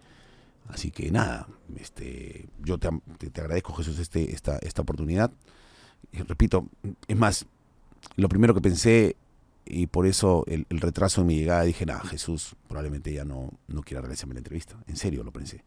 [0.70, 2.90] Así que nada, este, yo te,
[3.32, 5.32] te- agradezco Jesús este, esta, esta oportunidad.
[6.28, 6.68] Repito,
[7.08, 7.46] es más,
[8.16, 9.16] lo primero que pensé
[9.66, 13.52] y por eso el, el retraso en mi llegada dije, nada, Jesús probablemente ya no,
[13.68, 14.78] no quiera realizarme la entrevista.
[14.88, 15.64] En serio lo pensé.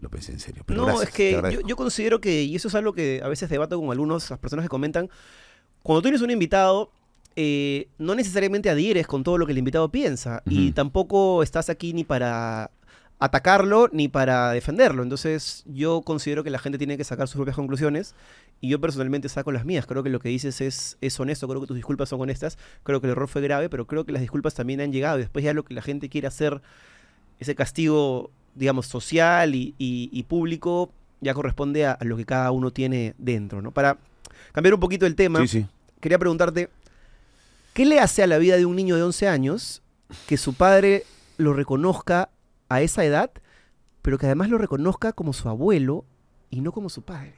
[0.00, 0.64] Lo pensé en serio.
[0.66, 3.48] Pero no, gracias, es que yo, considero que, y eso es algo que a veces
[3.48, 5.08] debato con algunos, las personas que comentan,
[5.82, 6.90] cuando tú tienes un invitado,
[7.36, 11.92] eh, no necesariamente adhieres con todo lo que el invitado piensa, y tampoco estás aquí
[11.92, 12.72] ni para
[13.18, 15.02] atacarlo ni para defenderlo.
[15.02, 18.14] Entonces yo considero que la gente tiene que sacar sus propias conclusiones
[18.60, 19.86] y yo personalmente saco las mías.
[19.86, 23.00] Creo que lo que dices es, es honesto, creo que tus disculpas son honestas, creo
[23.00, 25.44] que el error fue grave, pero creo que las disculpas también han llegado y después
[25.44, 26.60] ya lo que la gente quiere hacer,
[27.40, 32.50] ese castigo, digamos, social y, y- y público, ya corresponde a, a lo que cada
[32.50, 33.62] uno tiene dentro.
[33.62, 33.70] ¿no?
[33.70, 33.96] Para
[34.52, 35.66] cambiar un poquito el tema, Sí, sí.
[36.00, 36.68] quería preguntarte,
[37.72, 39.82] ¿qué le hace a la vida de un niño de 11 años
[40.26, 41.04] que su padre
[41.38, 42.28] lo reconozca
[42.68, 43.30] a esa edad,
[44.02, 46.04] pero que además lo reconozca como su abuelo
[46.50, 47.34] y no como su padre?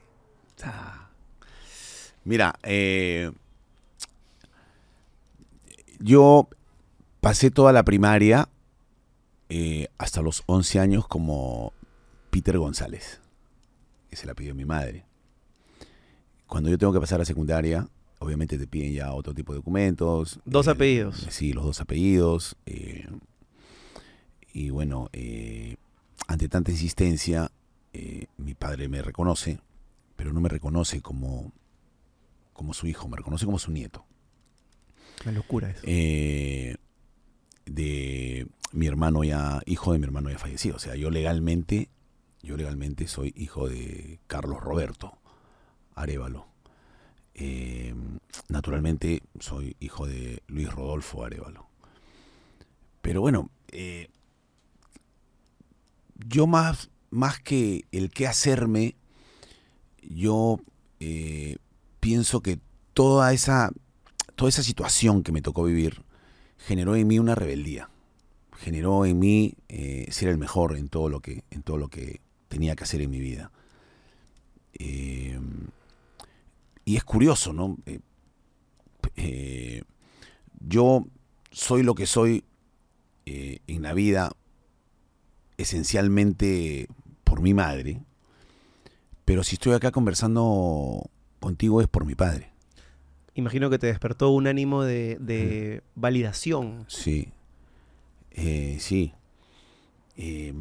[2.24, 3.30] Mira, eh,
[6.00, 6.48] yo
[7.20, 8.48] pasé toda la primaria
[9.48, 11.72] eh, hasta los 11 años como
[12.30, 13.20] Peter González,
[14.10, 15.04] que se la pidió mi madre.
[16.46, 20.40] Cuando yo tengo que pasar a secundaria, obviamente te piden ya otro tipo de documentos.
[20.44, 21.26] Dos eh, apellidos.
[21.30, 22.56] Sí, los dos apellidos.
[22.66, 23.06] eh,
[24.56, 25.76] y bueno, eh,
[26.28, 27.52] ante tanta insistencia,
[27.92, 29.60] eh, mi padre me reconoce,
[30.16, 31.52] pero no me reconoce como,
[32.54, 34.06] como su hijo, me reconoce como su nieto.
[35.24, 35.82] Una locura eso.
[35.84, 36.76] Eh,
[37.66, 40.76] de mi hermano ya, hijo de mi hermano ya fallecido.
[40.76, 41.90] O sea, yo legalmente,
[42.42, 45.18] yo legalmente soy hijo de Carlos Roberto
[45.94, 46.46] Arevalo.
[47.34, 47.94] Eh,
[48.48, 51.68] naturalmente soy hijo de Luis Rodolfo Arevalo.
[53.02, 54.08] Pero bueno, eh,
[56.18, 58.96] yo más, más que el qué hacerme,
[60.02, 60.60] yo
[61.00, 61.56] eh,
[62.00, 62.58] pienso que
[62.94, 63.72] toda esa,
[64.34, 66.02] toda esa situación que me tocó vivir
[66.58, 67.90] generó en mí una rebeldía.
[68.58, 72.20] Generó en mí eh, ser el mejor en todo lo que, en todo lo que
[72.48, 73.50] tenía que hacer en mi vida.
[74.78, 75.38] Eh,
[76.84, 77.78] y es curioso, ¿no?
[80.60, 81.06] Yo
[81.50, 82.44] soy lo que soy
[83.24, 84.30] en la vida
[85.58, 86.88] esencialmente
[87.24, 88.00] por mi madre,
[89.24, 92.50] pero si estoy acá conversando contigo es por mi padre.
[93.34, 96.86] Imagino que te despertó un ánimo de, de validación.
[96.88, 97.28] Sí.
[98.30, 99.12] Eh, sí.
[100.16, 100.54] Eh,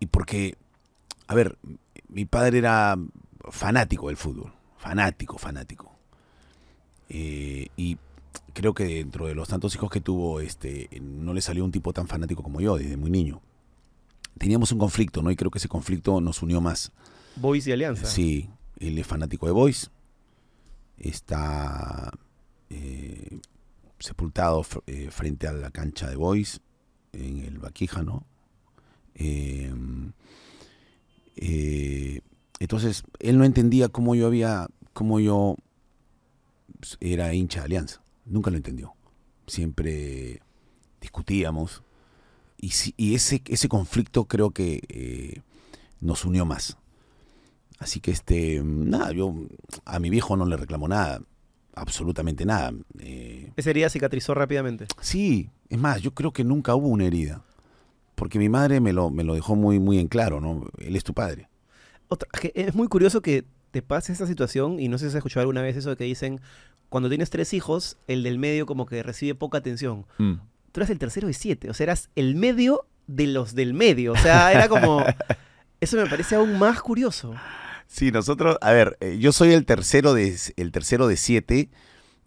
[0.00, 0.56] y porque,
[1.28, 1.56] a ver,
[2.08, 2.96] mi padre era
[3.50, 4.52] fanático del fútbol.
[4.76, 5.92] Fanático, fanático.
[7.08, 7.96] Eh, y
[8.52, 11.92] creo que dentro de los tantos hijos que tuvo, este, no le salió un tipo
[11.92, 13.40] tan fanático como yo, desde muy niño.
[14.38, 15.30] Teníamos un conflicto, ¿no?
[15.30, 16.92] Y creo que ese conflicto nos unió más.
[17.36, 18.06] Boys y Alianza.
[18.06, 19.90] Sí, él es fanático de Boys.
[20.96, 22.12] Está
[22.70, 23.38] eh,
[23.98, 26.60] sepultado eh, frente a la cancha de Boys
[27.12, 28.26] en el Baquíjano.
[29.14, 29.72] Eh,
[31.36, 32.20] eh,
[32.58, 35.56] entonces, él no entendía cómo yo había, cómo yo
[37.00, 38.02] era hincha de Alianza.
[38.24, 38.94] Nunca lo entendió.
[39.46, 40.42] Siempre
[41.00, 41.82] discutíamos.
[42.64, 45.42] Y, si- y ese, ese conflicto creo que eh,
[46.00, 46.78] nos unió más.
[47.78, 49.34] Así que este, nada, yo
[49.84, 51.20] a mi viejo no le reclamo nada,
[51.74, 52.72] absolutamente nada.
[53.00, 54.86] Eh, Esa herida cicatrizó rápidamente.
[55.00, 57.42] sí, es más, yo creo que nunca hubo una herida,
[58.14, 60.64] porque mi madre me lo, me lo dejó muy, muy en claro, ¿no?
[60.78, 61.48] Él es tu padre.
[62.08, 65.42] Otra- es muy curioso que te pase esta situación, y no sé si has escuchado
[65.42, 66.40] alguna vez eso de que dicen,
[66.88, 70.06] cuando tienes tres hijos, el del medio como que recibe poca atención.
[70.74, 74.10] Tú eras el tercero de siete, o sea, eras el medio de los del medio.
[74.12, 75.04] O sea, era como...
[75.80, 77.32] Eso me parece aún más curioso.
[77.86, 81.68] Sí, nosotros, a ver, eh, yo soy el tercero de el tercero de siete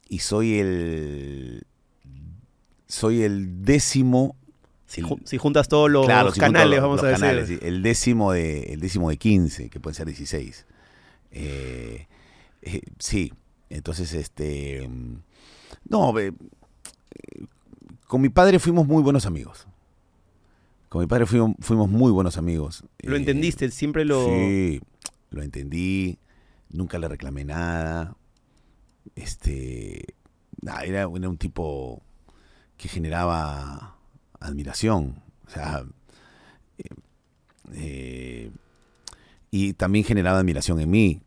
[0.08, 1.64] y soy el
[2.88, 4.38] soy el décimo
[4.86, 7.22] Si, el- si juntas todos los Claro, canales, los- vamos los a decir.
[7.22, 7.50] canales.
[7.62, 10.66] El décimo de, el décimo de 15, que pueden ser 16.
[11.32, 12.08] Eh,
[12.62, 13.34] eh, sí,
[13.70, 14.88] entonces, este.
[14.88, 15.16] mm,
[15.90, 16.32] No, eh,
[18.08, 19.68] con mi padre fuimos muy buenos amigos.
[20.90, 22.84] Con mi padre fuimos, fuimos muy buenos amigos.
[23.00, 24.26] Lo Eh, entendiste, siempre lo...
[24.26, 24.82] Sí,
[25.30, 26.18] lo entendí.
[26.70, 28.16] Nunca le reclamé nada.
[29.16, 30.16] Este.
[30.64, 32.02] era, era un tipo
[32.78, 33.98] que generaba
[34.40, 35.22] admiración.
[35.46, 35.86] O sea.
[36.78, 36.90] eh,
[37.74, 38.52] eh,
[39.52, 41.22] y también generaba admiración en mí.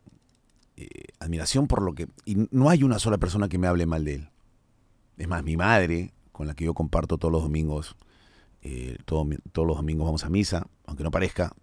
[0.77, 0.87] Eh,
[1.19, 2.07] admiración por lo que.
[2.25, 4.29] Y no hay una sola persona que me hable mal de él.
[5.17, 7.95] Es más, mi madre, con la que yo comparto todos los domingos.
[8.63, 11.53] eh, todo todos los domingos vamos a misa, aunque no parezca,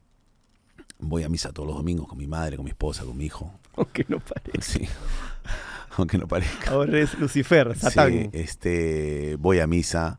[0.99, 3.53] voy a misa todos los domingos con mi madre, con mi esposa, con mi hijo.
[3.77, 4.61] Aunque no parezca.
[4.63, 4.89] Sí.
[5.97, 6.71] Aunque no parezca.
[6.73, 8.13] Ahora es Lucifer, Satán.
[8.13, 10.19] Sí, este, voy a misa,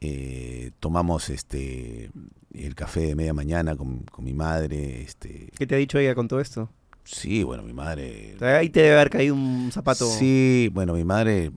[0.00, 2.10] eh, tomamos este
[2.52, 6.14] el café de media mañana con, con mi madre, este, ¿Qué te ha dicho ella
[6.14, 6.70] con todo esto?
[7.04, 10.06] sí, bueno, mi madre, Ahí te debe haber caído un zapato.
[10.10, 11.50] sí, bueno, mi madre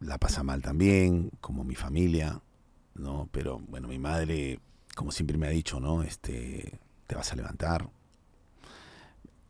[0.00, 2.40] la pasa mal también, como mi familia,
[2.94, 4.60] no, pero bueno, mi madre,
[4.94, 7.88] como siempre me ha dicho, no, este, te vas a levantar.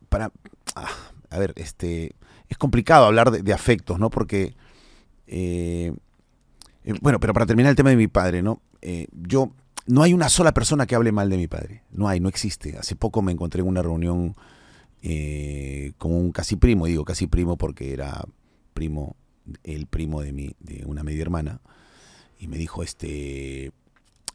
[0.07, 0.31] Para,
[0.75, 0.89] ah,
[1.29, 2.15] a ver, este,
[2.47, 4.09] es complicado hablar de, afectos, ¿no?
[4.09, 4.55] Porque,
[5.27, 5.93] eh,
[6.83, 8.61] eh, bueno, pero para terminar el tema de mi padre, ¿no?
[8.81, 9.51] Eh, yo,
[9.85, 11.83] no hay una sola persona que hable mal de mi padre.
[11.91, 12.77] No hay, no existe.
[12.77, 14.35] Hace poco me encontré en una reunión
[15.97, 18.25] con un casi primo, digo casi primo porque era
[18.73, 19.15] primo,
[19.63, 21.61] el primo de, mi, de una media hermana.
[22.39, 23.71] y me dijo, este,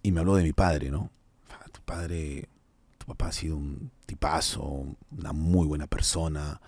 [0.03, 1.11] y me habló de mi padre, ¿no?
[1.51, 2.49] Ah, Tu padre,
[2.99, 6.61] tu papá ha sido un tipazo, una muy buena persona.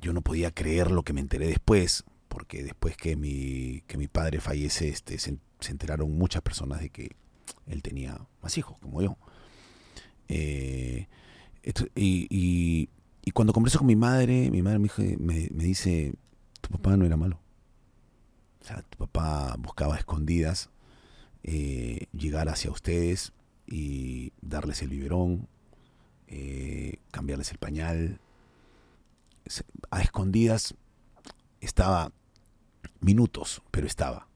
[0.00, 4.08] Yo no podía creer lo que me enteré después, porque después que mi, que mi
[4.08, 7.10] padre fallece, este, se, enteraron muchas personas de que
[7.66, 9.16] él tenía más hijos, como yo.
[10.28, 11.06] Eh,
[11.94, 12.88] y, y-
[13.32, 16.14] cuando converso con mi madre, mi madre me, me- me dice,
[16.60, 17.40] tu papá no era malo.
[18.64, 20.70] O sea, tu papá buscaba a escondidas
[21.42, 23.34] eh, llegar hacia ustedes
[23.66, 25.46] y darles el biberón,
[26.28, 28.20] eh, cambiarles el pañal.
[29.90, 30.74] A escondidas
[31.60, 32.10] estaba
[33.00, 34.28] minutos, pero estaba.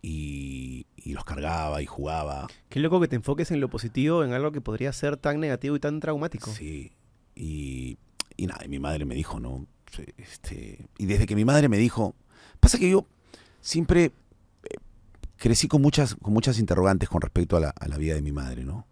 [0.00, 2.46] Y, y los cargaba y jugaba.
[2.68, 5.74] Qué loco que te enfoques en lo positivo, en algo que podría ser tan negativo
[5.74, 6.52] y tan traumático.
[6.52, 6.92] Sí.
[7.34, 7.98] Y,
[8.36, 9.66] y nada, y mi madre me dijo, ¿no?
[10.18, 12.14] Este, y desde que mi madre me dijo,
[12.60, 13.08] pasa que yo
[13.64, 14.76] siempre eh,
[15.38, 18.86] crecí con muchas, con muchas interrogantes con respecto a la, vida de mi madre, ¿no?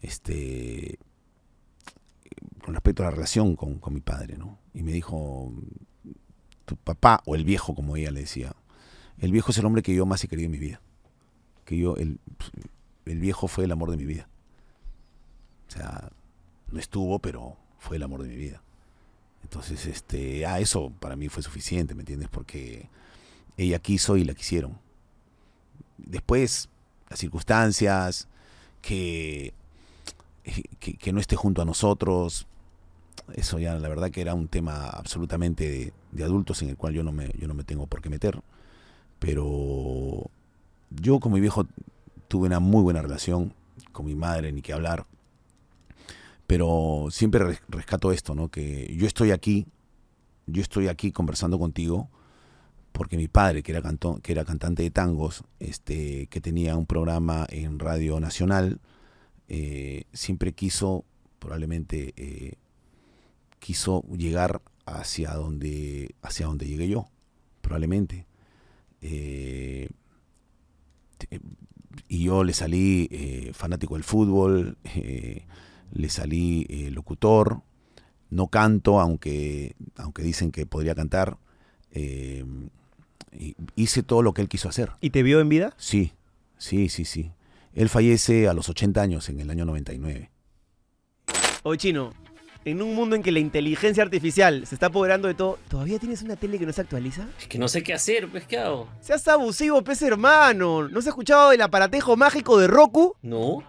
[0.00, 0.98] Este,
[2.64, 4.58] con respecto a la relación con, con mi padre, ¿no?
[4.72, 5.52] Y me dijo,
[6.64, 8.56] tu papá, o el viejo, como ella le decía,
[9.18, 10.80] el viejo es el hombre que yo más he querido en mi vida.
[11.66, 12.18] Que yo, el,
[13.04, 14.28] el viejo fue el amor de mi vida.
[15.68, 16.10] O sea,
[16.72, 18.62] no estuvo, pero fue el amor de mi vida.
[19.42, 22.30] Entonces, este, ah, eso para mí fue suficiente, ¿me entiendes?
[22.30, 22.88] Porque
[23.56, 24.78] ella quiso y la quisieron.
[25.98, 26.68] Después,
[27.08, 28.28] las circunstancias,
[28.80, 29.52] que,
[30.78, 32.46] que, no esté junto a nosotros,
[33.34, 36.94] eso ya la verdad que era un tema absolutamente de, de adultos en el cual
[36.94, 38.40] yo no, me, yo no me tengo por qué meter.
[39.18, 40.30] Pero
[40.90, 41.66] yo con mi viejo
[42.28, 43.52] tuve una muy buena relación,
[43.92, 45.06] con mi madre ni que hablar
[46.50, 48.48] pero siempre res- rescato esto, ¿no?
[48.48, 49.68] Que yo estoy aquí,
[50.46, 52.08] yo estoy aquí conversando contigo
[52.92, 56.86] porque mi padre, que era, canto- que era cantante de tangos, este, que tenía un
[56.86, 58.80] programa en Radio Nacional,
[59.48, 61.04] eh, siempre quiso,
[61.38, 62.54] probablemente, eh,
[63.58, 67.08] quiso llegar hacia donde, hacia donde llegué yo,
[67.60, 68.26] probablemente.
[69.02, 69.88] Eh,
[72.08, 74.78] y yo le salí fanático del fútbol,
[75.92, 77.62] le salí locutor,
[78.30, 81.38] no canto, aunque, aunque dicen que podría cantar.
[83.76, 84.92] Hice todo lo que él quiso hacer.
[85.00, 85.74] ¿Y te vio en vida?
[85.76, 86.12] Sí,
[86.58, 87.32] sí, sí, sí.
[87.74, 90.30] Él fallece a los 80 años, en el año 99.
[91.62, 92.12] Oye, Chino,
[92.64, 96.22] en un mundo en que la inteligencia artificial se está apoderando de todo, ¿todavía tienes
[96.22, 97.28] una tele que no se actualiza?
[97.38, 98.88] Es que no sé qué hacer, pues, ¿qué hago?
[99.00, 100.88] Seas abusivo, pez hermano.
[100.88, 103.14] ¿No se ha escuchado del aparatejo mágico de Roku?
[103.22, 103.62] No.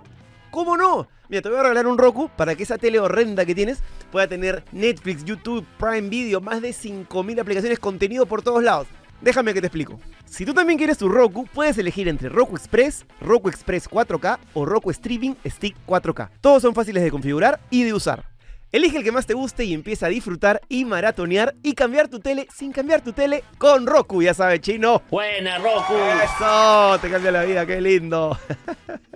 [0.50, 1.08] ¿Cómo no?
[1.30, 3.80] Mira, te voy a regalar un Roku para que esa tele horrenda que tienes
[4.12, 8.88] pueda tener Netflix, YouTube, Prime Video, más de 5.000 aplicaciones, contenido por todos lados.
[9.22, 10.00] Déjame que te explico.
[10.26, 14.66] Si tú también quieres tu Roku, puedes elegir entre Roku Express, Roku Express 4K o
[14.66, 16.30] Roku Streaming Stick 4K.
[16.42, 18.26] Todos son fáciles de configurar y de usar.
[18.72, 22.20] Elige el que más te guste y empieza a disfrutar y maratonear y cambiar tu
[22.20, 25.04] tele sin cambiar tu tele con Roku, ya sabes, chino.
[25.12, 25.94] Buena, Roku.
[25.94, 28.38] Eso, te cambia la vida, qué lindo.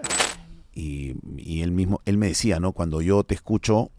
[0.76, 2.74] y, y él mismo, él me decía, ¿no?
[2.74, 3.92] Cuando yo te escucho,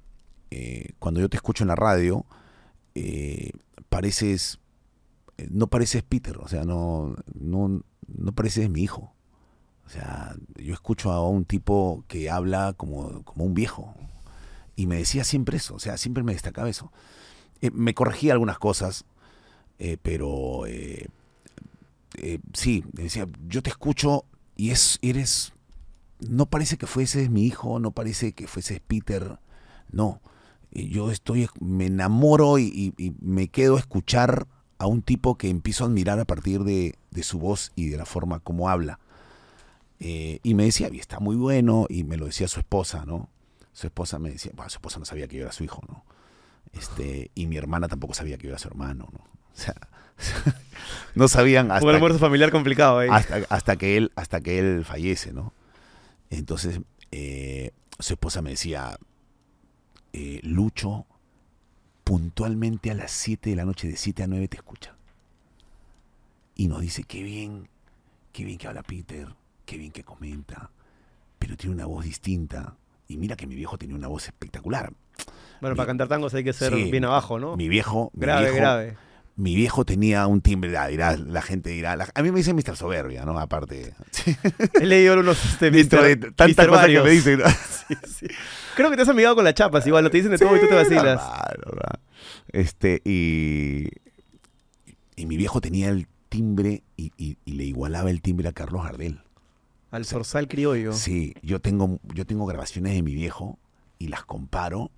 [0.51, 2.27] eh, cuando yo te escucho en la radio,
[2.95, 3.51] eh,
[3.89, 4.59] pareces,
[5.51, 9.13] no pareces Peter, o sea, no, no, no pareces mi hijo.
[9.85, 13.95] O sea, yo escucho a un tipo que habla como, como un viejo.
[14.75, 16.93] Y me decía siempre eso, o sea, siempre me destacaba eso.
[17.61, 19.05] Eh, me corregía algunas cosas,
[19.79, 21.09] eh, pero eh,
[22.53, 24.25] sí, decía, yo te escucho
[24.57, 25.53] y es, eres,
[26.21, 29.39] no parece que fueses mi hijo, no parece que fueses Peter,
[29.91, 30.21] no.
[30.73, 34.47] Yo estoy, me enamoro y- y me quedo a escuchar
[34.79, 37.97] a un tipo que empiezo a admirar a partir de, de su voz y de
[37.97, 38.99] la forma como habla.
[40.01, 43.31] Eh, y me decía, y está muy bueno, y me lo decía su esposa, ¿no?
[43.73, 46.05] Su esposa me decía, bueno, su esposa no sabía que yo era su hijo, ¿no?
[46.73, 49.21] Este, y mi hermana tampoco sabía que yo era su hermano, ¿no?
[49.57, 49.75] O sea,
[51.15, 53.09] no sabían hasta Un almuerzo familiar complicado, eh.
[53.11, 55.55] hasta, hasta que él hasta que él fallece no
[56.31, 58.99] entonces eh, su esposa me decía
[60.13, 61.07] eh, Lucho
[62.11, 64.95] puntualmente a las 7 de la noche de 7 a 9 te escucha
[66.55, 67.69] y nos dice qué bien
[68.33, 69.27] qué bien que habla Peter
[69.65, 70.71] qué bien que comenta
[71.41, 72.77] pero tiene una voz distinta
[73.09, 74.93] y mira que mi viejo tenía una voz espectacular
[75.61, 77.57] Bueno, mi- para cantar tangos hay que ser Sí, bien abajo, ¿no?
[77.57, 78.97] mi viejo mi grave, viejo- grave.
[79.35, 82.55] mi viejo tenía un timbre, ah, dirá, la gente dirá, la- a mí me dicen
[82.55, 82.77] Mr.
[82.77, 83.37] Soberbia, ¿no?
[83.41, 83.95] Aparte,
[84.81, 87.41] He leído unos este, dentro de tantas cosas que me dicen.
[87.41, 87.45] ¿no?
[87.89, 88.27] Sí, sí.
[88.77, 90.61] Creo que te has amigado con las chapas, igual, lo te dicen de todo y
[90.61, 91.17] tú te vacilas.
[91.21, 91.99] normal, normal.
[92.53, 93.89] Este, y,
[95.17, 98.85] y mi viejo tenía el timbre y, y- y le igualaba el timbre a Carlos
[98.85, 99.21] Gardel.
[99.91, 100.93] Al zorzal criollo.
[100.93, 103.59] Sí, yo tengo, yo tengo grabaciones de mi viejo
[103.99, 104.91] y las comparo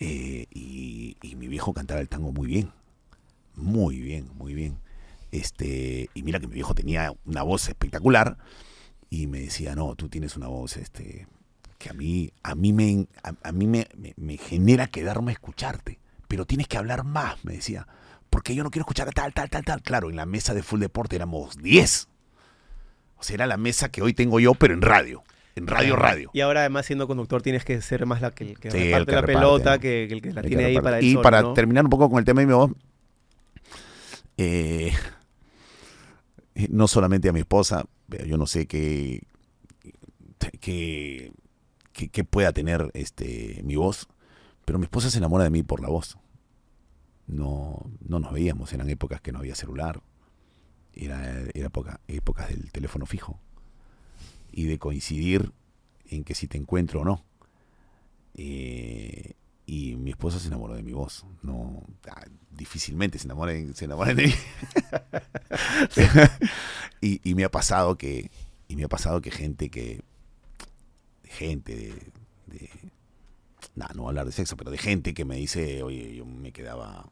[0.00, 2.70] eh, y, y mi viejo cantaba el tango muy bien,
[3.54, 4.78] muy bien, muy bien.
[5.32, 8.36] Este, y mira que mi viejo tenía una voz espectacular
[9.10, 11.26] y me decía, no, tú tienes una voz este,
[11.84, 15.34] que a mí, a mí, me, a, a mí me, me- me genera quedarme a
[15.34, 17.86] escucharte, pero tienes que hablar más, me decía,
[18.30, 19.82] porque yo no quiero escuchar a tal, tal, tal, tal.
[19.82, 22.08] Claro, en la mesa de Full Deporte éramos 10.
[23.16, 25.22] O sea, era la mesa que hoy tengo yo, pero en radio.
[25.56, 26.30] En radio, radio.
[26.32, 29.06] Y ahora además siendo conductor tienes que ser más la que, que Sí, el reparte
[29.06, 29.80] que la reparte, pelota ¿no?
[29.80, 31.52] que, que el que la El tiene ahí para el y sol, para ¿no?
[31.52, 32.72] terminar un poco con el tema de mi voz,
[34.36, 34.92] eh,
[36.70, 37.84] no solamente a mi esposa,
[38.26, 39.22] yo no sé qué,
[40.60, 41.32] qué,
[41.94, 44.08] qué pueda tener este, mi voz,
[44.64, 46.18] pero mi esposa se enamora de mí por la voz.
[47.26, 50.02] No, no nos veíamos, eran épocas que no había celular,
[50.92, 53.40] era, era época- épocas del teléfono fijo
[54.52, 55.52] y de coincidir
[56.10, 57.24] en que si te encuentro o no.
[58.36, 59.32] Eh,
[59.66, 61.24] y mi esposa se enamoró de mi voz.
[61.42, 64.34] No, ah, difícilmente se enamoren, se de mí.
[67.00, 68.30] y, y me ha pasado que,
[68.68, 70.02] y me ha pasado que gente que,
[71.34, 71.92] gente de,
[72.46, 72.70] de-
[73.74, 76.24] nah, no voy a hablar de sexo, pero de gente que me dice, oye, yo
[76.24, 77.08] me quedaba,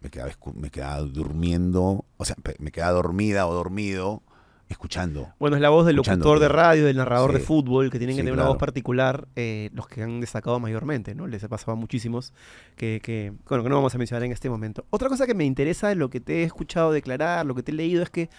[0.00, 4.22] me quedaba, me quedaba durmiendo, o sea, me quedaba dormida o dormido
[4.68, 5.28] escuchando.
[5.38, 8.22] Bueno, es la voz del locutor de radio, del narrador de fútbol, que tienen que
[8.22, 11.26] Sí, tener una voz particular, eh, los que han destacado mayormente, ¿no?
[11.26, 12.32] Les ha pasado a muchísimos,
[12.74, 14.86] que, que, bueno, que no vamos a mencionar en este momento.
[14.90, 17.72] Otra cosa que me interesa de lo que te he escuchado declarar, lo que te
[17.72, 18.30] he leído, es que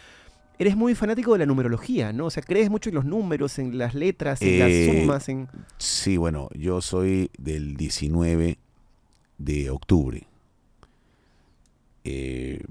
[0.59, 2.25] eres muy fanático de la numerología, ¿no?
[2.27, 5.47] O sea, crees mucho en los números, en las letras, en Eh, las sumas, en...
[5.77, 8.57] Sí, bueno, yo soy del 19
[9.37, 10.27] de octubre.
[12.03, 12.61] Eh,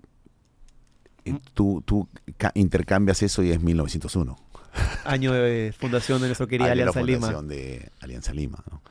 [1.24, 1.38] eh, Mm.
[1.54, 4.36] tú, tú ca- intercambias eso y es 1901.
[5.04, 7.18] Año de fundación de nuestro querida la Alianza Lima.
[7.28, 8.62] fundación de Alianza Lima.
[8.70, 8.82] ¿no?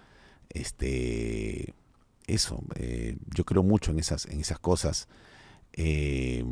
[0.49, 1.73] Este,
[2.27, 5.07] eso, eh, yo creo mucho en esas, en esas cosas.
[5.73, 6.43] eh,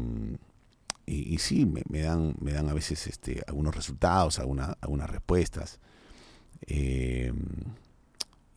[1.13, 5.09] y, y sí, me, me dan, me dan a veces este, algunos resultados, alguna- algunas
[5.09, 5.79] respuestas.
[6.67, 7.33] Eh,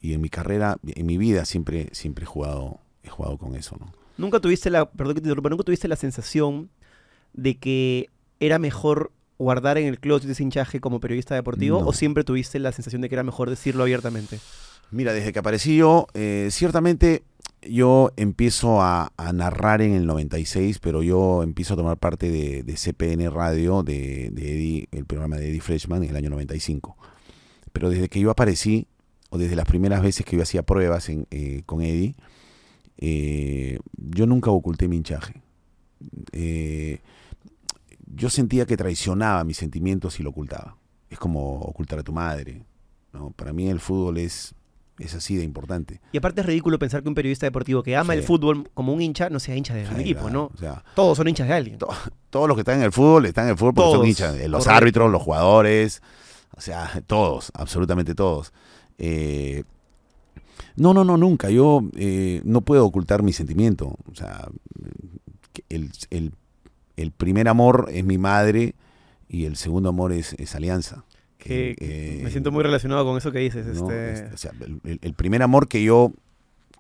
[0.01, 3.77] y en mi carrera, en mi vida siempre, siempre he jugado, he jugado con eso,
[3.79, 3.93] ¿no?
[4.19, 6.71] Nunca tuviste la, perdón que te interrumpa, nunca tuviste la sensación
[7.33, 11.89] de que era mejor guardar en el closet ese hinchaje como periodista deportivo No.
[11.89, 14.39] o siempre tuviste la sensación de que era mejor decirlo abiertamente?
[14.91, 17.25] Mira, desde que aparecí yo, eh, ciertamente
[17.69, 23.31] yo empiezo a, narrar en el 96, pero yo empiezo a tomar parte de, CPN
[23.31, 26.97] Radio, de, de Eddie, el programa de Eddie Freshman en el año 95.
[27.73, 28.87] Pero desde que yo aparecí,
[29.35, 32.15] o desde las primeras veces que yo hacía pruebas eh, con Eddie,
[32.99, 35.43] eh, yo nunca oculté mi hinchaje.
[36.31, 37.01] Eh,
[38.07, 40.77] yo sentía que traicionaba mis sentimientos y lo ocultaba.
[41.11, 42.63] Es como ocultar a tu madre.
[43.13, 43.31] ¿no?
[43.31, 44.55] Para mí el fútbol es,
[44.99, 46.01] es así de importante.
[46.13, 48.21] Y aparte es ridículo pensar que un periodista deportivo que ama Sí.
[48.21, 50.51] el fútbol como un hincha no sea hincha de un equipo, claro, ¿no?
[50.55, 51.79] O sea, Todos son hinchas de alguien.
[51.79, 51.89] to-
[52.31, 54.35] todos los que están en el fútbol están en el fútbol porque Todos, son hinchas.
[54.49, 54.71] Los correcto.
[54.71, 56.03] árbitros, los jugadores,
[56.57, 58.53] o sea, todos, absolutamente todos.
[58.99, 59.65] Eh,
[60.77, 61.51] no, no, no, nunca.
[61.51, 63.97] Yo eh, no puedo ocultar mi sentimiento.
[64.11, 64.49] O sea,
[65.69, 66.33] el, el-
[66.97, 68.77] el primer amor es mi madre
[69.29, 71.05] y el segundo amor es, es Alianza.
[71.45, 73.67] Que, Eh, me siento muy relacionado con eso que dices.
[73.67, 73.73] ¿no?
[73.73, 74.13] este...
[74.13, 76.13] Este, o sea, el, el- el primer amor que yo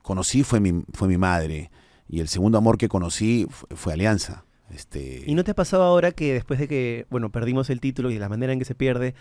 [0.03, 1.71] conocí fue mi, fue mi madre
[2.09, 4.45] y el segundo amor que conocí fue, fue Alianza.
[4.71, 8.11] Este, ¿Y no te ha pasado ahora que después de que, bueno, perdimos el título
[8.11, 9.15] y de la manera en que se pierde,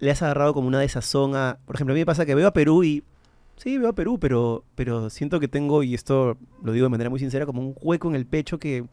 [0.00, 1.58] le has agarrado como una desazón a...
[1.66, 3.04] Por ejemplo, a mí me pasa que veo a Perú y...
[3.58, 7.10] Sí, veo a Perú, pero, pero siento que tengo, y esto lo digo de manera
[7.10, 8.84] muy sincera, como un hueco en el pecho que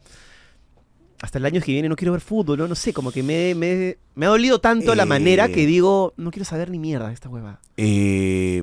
[1.22, 2.66] hasta el año que viene no quiero ver fútbol, ¿no?
[2.68, 5.06] No sé, como que me, me, me ha dolido tanto la Eh.
[5.06, 7.60] manera que digo, no quiero saber ni mierda de esta hueva.
[7.76, 8.62] eh,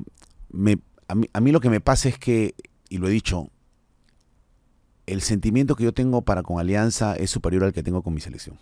[0.50, 0.78] me-
[1.08, 2.54] a, mí, a mí lo que me pasa es que,
[2.88, 3.50] y lo he dicho,
[5.06, 8.20] el sentimiento que yo tengo para con Alianza es superior al que tengo con mi
[8.20, 8.58] selección.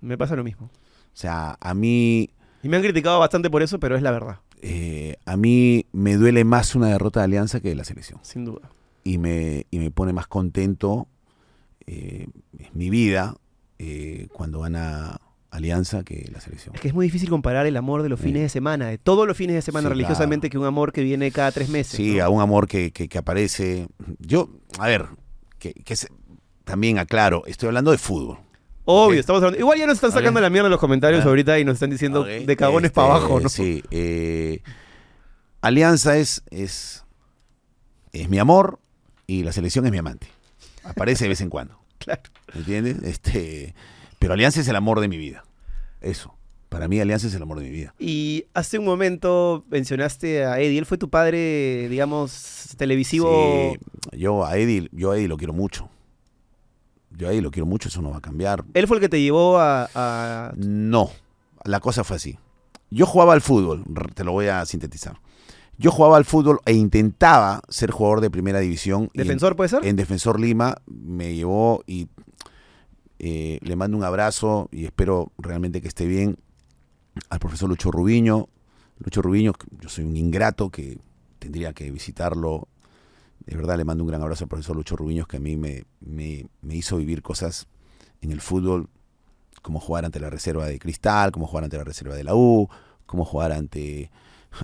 [0.00, 0.66] Me pasa lo mismo.
[0.66, 2.30] O sea, a mí,
[2.62, 6.14] Y me han criticado bastante por eso, pero es la verdad, eh, a mí me
[6.16, 8.20] duele más una derrota de Alianza que de la selección.
[8.22, 8.70] sin duda.
[9.04, 11.08] y me, y me pone más contento
[11.86, 12.26] eh,
[12.74, 13.36] mi vida
[13.78, 15.18] eh, cuando gana
[15.50, 16.74] Alianza que la selección.
[16.74, 18.26] Es que es muy difícil comparar el amor de los Sí.
[18.28, 21.02] fines de semana, de todos los fines de semana Sí, religiosamente, que un amor que
[21.02, 21.94] viene cada tres meses.
[21.96, 22.24] Sí, ¿no?
[22.24, 23.88] a un amor que, que- que aparece.
[24.18, 25.06] Yo, a ver,
[25.58, 26.08] que, que se-
[26.64, 28.38] también aclaro, estoy hablando de fútbol.
[28.84, 29.58] Obvio, estamos hablando.
[29.60, 31.28] Igual ya nos están sacando la mierda en los comentarios Ah.
[31.28, 33.48] ahorita y nos están diciendo de cagones este, para abajo, ¿no?
[33.50, 34.62] Sí, eh,
[35.60, 37.04] Alianza es, es,
[38.12, 38.80] es mi amor
[39.26, 40.26] y la selección es mi amante.
[40.84, 41.78] Aparece de vez en cuando.
[41.98, 42.22] Claro.
[42.52, 42.96] ¿Me entiendes?
[43.04, 43.74] Este,
[44.18, 45.44] pero Alianza es el amor de mi vida.
[46.00, 46.34] Eso.
[46.68, 47.94] Para mí Alianza es el amor de mi vida.
[47.98, 50.78] Y hace un momento mencionaste a Eddie.
[50.78, 53.74] Él fue tu padre, digamos, televisivo.
[54.10, 55.88] Sí, yo a Eddie, yo a Eddie lo quiero mucho.
[57.10, 58.64] Yo a Eddie lo quiero mucho, eso no va a cambiar.
[58.74, 59.88] Él fue el que te llevó a.
[59.94, 61.10] a- No,
[61.64, 62.36] la cosa fue así.
[62.90, 65.18] Yo jugaba al fútbol, te lo voy a sintetizar.
[65.82, 69.10] Yo jugaba al fútbol e intentaba ser jugador de primera división.
[69.12, 69.84] y en- ¿Defensor puede ser?
[69.84, 72.08] En Defensor Lima me llevó y
[73.18, 76.38] eh, le mando un abrazo y espero realmente que esté bien
[77.30, 78.48] al profesor Lucho Rubiño.
[78.98, 80.98] Lucho Rubiño, yo soy un ingrato que
[81.38, 82.68] tendría que visitarlo.
[83.46, 85.84] De verdad le mando un gran abrazo al profesor Lucho Rubiño, que a mí me,
[86.00, 87.66] me- me hizo vivir cosas
[88.20, 88.88] en el fútbol,
[89.62, 92.68] como jugar ante la reserva de Cristal, como jugar ante la reserva de la U,
[93.06, 94.10] como jugar ante,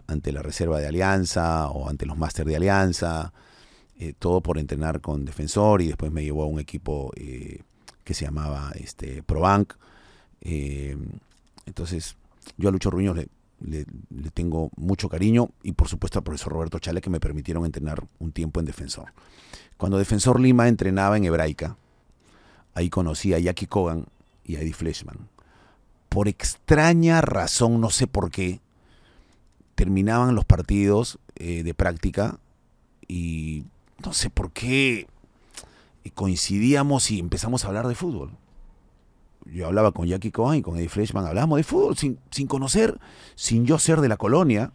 [0.07, 3.33] ante la reserva de Alianza o ante los máster de Alianza
[3.99, 7.63] eh, todo por entrenar con defensor y después me llevó a un equipo eh,
[8.05, 9.75] que se llamaba este, Probank.
[10.41, 10.97] Eh,
[11.67, 12.17] entonces,
[12.57, 13.29] yo a Lucho le-
[13.61, 18.05] le tengo mucho cariño y por supuesto al profesor Roberto Chale que me permitieron entrenar
[18.21, 19.13] un tiempo en defensor.
[19.77, 21.77] Cuando Defensor Lima entrenaba en Hebraica,
[22.75, 24.07] ahí conocí a Jackie Cogan
[24.45, 25.29] y a Eddie Fleshman.
[26.09, 28.61] Por extraña razón, no sé por qué,
[29.79, 32.41] terminaban los partidos eh, de práctica
[33.07, 33.65] y
[34.05, 35.07] no sé por qué
[36.15, 38.33] coincidíamos y empezamos a hablar de fútbol.
[39.45, 42.99] Yo hablaba con Jackie Cohen y con Eddie Freshman, hablábamos de fútbol sin, sin conocer,
[43.37, 44.73] sin yo ser de la colonia,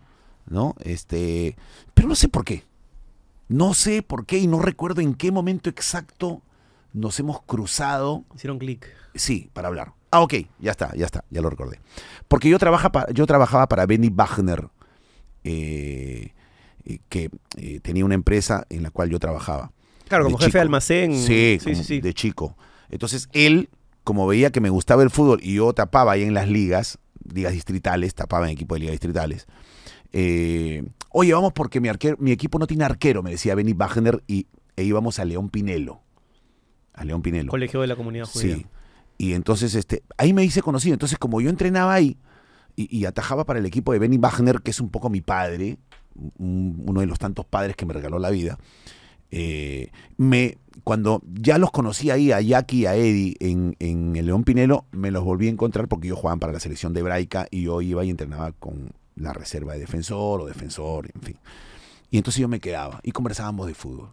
[0.48, 0.74] ¿no?
[0.80, 1.58] Este,
[1.94, 2.64] pero no sé por qué.
[3.50, 6.42] No sé por qué y no recuerdo en qué momento exacto
[6.94, 8.88] nos hemos cruzado Hicieron clic.
[9.16, 9.94] Sí, para hablar.
[10.12, 11.80] Ah, ok, ya está, ya está, ya lo recordé.
[12.28, 14.70] Porque yo, trabaja pa- yo trabajaba para Benny Wagner,
[15.44, 16.34] eh,
[16.86, 19.72] eh, que eh, tenía una empresa en la cual yo trabajaba.
[20.08, 20.58] Claro, De como jefe chico.
[20.58, 21.16] de almacén.
[21.18, 22.02] Sí, sí, sí.
[22.02, 22.58] de chico.
[22.90, 23.70] Entonces él,
[24.04, 27.00] como veía que me gustaba el fútbol y yo tapaba ahí en las ligas,
[27.34, 29.48] ligas distritales, tapaba en equipo de ligas distritales.
[30.12, 30.84] eh,
[31.16, 34.48] Oye, vamos porque mi, arquero, mi equipo no tiene arquero, me decía Benny Wagner, y,
[34.76, 36.02] e íbamos a León Pinelo.
[36.94, 37.52] A León Pinelo.
[37.52, 38.56] Colegio de la comunidad judía.
[38.58, 38.66] Sí.
[39.20, 40.94] Y entonces, este, ahí me hice conocido.
[40.94, 42.18] Entonces, como yo entrenaba ahí
[42.76, 45.78] y, atajaba para el equipo de Benny Wagner, que es un poco mi padre,
[46.38, 48.58] un- uno de los tantos padres que me regaló la vida,
[49.32, 54.28] eh, me, cuando ya los conocí ahí, a Jackie y a Eddie en, en el
[54.28, 57.48] León Pinelo, me los volví a encontrar porque ellos jugaban para la selección de Hebraica
[57.50, 61.38] y yo iba y entrenaba con la reserva de defensor o defensor, en fin.
[62.12, 64.10] Y entonces yo me quedaba y conversábamos de fútbol.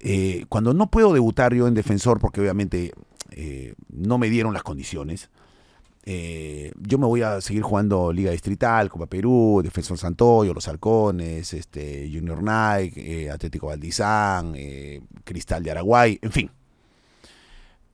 [0.00, 2.92] Eh, cuando no puedo debutar yo en defensor, porque obviamente
[3.30, 5.30] eh, no me dieron las condiciones,
[6.02, 11.52] eh, yo me voy a seguir jugando Liga Distrital, Copa Perú, Defensor Santoyo, Los Halcones,
[11.52, 16.50] este, Junior Nike, eh, Atlético Valdizán, eh, Cristal de Araguay, en fin.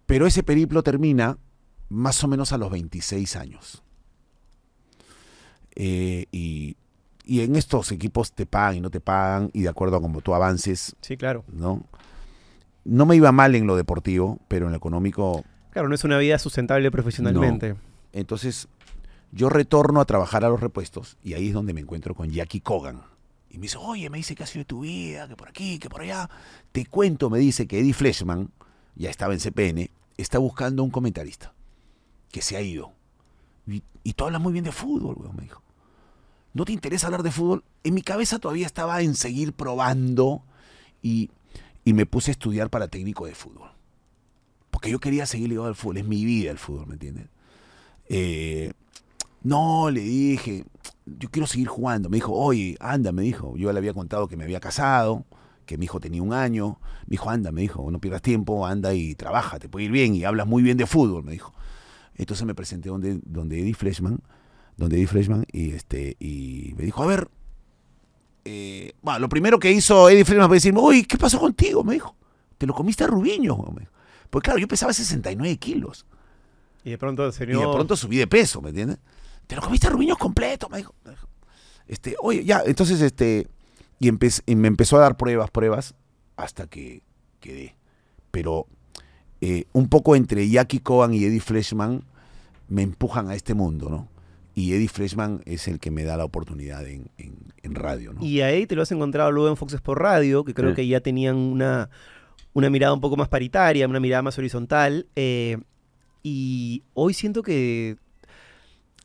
[0.06, 1.36] Pero ese periplo termina
[1.88, 3.82] más o menos a los 26 años.
[5.74, 6.76] Eh, y,
[7.24, 10.20] y en estos equipos te pagan y no te pagan, y de acuerdo a cómo
[10.20, 11.44] tú avances, Sí, claro.
[11.52, 11.84] ¿no?
[12.84, 16.16] No me iba mal en lo deportivo, pero en lo económico Claro, no es una
[16.16, 17.76] vida sustentable profesionalmente.
[18.12, 18.68] Entonces,
[19.32, 22.60] yo retorno a trabajar a los repuestos y ahí es donde me encuentro con Jackie
[22.60, 23.02] Cogan.
[23.50, 25.78] Y me dice, oye, me dice que ha sido de tu vida, que por aquí,
[25.78, 26.28] que por allá.
[26.72, 28.50] Te cuento, me dice que Eddie Fleshman,
[28.96, 31.52] ya estaba en CPN, está buscando un comentarista
[32.30, 32.92] que se ha ido.
[33.66, 35.62] Y, y tú hablas muy bien de fútbol, weón, me dijo.
[36.54, 37.64] ¿No te interesa hablar de fútbol?
[37.84, 40.42] En mi cabeza todavía estaba en seguir probando
[41.02, 41.30] y,
[41.84, 43.70] y me puse a estudiar para técnico de fútbol.
[44.70, 47.26] Porque yo quería seguir ligado al fútbol, es mi vida el fútbol, ¿me entiendes?
[48.08, 48.72] Eh,
[49.42, 50.64] no, le dije,
[51.06, 52.08] yo quiero seguir jugando.
[52.08, 53.56] Me dijo, oye, anda, me dijo.
[53.56, 55.24] Yo le había contado que me había casado,
[55.66, 56.78] que mi hijo tenía un año.
[57.06, 60.14] Me dijo, anda, me dijo, no pierdas tiempo, anda y trabaja, te puede ir bien
[60.14, 61.52] y hablas muy bien de fútbol, me dijo.
[62.16, 64.20] Entonces me presenté donde, donde Eddie Freshman,
[64.76, 67.28] donde Eddie Freshman, y este, y me dijo, a ver,
[68.44, 71.84] eh, bueno, lo primero que hizo Eddie Freshman fue decirme, oye, ¿qué pasó contigo?
[71.84, 72.16] Me dijo,
[72.58, 73.56] te lo comiste a Rubiño.
[74.30, 76.06] Pues claro, yo pesaba 69 kilos.
[76.86, 78.98] Y de pronto se Y de pronto subí de peso, ¿me entiendes?
[79.48, 80.94] Te lo comiste a Rubiños completo, me dijo.
[81.88, 83.48] Este, oye, ya, entonces, este,
[83.98, 84.10] y,
[84.54, 85.94] me empezó a dar pruebas, pruebas,
[86.36, 87.02] hasta que
[87.40, 87.74] quedé.
[88.30, 88.68] Pero
[89.40, 92.04] eh, un poco entre Jackie Cohen y Eddie Freshman
[92.68, 94.08] me empujan a este mundo, ¿no?
[94.54, 98.24] Y Eddie Freshman es el que me da la oportunidad en, en- en radio, ¿no?
[98.24, 100.76] Y ahí te lo has encontrado luego en Fox Sports Radio, que creo Sí.
[100.76, 101.90] que ya tenían una,
[102.52, 105.08] una mirada un poco más paritaria, una mirada más horizontal.
[105.16, 105.58] eh,
[106.28, 107.98] y hoy siento que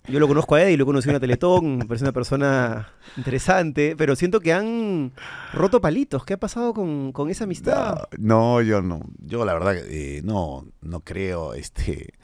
[0.07, 3.95] Yo lo conozco a Eddie, lo conocí en una Teletón, me parece una persona interesante,
[3.95, 5.11] pero siento que han
[5.53, 6.25] roto palitos.
[6.25, 8.07] ¿Qué ha pasado con, con esa amistad?
[8.17, 9.01] No, no, yo no.
[9.19, 11.53] Yo la verdad eh, no, no creo.
[11.53, 12.15] Este,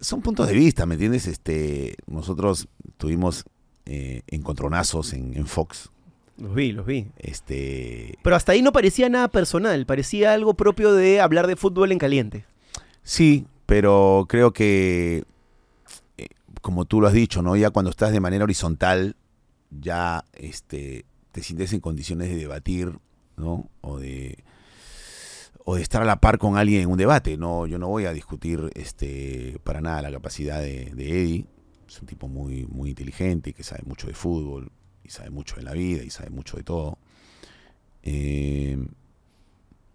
[0.00, 1.28] son puntos de vista, ¿me entiendes?
[1.28, 2.66] Este, nosotros
[2.96, 3.44] tuvimos
[3.86, 5.90] eh, encontronazos en, en Fox.
[6.36, 7.06] Los vi, los vi.
[7.18, 11.92] Este, Pero hasta ahí no parecía nada personal, parecía algo propio de hablar de fútbol
[11.92, 12.44] en caliente.
[13.04, 15.24] Sí, pero creo que,
[16.16, 16.28] eh,
[16.62, 17.56] como tú lo has dicho, ¿no?
[17.56, 19.16] Ya cuando estás de manera horizontal,
[19.68, 22.96] ya este, te sientes en condiciones de debatir,
[23.36, 23.68] ¿no?
[23.80, 24.44] O de,
[25.64, 27.36] o de estar a la par con alguien en un debate.
[27.36, 31.44] No, yo no voy a discutir este, para nada la capacidad de, Eddie.
[31.88, 34.70] Es un tipo muy, muy inteligente que sabe mucho de fútbol,
[35.02, 36.96] y sabe mucho de la vida, y sabe mucho de todo.
[38.04, 38.78] Eh,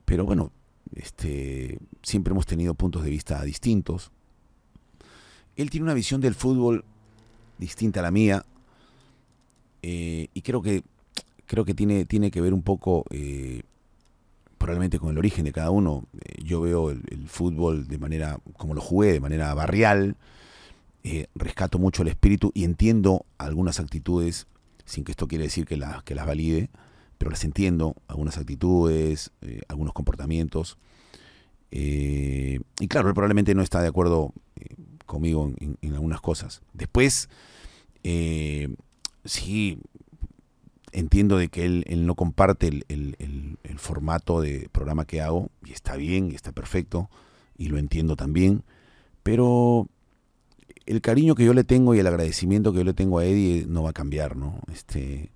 [0.04, 0.52] pero bueno,
[0.96, 4.12] este, siempre hemos tenido puntos de vista distintos.
[5.56, 6.86] Él tiene una visión del fútbol
[7.58, 8.46] distinta a la mía.
[9.82, 10.84] eh, y creo que
[11.46, 13.64] creo que tiene, tiene que ver un poco eh,
[14.60, 16.06] probablemente con el origen de cada uno.
[16.22, 20.16] Eh, yo veo el, fútbol de manera, como lo jugué, de manera barrial.
[21.36, 24.48] rescato mucho el espíritu y entiendo algunas actitudes,
[24.86, 26.70] sin que esto quiere decir que, que las valide,
[27.20, 30.80] pero las entiendo, algunas actitudes, eh, algunos comportamientos.
[31.72, 36.62] Eh, y claro, él probablemente no está de acuerdo eh, conmigo en, algunas cosas.
[36.74, 37.30] Después,
[38.04, 38.74] eh,
[39.26, 39.80] sí,
[40.92, 46.32] entiendo de que él, no comparte el formato de programa que hago, y está bien,
[46.32, 47.10] y está perfecto,
[47.58, 48.64] y lo entiendo también,
[49.22, 49.88] pero
[50.86, 53.66] el cariño que yo le tengo y el agradecimiento que yo le tengo a Eddie
[53.68, 54.60] no va a cambiar, ¿no?
[54.74, 55.32] Este,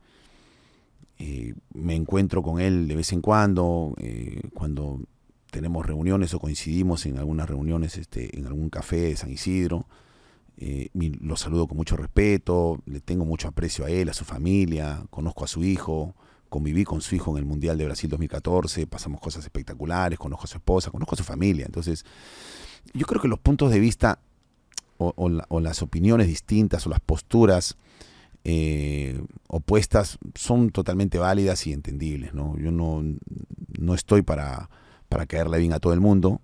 [1.20, 5.00] eh, me encuentro con él de vez en cuando, eh, cuando
[5.52, 9.86] tenemos reuniones o coincidimos en algunas reuniones este, en algún café de San Isidro.
[10.58, 15.04] Eh, lo saludo con mucho respeto, le tengo mucho aprecio a él, a su familia,
[15.10, 16.16] conozco a su hijo,
[16.50, 20.48] conviví con su hijo en el Mundial de Brasil 2014, pasamos cosas espectaculares, conozco a
[20.48, 21.66] su esposa, conozco a su familia.
[21.66, 22.06] Entonces,
[22.94, 24.20] yo creo que los puntos de vista
[24.98, 27.76] o las opiniones distintas o las posturas
[28.44, 32.34] eh, opuestas son totalmente válidas y entendibles.
[32.34, 32.58] ¿no?
[32.58, 33.04] Yo no,
[33.80, 34.70] no estoy para,
[35.10, 36.42] para caerle bien a todo el mundo,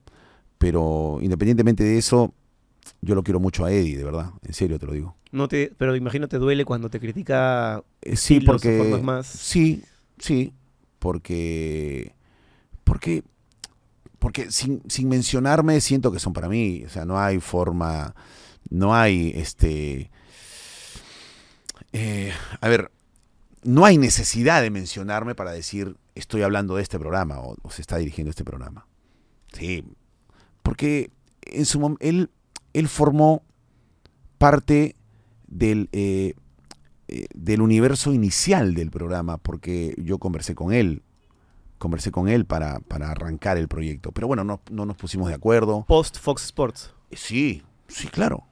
[0.58, 2.34] pero independientemente de eso,
[3.02, 5.16] yo lo quiero mucho a Eddie, de verdad, en serio te lo digo.
[5.32, 7.84] No te, pero imagino te duele cuando te critica.
[8.02, 9.84] Eh, sí, porque formas más- sí,
[10.18, 10.54] sí,
[10.97, 12.14] porque
[12.84, 13.24] porque
[14.18, 18.14] porque sin, sin mencionarme siento que son para mí, o sea, no hay forma,
[18.70, 20.12] no hay este
[21.93, 22.31] eh,
[22.61, 22.91] a ver,
[23.63, 27.81] no hay necesidad de mencionarme para decir estoy hablando de este programa o, o se
[27.81, 28.87] está dirigiendo este programa.
[29.53, 29.83] Sí,
[30.63, 31.11] porque
[31.41, 32.29] en su él
[32.73, 33.43] él formó
[34.37, 34.95] parte
[35.47, 36.33] del eh,
[37.11, 41.01] eh, del universo inicial del programa, porque yo conversé con él,
[41.79, 44.11] conversé con él para, para arrancar el proyecto.
[44.11, 45.85] Pero bueno, no, no nos pusimos de acuerdo.
[45.87, 46.93] Post Fox Sports.
[47.11, 48.43] Sí, sí, claro.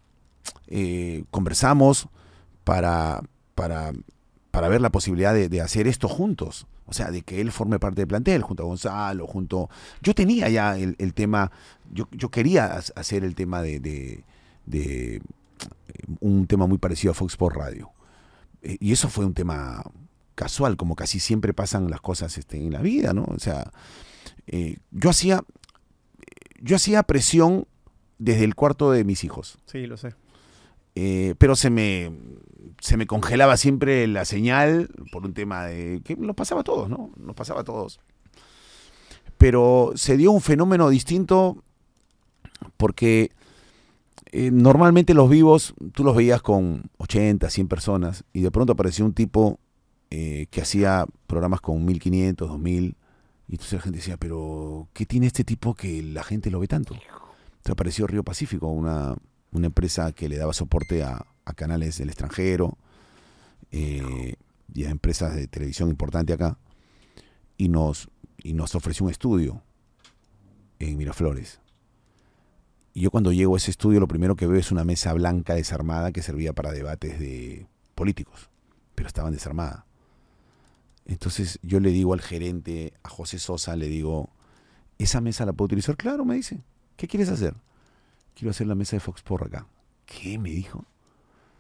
[0.66, 2.08] Eh, conversamos
[2.68, 3.22] para,
[3.56, 3.94] para,
[4.52, 6.68] para ver la posibilidad de, de hacer esto juntos.
[6.86, 9.70] O sea, de que él forme parte del plantel, junto a Gonzalo, junto...
[10.02, 11.52] Yo tenía ya el, el tema,
[11.92, 14.24] yo, yo quería ha- hacer el tema de, de-
[14.66, 15.22] de, eh,
[16.20, 17.90] un tema muy parecido a Fox Sports Radio.
[18.62, 19.82] Eh, y eso fue un tema
[20.36, 23.24] casual, como casi siempre pasan las cosas este, en la vida, ¿no?
[23.26, 23.72] O sea,
[24.48, 25.42] eh, yo hacía
[26.62, 27.68] yo hacía presión
[28.18, 30.16] desde el cuarto de mis hijos, Sí, lo sé.
[30.96, 32.12] eh, pero se me
[32.80, 36.90] se me congelaba siempre la señal por un tema de que nos pasaba a todos,
[36.90, 37.12] ¿no?
[37.18, 38.00] Nos pasaba a todos.
[39.38, 41.64] Pero se dio un fenómeno distinto
[42.78, 43.32] porque
[44.32, 49.06] eh, normalmente los vivos tú los veías con 80, 100 personas y de pronto apareció
[49.06, 49.60] un tipo
[50.10, 52.96] eh, que hacía programas con 1500, 2000
[53.48, 56.68] y entonces la gente decía, pero ¿qué tiene este tipo que la gente lo ve
[56.68, 56.94] tanto?
[56.94, 59.16] Entonces apareció Río Pacífico, una,
[59.52, 62.78] una empresa que le daba soporte a, a canales del extranjero
[63.72, 64.36] eh,
[64.74, 66.58] y a empresas de televisión importante acá
[67.58, 69.64] y nos, y nos ofreció un estudio
[70.80, 71.62] en Miraflores.
[72.94, 75.56] Y yo cuando llego a ese estudio lo primero que veo es una mesa blanca
[75.56, 78.50] desarmada que servía para debates de políticos,
[78.94, 79.86] pero estaban desarmada.
[81.06, 84.30] Entonces yo le digo al gerente, a José Sosa, le digo,
[84.98, 85.96] ¿esa mesa la puedo utilizar?
[85.96, 86.62] Claro, me dice.
[86.98, 87.56] ¿Qué quieres hacer?
[88.36, 89.68] Quiero hacer la mesa de Fox por acá.
[90.06, 90.38] ¿Qué?
[90.38, 90.84] Me dijo.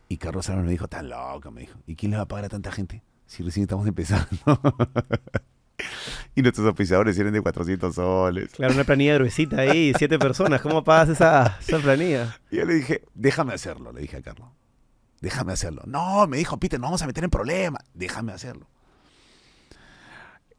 [0.09, 1.79] Y Carlos Álvarez me dijo, tan loca, me dijo.
[1.85, 3.03] ¿Y quién le va a pagar a tanta gente?
[3.25, 4.27] Si recién estamos empezando.
[6.35, 8.51] y nuestros oficiadores eran de 400 soles.
[8.51, 10.61] Claro, una planilla gruesita ahí, siete personas.
[10.61, 12.39] ¿Cómo pagas esa, esa planilla?
[12.49, 14.47] Y yo le dije, déjame hacerlo, le dije a Carlos.
[15.19, 15.81] déjame hacerlo.
[15.85, 18.67] No, me dijo Peter, nos vamos a meter en problemas, déjame hacerlo.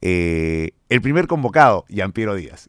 [0.01, 2.69] Eh, el primer convocado, Yampiero Díaz,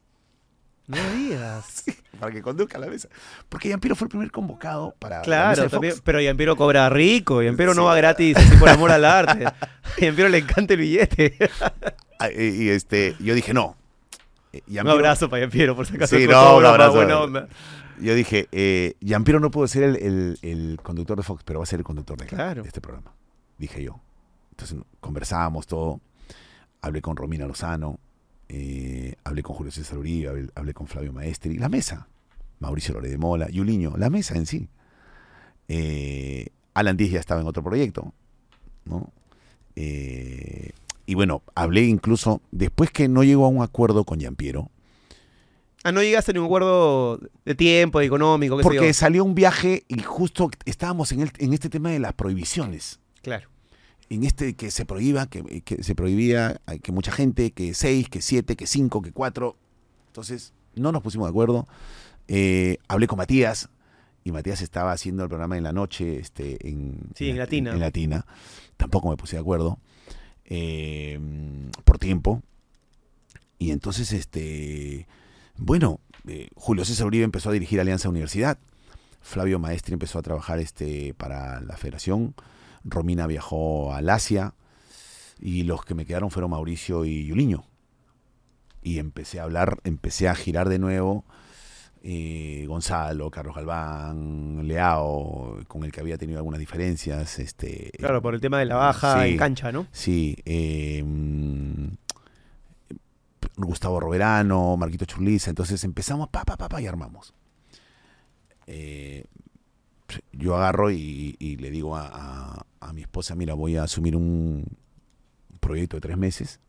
[0.86, 1.84] No digas.
[2.20, 3.08] Para que conduzca la mesa.
[3.48, 7.84] Porque Yampiero fue el primer convocado para Claro, también, pero Yampiero cobra rico, Yampiero no
[7.84, 9.44] va gratis así por amor al arte.
[9.46, 9.54] A
[10.00, 11.36] Yampiero le encanta el billete.
[12.18, 13.76] Ah, Y, este, yo dije, no.
[14.52, 16.16] Eh, Un abrazo para Yampiero, por si acaso.
[16.16, 16.94] Sí, no, un abrazo.
[16.94, 17.48] buena onda.
[18.00, 21.64] Yo dije, eh, Yampiero no puede ser el, el- el conductor de Fox, pero va
[21.64, 22.62] a ser el conductor de, Claro.
[22.62, 23.12] de este programa.
[23.58, 24.00] Dije yo.
[24.52, 26.00] Entonces conversábamos todo.
[26.82, 27.98] Hablé con Romina Lozano,
[28.48, 31.58] eh, hablé con Julio César Uribe, hablé, hablé con Flavio Maestri.
[31.58, 32.08] La mesa.
[32.60, 34.68] Mauricio Lore de Mola, Yuliño, la mesa en sí.
[35.68, 38.12] Eh, Alan Díaz ya estaba en otro proyecto.
[38.84, 39.12] ¿no?
[39.76, 40.70] Eh,
[41.06, 44.70] y bueno, hablé incluso, después que no llegó a un acuerdo con Yampiero,
[45.82, 48.92] Ah, no llegaste a ningún acuerdo de tiempo, económico, qué sé Porque yo.
[48.92, 53.00] salió un viaje y justo estábamos en, el- en este tema de las prohibiciones.
[53.22, 53.48] Claro.
[54.10, 58.20] En este que se prohíba, que, que se prohibía que mucha gente, que seis, que
[58.20, 59.56] siete, que cinco, que cuatro.
[60.08, 61.66] Entonces, no nos pusimos de acuerdo.
[62.32, 63.70] Eh, hablé con Matías
[64.22, 67.72] y Matías estaba haciendo el programa en la noche este, en, Sí, en Latina.
[67.72, 68.24] En, Latina.
[68.76, 69.80] Tampoco me puse de acuerdo
[70.44, 71.18] eh,
[71.84, 72.40] por tiempo.
[73.58, 75.08] Y entonces, este,
[75.56, 78.58] bueno, eh, Julio César Uribe empezó a dirigir Alianza Universidad.
[79.20, 82.36] Flavio Maestri empezó a trabajar este, para la federación.
[82.84, 84.54] Romina viajó al Asia.
[85.40, 87.64] Y los que me quedaron fueron Mauricio y Yuliño.
[88.82, 91.24] Y empecé a hablar, empecé a girar de nuevo.
[92.02, 97.38] Eh, Gonzalo, Carlos Galván, Leao, con el que había tenido algunas diferencias.
[97.38, 99.30] Este, Claro, por el tema de la baja Sí.
[99.32, 99.86] en cancha, ¿no?
[99.92, 101.88] Sí, eh, mm,
[103.56, 107.34] Gustavo Roberano, Marquito Churliza, entonces empezamos pa, pa, pa, pa, y armamos.
[108.66, 109.24] Eh,
[110.32, 114.16] yo agarro y, y le digo a, a- a mi esposa, mira, voy a asumir
[114.16, 114.64] un
[115.60, 116.60] proyecto de tres meses.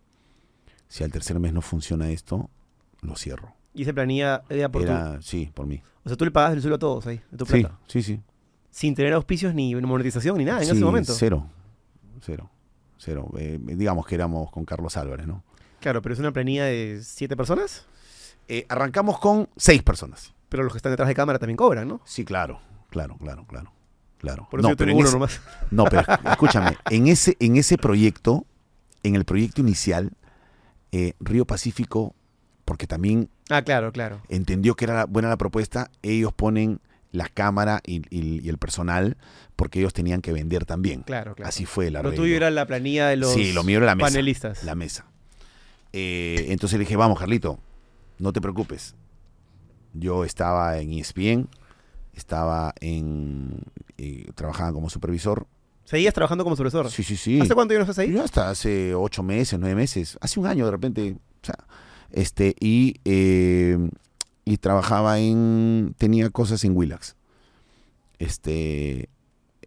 [0.90, 2.50] Si al tercer mes no funciona esto,
[3.02, 3.54] lo cierro.
[3.74, 4.92] Y esa planilla era por tu...
[4.92, 5.82] Era, sí, por mí.
[6.04, 7.78] O sea, tú le pagas el suelo a todos ahí, de tu Sí, plata.
[7.88, 8.20] sí, sí.
[8.70, 11.14] Sin tener auspicios ni monetización ni nada en Sí, ese momento.
[11.14, 11.48] Cero,
[12.22, 12.50] cero,
[12.98, 13.30] cero.
[13.38, 15.44] Eh, digamos que éramos con Carlos Álvarez, ¿no?
[15.80, 17.86] Claro, pero es una planilla de siete personas,
[18.48, 20.34] Eh, arrancamos con seis personas.
[20.50, 22.02] pero los que están detrás de cámara también cobran, ¿no?
[22.06, 22.60] Sí, claro,
[22.90, 23.72] claro, claro, claro.
[24.18, 24.48] claro.
[24.52, 25.42] Por eso yo pero tengo en uno ese- nomás.
[25.72, 28.46] no, pero escúchame, en ese, en ese proyecto,
[29.04, 30.12] en el proyecto inicial,
[30.92, 32.14] eh, Río Pacífico,
[32.66, 34.22] porque también Ah, claro, claro.
[34.30, 36.80] entendió que era la- buena la propuesta, ellos ponen
[37.12, 39.18] la cámara y, y- y el personal
[39.58, 41.04] porque ellos tenían que vender también.
[41.04, 41.50] Claro, claro.
[41.50, 43.96] Así fue el Lo tuyo era la planilla de los Sí, lo mío era la
[43.96, 44.08] mesa.
[44.08, 44.64] panelistas.
[44.64, 45.06] La mesa.
[45.94, 47.60] Eh, entonces le dije, vamos, Carlito,
[48.18, 48.96] no te preocupes.
[49.94, 51.50] Yo estaba en ESPN,
[52.14, 53.60] estaba en...
[53.98, 55.48] eh, trabajaba como supervisor.
[55.84, 56.90] ¿Seguías trabajando como profesor?
[56.90, 57.42] Sí, sí, sí.
[57.42, 58.14] ¿Hace cuánto ya no estás ahí?
[58.14, 61.56] Yo hasta hace ocho meses, nueve meses, hace un año de repente, o sea,
[62.12, 63.78] este, y, eh,
[64.46, 67.16] y trabajaba en, tenía cosas en Willax,
[68.20, 69.10] este,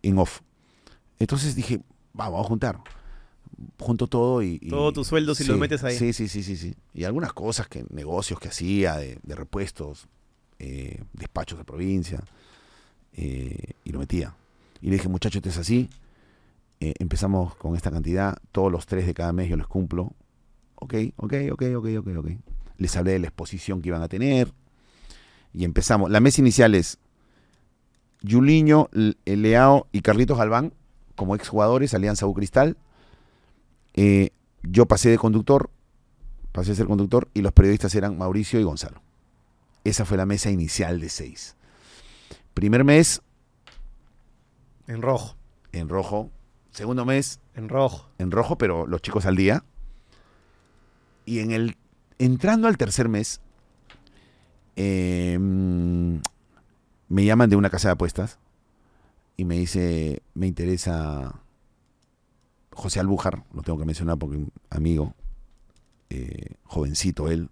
[0.02, 0.40] en off.
[1.18, 1.78] Entonces dije,
[2.18, 2.80] "Va, vamos a juntar.
[3.78, 4.58] Junto todo y...
[4.60, 5.96] y- Todo tu sueldo si lo metes ahí.
[5.96, 6.74] Sí, sí, sí, sí, sí.
[6.92, 10.06] Y algunas cosas, que negocios que hacía, de, de repuestos,
[10.58, 12.20] eh, despachos de provincia,
[13.14, 14.34] eh, y lo metía.
[14.80, 15.88] Y le dije, muchachos, esto es así,
[16.80, 20.12] eh, empezamos con esta cantidad, todos los tres de cada mes yo les cumplo.
[20.84, 22.26] Ok, ok, ok, ok, ok, ok.
[22.76, 24.52] Les hablé de la exposición que iban a tener.
[25.54, 26.10] Y empezamos.
[26.10, 26.98] La mesa inicial es
[28.22, 30.74] eh, Leao y Carlitos Galván
[31.14, 32.76] como exjugadores, Alianza U Cristal.
[33.94, 34.28] Eh,
[34.62, 35.70] yo pasé de conductor,
[36.52, 39.00] pasé a ser conductor, y los periodistas eran Mauricio y Gonzalo.
[39.84, 41.56] Esa fue la mesa inicial de seis.
[42.52, 43.22] Primer mes
[44.86, 45.34] En rojo,
[45.72, 46.30] en rojo.
[46.72, 48.10] Segundo mes en rojo.
[48.18, 49.64] en rojo, pero los chicos al día.
[51.24, 51.76] Y en el
[52.18, 53.40] entrando al tercer mes,
[54.76, 56.16] mm,
[57.08, 58.38] me llaman de una casa de apuestas
[59.36, 61.40] y me dice, me interesa
[62.70, 65.14] José Albújar, lo tengo que mencionar porque un amigo,
[66.10, 67.48] eh, jovencito él,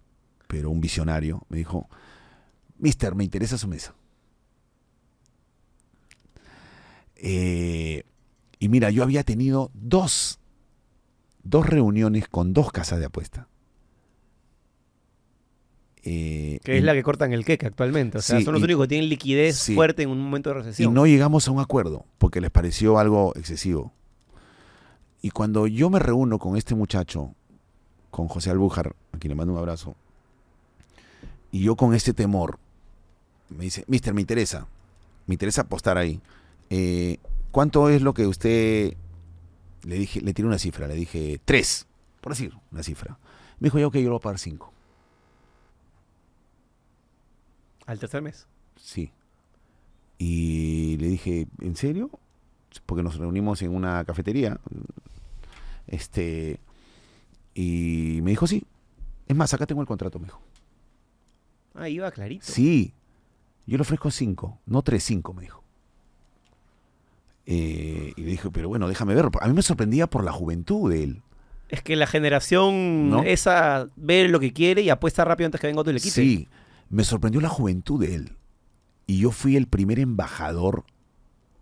[0.47, 1.87] pero un visionario, me dijo,
[2.77, 3.95] Mister, me interesa su mesa.
[7.15, 8.03] Eh,
[8.59, 10.39] y mira, yo había tenido dos,
[11.43, 13.47] dos reuniones con dos casas de apuesta.
[16.05, 18.17] Eh, Que es y- la que cortan el queque actualmente.
[18.17, 19.73] O sea, Sí, son los y- únicos que tienen liquidez sí.
[19.75, 20.93] fuerte en un momento de y recesión.
[20.93, 23.93] no llegamos a un acuerdo porque les pareció algo excesivo.
[25.21, 27.33] Y cuando yo me reúno con este muchacho,
[28.11, 29.95] con José Albújar, a quien le mando un abrazo,
[31.51, 32.59] y yo con este temor,
[33.49, 34.67] me dice, Mister, me interesa,
[35.27, 36.19] me interesa apostar ahí.
[36.69, 37.17] Eh,
[37.51, 38.95] ¿cuánto es lo que usted
[39.83, 41.87] le dije, le tiré una cifra, le dije tres,
[42.19, 43.17] por decir una cifra.
[43.59, 44.72] Me dijo, ya ok, yo lo voy a pagar cinco.
[47.85, 48.47] Al tercer mes.
[48.75, 49.11] Sí.
[50.17, 52.09] Y le dije, ¿en serio?
[52.85, 54.59] Porque nos reunimos en una cafetería.
[55.87, 56.59] Este.
[57.53, 58.63] Y me dijo, sí.
[59.27, 60.41] Es más, acá tengo el contrato, me dijo.
[61.75, 62.45] Ah, iba clarito.
[62.45, 62.93] Sí.
[63.65, 65.63] Yo le ofrezco cinco, no tres, cinco, me dijo.
[67.45, 69.29] Eh, y le dije, pero bueno, déjame ver.
[69.39, 71.21] A mí me sorprendía por la juventud de él.
[71.69, 73.23] Es que la generación ¿No?
[73.23, 76.13] esa ve lo que quiere y apuesta rápido antes que venga otro y le quite.
[76.13, 76.47] Sí,
[76.89, 78.37] me sorprendió la juventud de él.
[79.05, 80.85] Y yo fui el primer embajador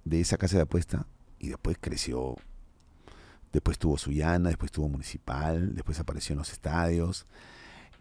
[0.03, 1.07] de esa casa de apuesta
[1.39, 2.35] y después creció.
[3.52, 7.26] Después tuvo Suyana, después tuvo Municipal, después apareció en los estadios.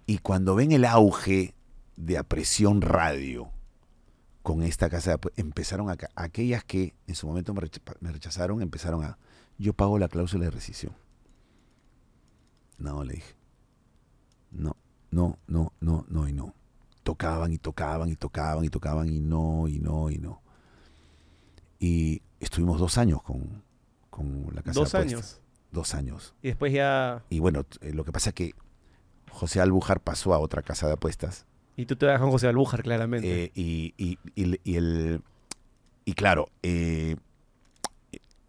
[0.07, 1.55] Y cuando ven el auge
[1.97, 3.51] de Apresión Radio
[4.43, 5.97] con esta casa empezaron a...
[6.15, 9.19] Aquellas que en su momento me rechazaron, empezaron a...
[9.59, 10.95] Yo pago la cláusula de rescisión.
[12.79, 13.35] No, le dije.
[14.51, 14.77] No,
[15.11, 16.55] no, no, no, no y no.
[17.03, 20.43] Tocaban y tocaban y tocaban y tocaban y no, y no, y no.
[21.79, 23.63] Y estuvimos dos años con,
[24.11, 25.03] con la casa Dos de apuestas.
[25.23, 25.41] años.
[25.73, 26.35] Dos años.
[26.43, 27.25] Y después ya.
[27.31, 28.55] Y bueno, eh, lo que pasa es que
[29.31, 31.47] José Albujar pasó a otra casa de apuestas.
[31.77, 33.45] Y tú te vas con José Albújar, claramente.
[33.45, 35.23] eh, y, y- y- y el.
[36.05, 37.17] Y claro, eh,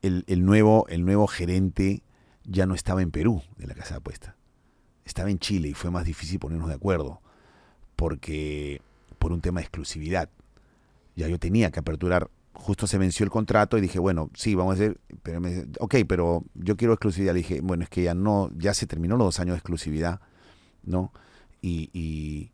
[0.02, 2.02] el, el nuevo, el nuevo gerente
[2.44, 4.36] ya no estaba en Perú de la casa de apuestas.
[5.06, 7.22] Estaba en Chile y fue más difícil ponernos de acuerdo.
[8.02, 8.82] Porque.
[9.20, 10.30] por un tema de exclusividad.
[11.16, 12.30] Ya yo tenía que aperturar.
[12.54, 15.00] Justo se venció el contrato y dije, bueno, sí, vamos a hacer.
[15.24, 17.34] Pero me dice, ok, pero yo quiero exclusividad.
[17.34, 18.50] Le dije, bueno, es que ya no.
[18.58, 20.20] Ya se terminó los dos años de exclusividad.
[20.84, 21.14] ¿No?
[21.62, 21.90] Y.
[21.94, 22.52] y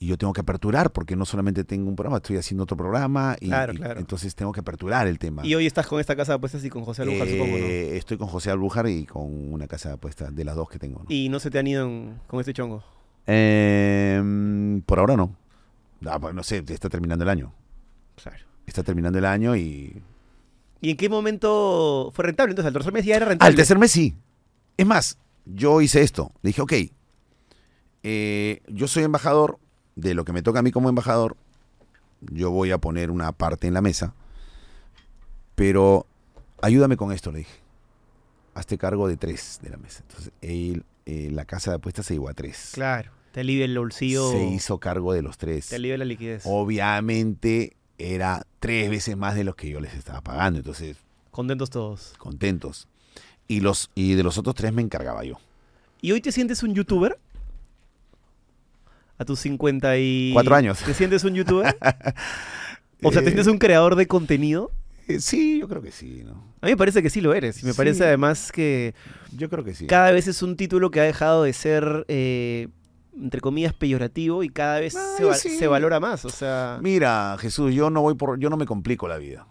[0.00, 3.36] y yo tengo que aperturar porque no solamente tengo un programa, estoy haciendo otro programa
[3.40, 3.98] y, Claro, y claro.
[3.98, 5.44] entonces tengo que aperturar el tema.
[5.44, 7.64] y hoy estás con esta casa de apuestas y con José Albújar, supongo, ¿no?
[7.64, 10.78] Eh, Estoy con José Albujar y con una casa de apuestas de las dos que
[10.78, 11.00] tengo.
[11.00, 11.06] ¿no?
[11.08, 12.84] Y no se te han ido en- con este chongo.
[13.30, 15.36] Em, por ahora no.
[16.06, 17.52] Ah, no sé, está terminando el año.
[18.20, 18.44] Claro.
[18.66, 20.02] Está terminando el año y...
[20.80, 22.52] ¿Y en qué momento fue rentable?
[22.52, 23.50] Entonces, al tercer mes ya era rentable.
[23.50, 24.14] Al tercer mes sí.
[24.78, 26.32] Es más, yo hice esto.
[26.40, 26.72] Le dije, ok,
[28.02, 29.58] eh, yo soy embajador,
[29.94, 31.36] de lo que me toca a mí como embajador,
[32.20, 34.14] yo voy a poner una parte en la mesa,
[35.54, 36.06] pero
[36.62, 37.60] ayúdame con esto, le dije.
[38.54, 40.02] Hazte cargo de tres de la mesa.
[40.08, 42.70] Entonces, él, eh, la casa de apuestas se llevó a tres.
[42.72, 43.17] Claro.
[43.32, 44.30] Te alivia el bolsillo.
[44.32, 45.68] Se hizo cargo de los tres.
[45.68, 46.42] Te alivia la liquidez.
[46.44, 50.96] Obviamente era tres veces más de los que yo les estaba pagando, entonces
[51.30, 52.14] Contentos todos.
[52.18, 52.88] contentos.
[53.46, 55.38] Y, los, y de los otros tres me encargaba yo.
[56.00, 57.18] ¿Y hoy te sientes un youtuber?
[59.18, 60.30] A tus 50 y...
[60.32, 60.78] Cuatro años.
[60.80, 61.76] ¿Te sientes un youtuber?
[63.02, 64.70] o sea, ¿te Eh, sientes un creador de contenido?
[65.08, 66.32] Eh, sí, yo creo que sí, ¿no?
[66.60, 67.62] A mí me parece que sí lo eres.
[67.62, 67.76] Y me Sí.
[67.76, 68.94] parece además que
[69.36, 69.86] Yo creo que sí.
[69.86, 72.68] cada vez es un título que ha dejado de ser, eh,
[73.20, 75.50] entre comillas, peyorativo y cada vez se, Ay, va- sí.
[75.58, 76.24] se valora más.
[76.24, 79.46] O sea, Mira, Jesús, yo no voy por, yo no me complico la vida.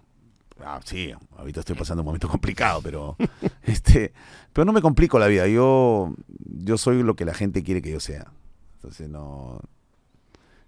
[0.64, 3.16] Ah, sí, ahorita estoy pasando un momento complicado, pero
[3.64, 4.12] este,
[4.54, 5.48] pero no me complico la vida.
[5.48, 8.32] Yo, yo soy lo que la gente quiere que yo sea.
[8.78, 9.60] Entonces no,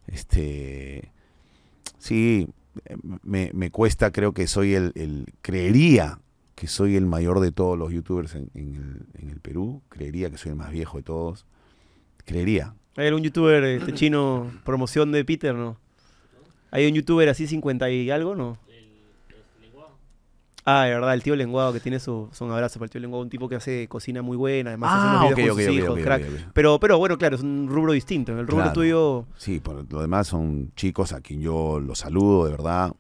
[0.08, 1.12] este,
[1.98, 2.48] sí,
[3.24, 4.12] me, me cuesta.
[4.12, 6.20] Creo que soy el, el- creería
[6.56, 9.82] que soy el mayor de todos los youtubers en, en el, en el Perú.
[9.90, 11.46] Creería que soy el más viejo de todos.
[12.26, 12.76] Creería.
[13.02, 15.78] Hay algún youtuber este, chino, promoción de Peter, ¿no?
[16.72, 18.58] ¿Hay un youtuber así 50 y algo, no?
[20.66, 23.02] Ah, de verdad, el tío Lenguado que tiene su, su un abrazo para el tío
[23.02, 26.00] Lenguado, un tipo que hace cocina muy buena, además hace unos videos con sus hijos,
[26.00, 26.52] crack.
[26.54, 28.34] Pero, pero bueno, claro, es un rubro distinto.
[28.34, 28.74] En el rubro Claro.
[28.74, 32.94] tuyo, Sí, por lo demás son chicos a quien yo los saludo, de verdad.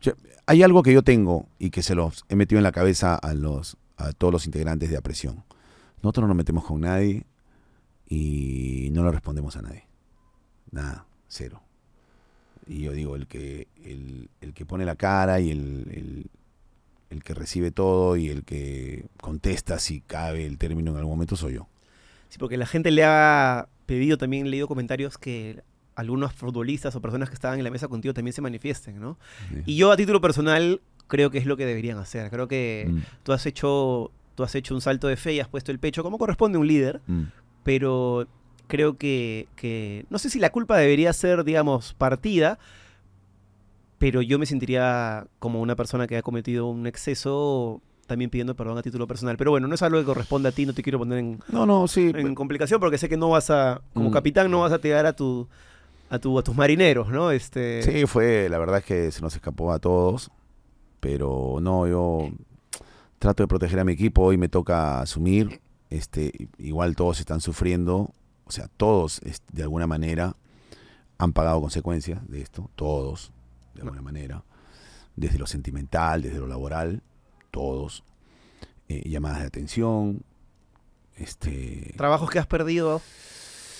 [0.00, 0.12] Yo-
[0.46, 3.34] hay algo que yo tengo y que se los he metido en la cabeza a
[3.34, 5.44] los a todos los integrantes de Apresión.
[6.02, 7.24] Nosotros no nos metemos con nadie
[8.08, 9.84] y no le respondemos a nadie.
[10.70, 11.60] Nada, cero.
[12.66, 15.58] Y yo digo, el que, el, el que pone la cara y el,
[15.92, 16.26] el-
[17.08, 21.36] el que recibe todo y el que contesta si cabe el término en algún momento
[21.36, 21.68] soy yo.
[22.30, 25.62] sí, porque la gente le ha pedido también, leído comentarios que
[25.94, 29.18] algunos futbolistas o personas que estaban en la mesa contigo también se manifiesten, ¿no?
[29.66, 32.28] Y yo a título personal creo que es lo que deberían hacer.
[32.28, 35.48] Creo que Mm, tú has hecho tú has hecho un salto de fe y has
[35.48, 37.22] puesto el pecho como corresponde a un líder, mm.
[37.66, 38.26] Pero
[38.68, 42.58] creo que, que no sé si la culpa debería ser, digamos, partida,
[43.98, 48.78] pero yo me sentiría como una persona que ha cometido un exceso también pidiendo perdón
[48.78, 49.36] a título personal.
[49.36, 51.66] Pero bueno, no es algo que corresponde a ti, no te quiero poner en, No,
[51.66, 52.12] no, sí.
[52.14, 54.12] en complicación porque sé que no vas a, como Mm.
[54.12, 55.48] capitán, no vas a tirar a tu
[56.08, 57.32] a tu a tus marineros, ¿no?
[57.32, 60.30] Este Sí, fue, la verdad es que se nos escapó a todos.
[61.00, 62.30] pero no, yo
[63.18, 65.60] trato de proteger a mi equipo, hoy me toca asumir,
[65.90, 68.12] este, igual todos están sufriendo,
[68.44, 69.20] o sea, todos
[69.52, 70.36] de alguna manera
[71.18, 73.32] han pagado consecuencias de esto, todos,
[73.74, 74.44] de alguna manera,
[75.16, 77.02] desde lo sentimental, desde lo laboral,
[77.50, 78.02] todos,
[78.88, 80.22] Eh, llamadas de atención,
[81.16, 81.92] este...
[81.96, 83.02] Trabajos que has perdido,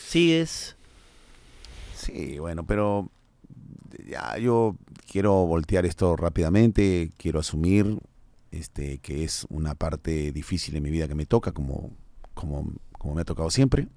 [0.09, 0.75] sigues.
[1.95, 3.09] Sí, bueno, pero
[4.11, 4.75] ya yo
[5.09, 8.01] quiero voltear esto rápidamente, quiero asumir
[8.51, 11.91] este que es una parte difícil en mi vida que me toca, como,
[12.35, 12.73] como,
[13.15, 13.89] me ha tocado siempre.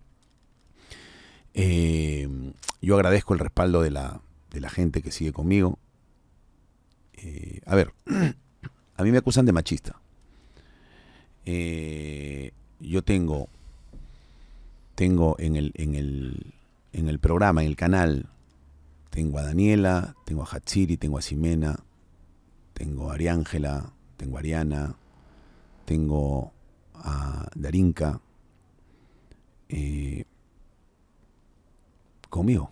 [1.53, 2.27] Eh,
[2.81, 4.21] yo agradezco el respaldo de la,
[4.51, 5.79] de la gente que sigue conmigo.
[7.13, 7.93] Eh, a ver,
[8.95, 9.99] a mí me acusan de machista.
[11.45, 13.49] Eh, yo tengo,
[14.95, 16.53] tengo en el, en el,
[16.93, 18.29] en el programa, en el canal,
[19.09, 21.83] tengo a Daniela, tengo a Hatsiri, tengo a Ximena,
[22.73, 24.95] tengo a Ariángela, tengo a Ariana,
[25.85, 26.51] tengo
[26.93, 28.19] a Darinka,
[29.69, 30.25] eh,
[32.29, 32.69] conmigo.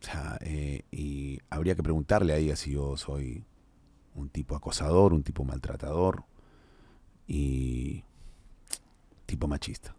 [0.00, 3.44] O sea, eh, y habría que preguntarle a ella si yo soy
[4.14, 6.22] un tipo acosador, un tipo maltratador
[7.26, 8.04] y
[9.26, 9.96] tipo machista.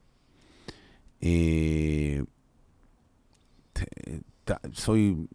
[1.20, 2.24] Eh,
[4.46, 5.28] ta- soy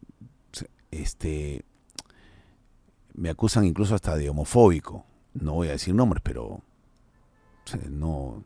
[0.91, 1.63] este
[3.15, 5.05] me acusan incluso hasta de homofóbico.
[5.35, 6.61] No voy a decir nombres pero
[7.91, 8.45] no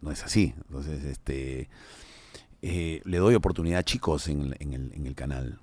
[0.00, 0.54] no es así.
[0.66, 1.68] Entonces este
[2.62, 5.58] eh, le doy oportunidad a chicos en, el- en el, en el canal.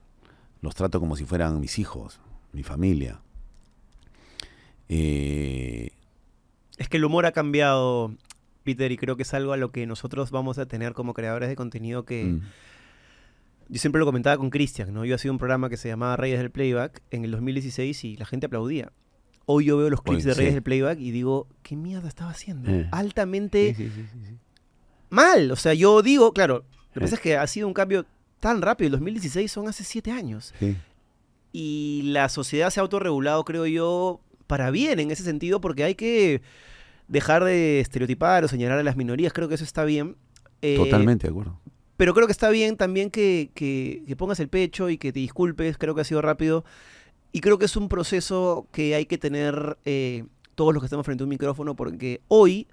[0.62, 2.20] Los trato como si fueran mis hijos
[2.52, 3.22] mi familia.
[4.90, 5.92] Eh,
[6.78, 8.14] Es que el humor ha cambiado,
[8.64, 11.50] Peter, y creo que es algo a lo que nosotros vamos a tener como creadores
[11.50, 12.24] de contenido que...
[12.26, 12.42] mm,
[13.70, 15.06] Yo siempre lo comentaba con Cristian, ¿no?
[15.06, 18.26] Yo hacía un programa que se llamaba Reyes del Playback en el 2016 y la
[18.26, 18.92] gente aplaudía.
[19.46, 20.54] Hoy yo veo los clips Hoy, de Reyes sí.
[20.56, 22.70] del Playback y digo, ¿qué mierda estaba haciendo?
[22.72, 22.88] Eh.
[22.92, 24.36] Altamente sí, sí, sí, sí.
[25.10, 25.52] mal.
[25.52, 27.02] O sea, yo digo, claro, lo que Eh.
[27.02, 28.06] pasa es que ha sido un cambio
[28.40, 28.88] tan rápido.
[28.88, 30.54] El 2016 son hace siete años.
[30.60, 30.76] Sí.
[31.52, 35.96] Y la sociedad se ha autorregulado, creo yo, para bien en ese sentido, porque hay
[35.96, 36.42] que
[37.08, 39.34] dejar de estereotipar o señalar a las minorías.
[39.34, 40.16] Creo que eso está bien.
[40.62, 41.60] Eh, totalmente de acuerdo
[42.00, 45.20] pero creo que está bien también que, que- que pongas el pecho y que te
[45.20, 45.78] disculpes.
[45.78, 46.64] Creo que ha sido rápido.
[47.34, 50.24] Y creo que es un proceso que hay que tener eh,
[50.56, 52.68] todos los que estamos frente a un micrófono, porque hoy,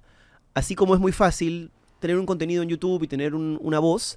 [0.55, 4.17] así como es muy fácil tener un contenido en YouTube y tener un- una voz,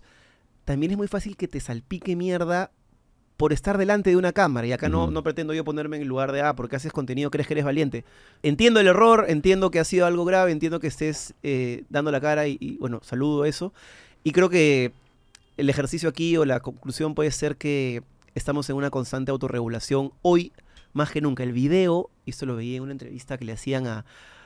[0.64, 2.70] también es muy fácil que te salpique mierda
[3.36, 4.68] por estar delante de una cámara.
[4.68, 5.12] Y acá no, Ujú.
[5.12, 7.66] no pretendo yo ponerme en el lugar de, ah, porque haces contenido, crees que eres
[7.66, 8.06] valiente.
[8.44, 12.22] Entiendo el error, entiendo que ha sido algo grave, entiendo que estés eh, dando la
[12.22, 13.74] cara y, y, bueno, saludo eso.
[14.24, 14.92] Y creo que
[15.58, 18.04] el ejercicio aquí o la conclusión puede ser que
[18.36, 20.52] estamos en una constante autorregulación hoy
[20.94, 21.44] más que nunca.
[21.44, 24.06] El video, y esto lo veía en una entrevista que le hacían a,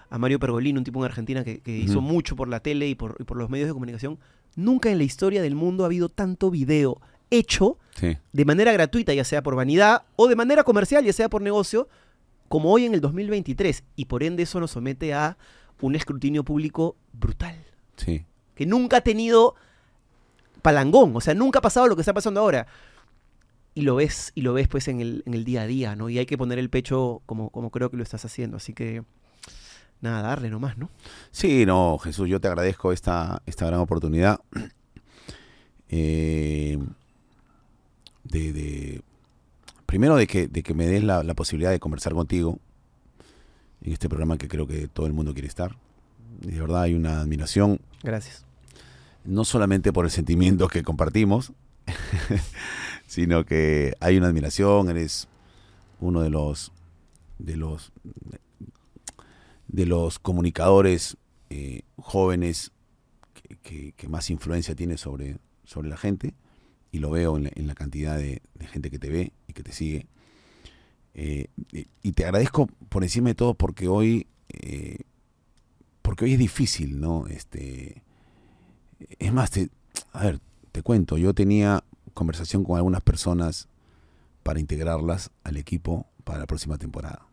[0.10, 2.96] a Mario Pergolini, un tipo en Argentina que, que hizo mucho por la tele y
[2.96, 4.20] por, y por los medios de comunicación.
[4.56, 7.02] Nunca en la historia del mundo ha habido tanto video
[7.32, 11.30] hecho sí de manera gratuita, ya sea por vanidad o de manera comercial, ya sea
[11.30, 11.88] por negocio,
[12.48, 13.84] como hoy en el 2023.
[13.96, 15.38] Y por ende eso nos somete a
[15.82, 17.56] un escrutinio público brutal
[17.98, 19.56] sí que nunca ha tenido
[20.62, 22.68] palangón, o sea, nunca ha pasado lo que está pasando ahora.
[23.76, 26.08] Y lo ves, y lo ves pues en el, en el día a día, ¿no?
[26.10, 28.58] Y hay que poner el pecho como, como creo que lo estás haciendo.
[28.58, 29.04] Así que,
[30.00, 30.90] nada, darle nomás, ¿no?
[31.32, 34.40] Sí, no, Jesús, yo te agradezco esta, esta gran oportunidad
[35.90, 36.78] eh,
[38.24, 39.02] de, de-
[39.86, 42.60] primero de que, de que me des la, la posibilidad de conversar contigo
[43.82, 45.76] en este programa que creo que todo el mundo quiere estar.
[46.42, 48.46] De verdad hay una admiración, Gracias.
[49.24, 51.54] no solamente por el sentimiento que compartimos,
[53.08, 55.28] sino que hay una admiración, eres
[56.00, 56.72] uno de los
[57.40, 57.92] de los
[59.68, 61.18] de los comunicadores
[61.50, 62.72] eh, jóvenes
[63.64, 66.34] que, más influencia tiene sobre, sobre la gente
[66.92, 69.64] y lo veo en la, en la cantidad de, gente que te ve y que
[69.64, 70.06] te sigue.
[71.16, 74.98] Eh, y, y te agradezco por encima de todo porque hoy eh,
[76.14, 77.26] porque hoy es difícil, ¿no?
[77.26, 78.04] Este
[79.18, 79.72] es más, te,
[80.12, 80.40] a ver,
[80.72, 81.84] te cuento, yo tenía
[82.14, 83.68] conversación con algunas personas
[84.44, 87.26] para integrarlas al equipo para la próxima temporada.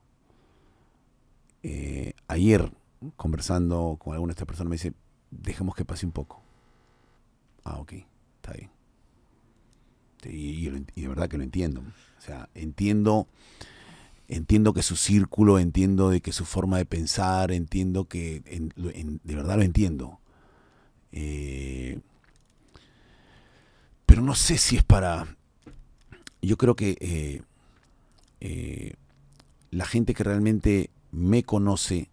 [1.62, 2.72] Eh, ayer,
[3.16, 4.94] conversando con alguna de estas personas, me dice,
[5.30, 6.40] dejemos que pase un poco.
[7.64, 7.92] Ah, ok,
[8.36, 8.70] está bien.
[10.24, 11.82] Y, y de verdad que lo entiendo.
[12.16, 13.28] O sea, entiendo,
[14.30, 19.56] entiendo que su círculo, entiendo de que su forma de pensar, entiendo que, de verdad
[19.56, 20.20] lo entiendo.
[21.12, 22.00] Eh,
[24.06, 25.36] pero no sé si es para...
[26.40, 27.42] Yo creo que eh,
[28.40, 28.94] eh,
[29.70, 32.08] la gente que realmente me conoce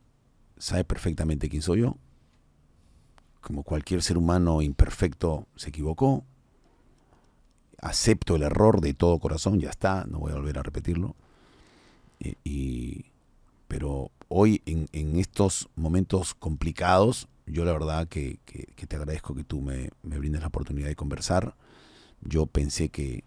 [0.57, 1.97] sabe perfectamente quién soy yo.
[3.41, 6.25] Como cualquier ser humano imperfecto se equivocó.
[7.79, 11.15] Acepto el error de todo corazón, ya está, no voy a volver a repetirlo.
[12.19, 13.05] Y, y-
[13.67, 19.35] pero hoy, en, en estos momentos complicados, yo la verdad que, que- que te agradezco
[19.35, 21.55] que tú me, me brindes la oportunidad de conversar.
[22.21, 23.23] Yo pensé que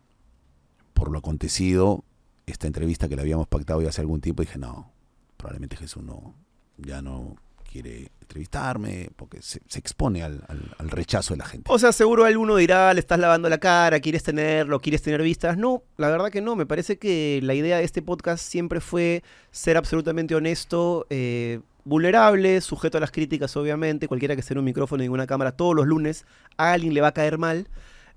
[0.94, 2.04] por lo acontecido,
[2.46, 4.90] esta entrevista que la habíamos pactado ya hace algún tiempo, dije, no,
[5.36, 6.34] probablemente Jesús no,
[6.78, 7.36] ya no
[7.70, 10.42] quiere entrevistarme, porque se, expone al
[10.78, 11.70] rechazo de la gente.
[11.72, 15.56] O sea, seguro alguno dirá, le estás lavando la cara, quieres tenerlo, quieres tener vistas.
[15.56, 16.56] No, la verdad que no.
[16.56, 22.60] Me parece que la idea de este podcast siempre fue ser absolutamente honesto, eh, vulnerable,
[22.60, 24.08] sujeto a las críticas, obviamente.
[24.08, 26.26] Cualquiera que esté en un micrófono y en una cámara todos los lunes,
[26.56, 27.68] a alguien le va a caer mal.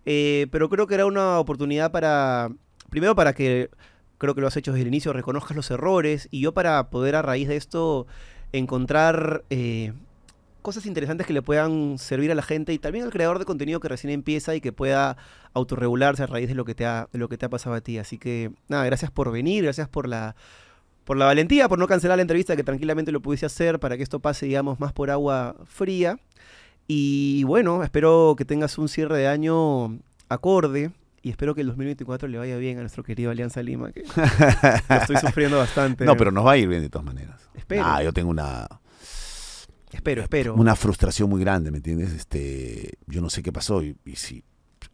[0.06, 2.52] Eh, pero creo que era una oportunidad para,
[2.90, 3.70] primero para que,
[4.18, 7.16] creo que lo has hecho desde el inicio, reconozcas los errores y yo para poder
[7.16, 8.08] a raíz de esto
[8.54, 9.94] encontrar eh,
[10.62, 13.80] cosas interesantes que le puedan servir a la gente y también al creador de contenido
[13.80, 15.18] que recién empieza y que pueda
[15.54, 17.82] autorregularse a raíz de lo que te ha, de lo que te ha pasado a
[17.82, 17.98] ti.
[17.98, 20.36] Así que nada, gracias por venir, gracias por la
[21.04, 24.04] por la valentía, por no cancelar la entrevista, que tranquilamente lo pudiese hacer para que
[24.04, 26.18] esto pase, digamos, más por agua fría.
[26.88, 30.00] Y bueno, espero que tengas un cierre de año
[30.30, 30.92] acorde
[31.24, 34.04] y espero que el 2024 le vaya bien a nuestro querido Alianza Lima, que
[34.90, 36.04] lo estoy sufriendo bastante.
[36.06, 37.50] No, pero nos va a ir bien de todas maneras.
[37.56, 37.84] Espero.
[37.86, 38.68] Ah, yo tengo una,
[39.92, 40.56] Espero, espero.
[40.56, 42.12] una frustración muy grande, ¿me entiendes?
[42.12, 44.44] Este, yo no sé qué pasó y, y si,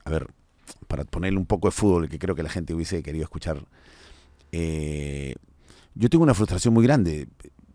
[0.05, 0.27] a ver,
[0.87, 3.65] para ponerle un poco de fútbol que creo que la gente hubiese querido escuchar,
[4.51, 5.33] eh,
[5.95, 7.27] yo tengo una frustración muy grande.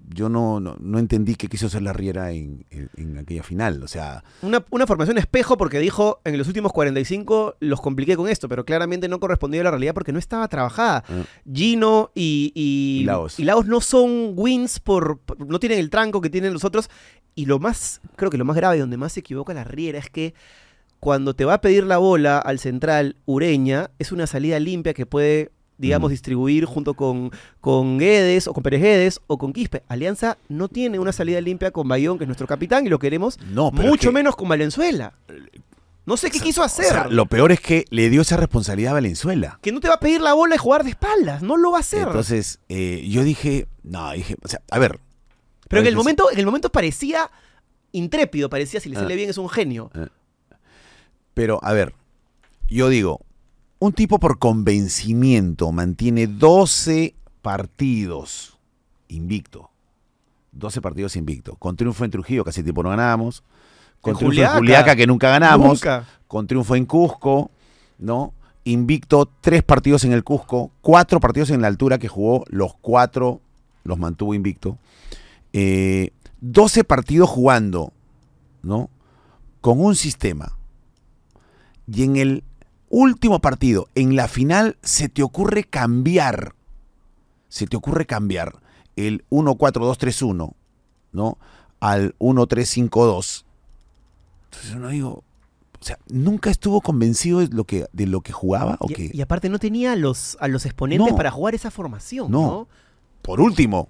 [0.09, 3.83] Yo no, no, no entendí qué quiso hacer la Riera en, en- en aquella final.
[3.83, 8.29] O sea, Una, una formación espejo porque dijo en los últimos 45 los compliqué con
[8.29, 11.05] esto, pero claramente no correspondía a la realidad porque no estaba trabajada.
[11.09, 11.23] Ah.
[11.53, 13.39] Gino y, y, Y Laos.
[13.41, 16.91] y Laos no son wins por, por- no tienen el tranco que tienen los otros.
[17.35, 20.11] Y lo más, creo que lo más grave, donde más se equivoca la Riera es
[20.11, 20.35] que
[21.01, 25.05] cuando te va a pedir la bola al central Ureña, es una salida limpia que
[25.05, 27.31] puede, digamos, distribuir junto con,
[27.61, 29.83] con Guedes o con Pérez Guedes o con Quispe.
[29.89, 33.39] Alianza no tiene una salida limpia con Bayón, que es nuestro capitán, y lo queremos
[33.51, 35.15] no, mucho que- menos con Valenzuela.
[36.07, 36.85] No sé qué quiso o hacer.
[36.85, 39.59] sea, lo peor es que le dio esa responsabilidad a Valenzuela.
[39.63, 41.43] Que no te va a pedir la bola y jugar de espaldas.
[41.43, 42.07] No lo va a hacer.
[42.07, 45.01] Entonces, eh, yo dije, no, dije, o sea, a ver.
[45.67, 47.31] Pero en el momento, en el momento parecía
[47.93, 49.01] intrépido, parecía si le Ah.
[49.01, 49.91] sale bien es un genio.
[51.33, 51.95] Pero, a ver,
[52.69, 53.21] yo digo,
[53.85, 58.59] un tipo por convencimiento mantiene 12 partidos
[59.09, 59.71] invicto.
[60.53, 61.57] 12 partidos invicto.
[61.57, 63.43] Con triunfo en Trujillo, casi tipo no ganamos.
[64.01, 64.53] Con En triunfo Juliaca.
[64.53, 65.69] en Juliaca, que nunca ganamos.
[65.69, 66.07] Nunca.
[66.27, 67.51] Con triunfo en Cusco,
[67.99, 68.33] ¿no?
[68.65, 73.43] Invicto, tres partidos en el Cusco, cuatro partidos en la altura que jugó, los cuatro
[73.83, 74.79] los mantuvo invicto.
[75.53, 77.93] Eh, 12 partidos jugando,
[78.63, 78.89] ¿no?
[79.61, 80.57] Con un sistema.
[81.87, 82.45] Y en el
[82.97, 86.55] último partido, en la final, se te ocurre cambiar.
[87.49, 88.55] Se te ocurre cambiar
[88.97, 90.53] el 1-4-2-3-1,
[91.13, 91.39] ¿no?
[91.81, 93.45] Al 1-3-5-2.
[94.51, 95.11] Entonces uno digo,
[95.81, 99.11] o sea, nunca estuvo convencido de lo que, de lo que jugaba o Y, qué?
[99.13, 101.17] y aparte no tenía a los, a los exponentes No.
[101.17, 102.31] para jugar esa formación.
[102.31, 102.41] No.
[102.47, 102.69] No.
[103.23, 103.89] Por último,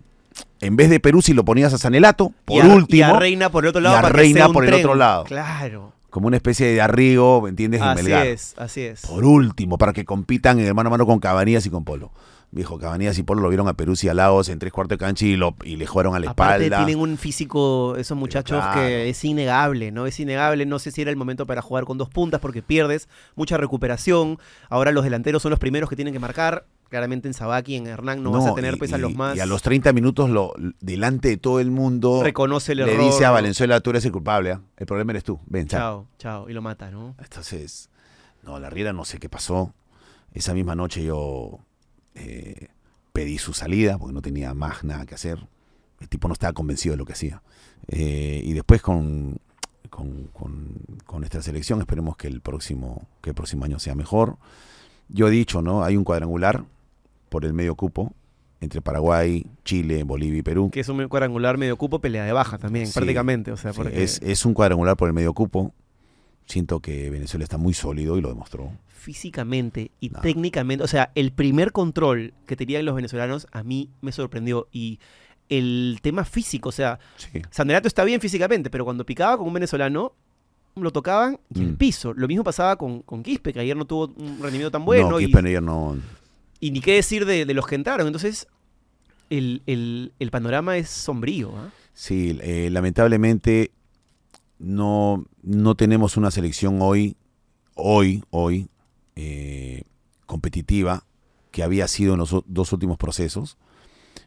[0.60, 3.18] en vez de Perú, si lo ponías a Sanelato, por y a, último, y a
[3.18, 3.97] Reina por el otro lado.
[3.97, 4.81] y a para que Reina sea un por el tren.
[4.85, 5.24] otro lado.
[5.24, 5.93] Claro.
[6.15, 7.81] Como una especie de Arrigo, ¿me entiendes?
[7.81, 8.24] En Así Melgar.
[8.28, 9.01] es, así es.
[9.01, 12.12] Por último, para que compitan en el mano a mano con Cabanías y con Polo.
[12.53, 15.05] Viejo, Cabanías y Polo lo vieron a Perú y a Lagos en tres cuartos de
[15.05, 16.86] cancha y, lo, y le jugaron a la Aparte espalda.
[16.86, 18.81] tienen un físico, esos muchachos, claro.
[18.81, 20.07] que es innegable, ¿no?
[20.07, 23.09] Es innegable, no sé si era el momento para jugar con dos puntas porque pierdes
[23.35, 24.39] mucha recuperación.
[24.70, 26.65] Ahora los delanteros son los primeros que tienen que marcar.
[26.95, 29.37] Claramente en Sabaki, en Hernán no, vas a tener y- a y- los más.
[29.37, 33.07] Y a los 30 minutos, lo, delante de todo el mundo, reconoce el le error.
[33.07, 33.33] dice a.
[33.33, 34.53] Valenzuela, tú eres el culpable.
[34.53, 34.61] ¿ah?
[34.77, 35.41] El problema eres tú.
[35.47, 35.81] Ven, sal".
[35.81, 36.49] Chao, chao.
[36.49, 37.16] Y lo mata, ¿no?
[37.19, 37.91] Entonces,
[38.45, 39.75] no, la Riera no sé qué pasó.
[40.33, 41.59] Esa misma noche yo
[42.15, 42.69] eh,
[43.12, 45.49] pedí su salida porque no tenía más nada que hacer.
[45.99, 47.43] El tipo no estaba convencido de lo que hacía.
[47.89, 49.39] Eh, y después con,
[49.91, 54.37] con, con- con nuestra selección esperemos que el próximo que el próximo año sea mejor.
[55.09, 55.83] Yo he dicho, ¿no?
[55.83, 56.65] Hay un cuadrangular
[57.35, 58.12] por el medio cupo
[58.61, 60.70] entre Paraguay, Chile, Bolivia y Perú.
[60.73, 63.51] Que es un cuadrangular medio cupo, pelea de baja también, Sí, prácticamente.
[63.51, 65.74] O sea, Sí, porque es, es un cuadrangular por el medio cupo.
[66.47, 68.70] Siento que Venezuela está muy sólido y lo demostró.
[68.89, 74.12] físicamente y técnicamente, o sea, el primer control que tenían los venezolanos a mí me
[74.12, 74.69] sorprendió.
[74.73, 74.98] Y
[75.51, 77.43] el tema físico, o sea, Sí.
[77.51, 80.12] Sanderato está bien físicamente, pero cuando picaba con un venezolano,
[80.77, 81.77] lo tocaban y el Mm.
[81.77, 82.15] piso.
[82.15, 85.11] Lo mismo pasaba con, con Quispe, que ayer no tuvo un rendimiento tan bueno.
[85.11, 85.97] no, y, Quispe ayer no.
[86.65, 88.07] Y ni qué decir de, los que entraron.
[88.07, 88.47] Entonces,
[89.28, 91.53] el, el- el panorama es sombrío.
[91.57, 91.70] ¿ah?
[91.93, 93.70] Sí, eh, lamentablemente
[94.59, 97.16] no, no tenemos una selección hoy,
[97.74, 98.69] hoy, hoy,
[99.15, 99.82] eh,
[100.27, 101.05] competitiva
[101.51, 103.59] que había sido en los dos últimos procesos.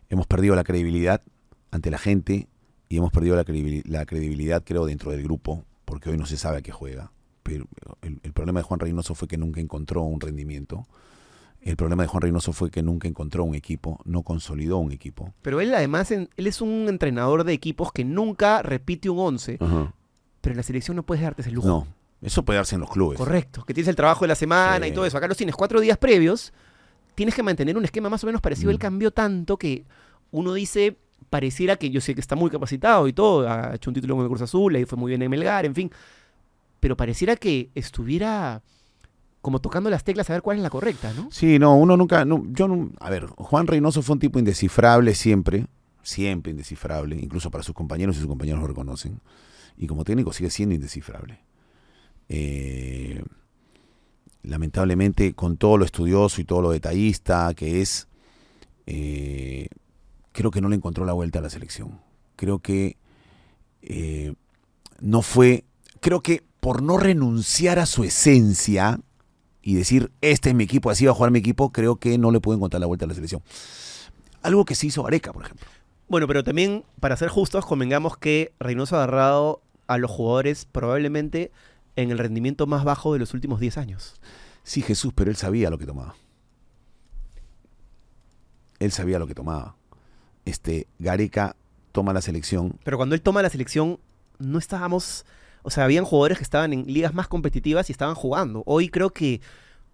[0.10, 1.24] Hemos perdido la credibilidad
[1.72, 2.48] ante la gente
[2.88, 6.38] y hemos perdido la, credibil- la credibilidad, creo, dentro del grupo, porque hoy no se
[6.38, 7.12] sabe a qué juega.
[7.42, 7.66] Pero
[8.02, 10.86] el problema de Juan Reynoso fue que nunca encontró un rendimiento.
[11.62, 15.34] El problema de Juan Reynoso fue que nunca encontró un equipo, no consolidó un equipo.
[15.42, 19.58] Pero él además, en- él es un entrenador de equipos que nunca repite un 11,
[19.60, 19.94] Ajá.
[20.42, 21.68] pero en la selección no puedes darte ese lujo.
[21.68, 21.88] No,
[22.22, 23.18] eso puede darse en los clubes.
[23.18, 24.92] Correcto, que tienes el trabajo de la semana Sí.
[24.92, 25.18] y todo eso.
[25.18, 26.54] Acá los tienes cuatro días previos,
[27.16, 28.70] tienes que mantener un esquema más o menos parecido.
[28.72, 28.80] Él Mm.
[28.80, 29.86] cambió tanto que
[30.32, 30.98] uno dice,
[31.30, 34.24] pareciera que yo sé que está muy capacitado y todo, ha hecho un título con
[34.24, 35.92] el Cruz Azul, ahí fue muy bien en Melgar, en fin.
[36.80, 38.62] Pero pareciera que estuviera
[39.48, 41.30] como tocando las teclas a ver cuál es la correcta, ¿no?
[41.32, 42.68] Sí, no, uno nunca, no, yo
[43.00, 45.68] a ver, Juan Reynoso fue un tipo indescifrable siempre,
[46.04, 49.22] siempre indescifrable, incluso para sus compañeros y sus compañeros lo reconocen.
[49.78, 51.40] Y como técnico sigue siendo indescifrable.
[52.28, 53.24] Eh,
[54.44, 58.10] lamentablemente, con todo lo estudioso y todo lo detallista que es,
[58.86, 59.70] eh,
[60.34, 62.02] creo que no le encontró la vuelta a la selección.
[62.36, 62.98] Creo que
[63.82, 64.34] eh,
[65.00, 65.64] no fue,
[66.02, 69.00] creo que por no renunciar a su esencia,
[69.68, 72.32] y decir, este es mi equipo, así va a jugar mi equipo, creo que no
[72.32, 73.42] le puedo encontrar la vuelta a la selección.
[74.42, 75.68] Algo que se hizo Areca, por ejemplo.
[76.08, 81.52] Bueno, pero también, para ser justos, convengamos que Reynoso ha agarrado a los jugadores probablemente
[81.98, 84.16] en el rendimiento más bajo de los últimos 10 años.
[84.64, 86.16] Sí, Jesús, pero él sabía lo que tomaba.
[88.80, 89.76] Él sabía lo que tomaba.
[90.46, 91.58] Este, Gareca
[91.92, 92.80] toma la selección.
[92.86, 94.00] Pero cuando él toma la selección,
[94.40, 95.26] no estábamos.
[95.64, 98.64] O sea, habían jugadores que estaban en ligas más competitivas y estaban jugando.
[98.66, 99.42] Hoy creo que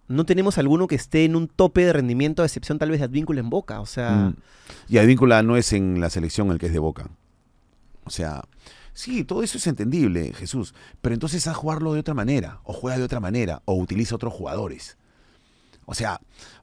[0.06, 3.06] no tenemos alguno que esté en un tope de rendimiento, a excepción tal vez de
[3.06, 3.80] Advíncula en Boca.
[3.80, 4.36] O sea, Mm.
[4.88, 7.10] Y Advíncula no es en la selección el que es de Boca.
[8.04, 8.44] O sea,
[8.92, 10.74] sí, todo eso es entendible, Jesús.
[11.00, 14.32] Pero entonces haz jugarlo de otra manera, o juega de otra manera, o utiliza otros
[14.32, 14.98] jugadores.
[15.86, 16.20] O sea,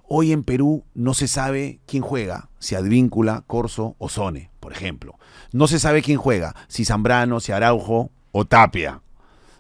[0.07, 5.18] hoy en Perú no se sabe quién juega, si Advíncula, Corso o Sone, por ejemplo.
[5.52, 9.02] No se sabe quién juega, si Zambrano, si Araujo o Tapia.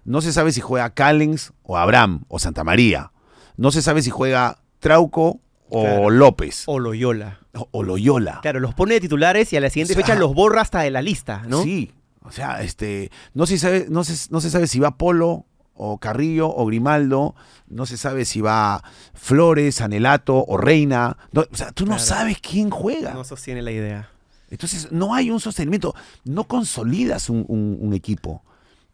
[0.05, 3.11] No se sabe si juega Callens o Abraham o Santa María.
[3.57, 5.39] No se sabe si juega Trauco
[5.69, 6.09] o Claro.
[6.09, 7.39] López o Loyola.
[7.53, 8.39] o, o Loyola.
[8.41, 10.81] Claro, los pone de titulares y a la siguiente O sea, fecha los borra hasta
[10.81, 11.63] de la lista, ¿no?
[11.63, 11.91] Sí,
[12.23, 15.97] o sea, este, no se sabe, no se, no se sabe si va Polo o
[15.99, 17.35] Carrillo o Grimaldo,
[17.67, 18.83] no se sabe si va
[19.13, 23.13] Flores, Anelato o Reina, no, o sea, tú no sabes quién juega.
[23.13, 24.09] No sostiene la idea.
[24.49, 25.95] Entonces, no hay un sostenimiento,
[26.25, 28.43] no consolidas un, un- un equipo.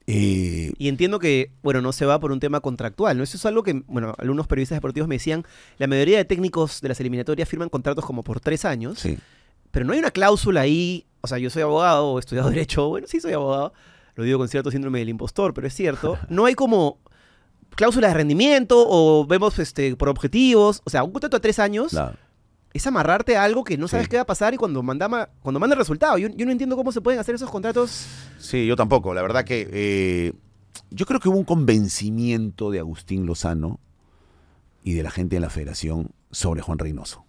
[0.09, 3.23] Eh, Y entiendo que, bueno, no se va por un tema contractual, ¿no?
[3.23, 5.45] Eso es algo que, bueno, algunos periodistas deportivos me decían,
[5.77, 9.17] la mayoría de técnicos de las eliminatorias firman contratos como por tres años, sí.
[9.71, 12.87] pero no hay una cláusula ahí, o sea, yo soy abogado o he estudiado derecho,
[12.87, 13.73] bueno, sí soy abogado,
[14.15, 16.99] lo digo con cierto síndrome del impostor, pero es cierto, no hay como
[17.75, 21.91] cláusula de rendimiento o vemos este por objetivos, o sea, un contrato a tres años
[21.91, 22.15] la-
[22.77, 24.09] es amarrarte a algo que no sabes Sí.
[24.11, 26.51] qué va a pasar y cuando manda, ma- cuando manda el resultado, yo, yo no
[26.51, 28.07] entiendo cómo se pueden hacer esos contratos.
[28.39, 29.13] Sí, yo tampoco.
[29.13, 30.33] La verdad que eh,
[30.89, 33.79] yo creo que hubo un convencimiento de Agustín Lozano
[34.83, 37.25] y de la gente de la federación sobre Juan Reynoso.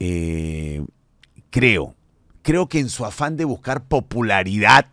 [0.00, 0.84] Eh,
[1.50, 1.94] creo,
[2.42, 4.86] creo que en su afán de buscar popularidad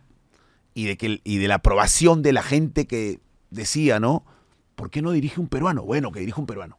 [0.73, 3.19] y de, que, y de la aprobación de la gente que
[3.49, 4.23] decía, ¿no?
[4.75, 5.83] ¿Por qué no dirige un peruano?
[5.83, 6.77] Bueno, que dirige un peruano.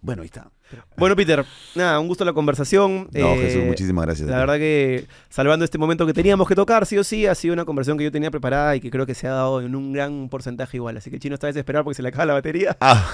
[0.00, 0.50] Bueno, ahí está.
[0.96, 1.44] Bueno, Peter,
[1.74, 3.08] nada, un gusto la conversación.
[3.12, 4.28] No, Eh, Jesús, muchísimas gracias.
[4.28, 7.54] La verdad que, salvando este momento que teníamos que tocar, sí o sí, ha sido
[7.54, 9.92] una conversación que yo tenía preparada y que creo que se ha dado en un
[9.92, 10.96] gran porcentaje igual.
[10.96, 12.76] Así que el chino está desesperado porque se le acaba la batería.
[12.80, 13.04] Ah.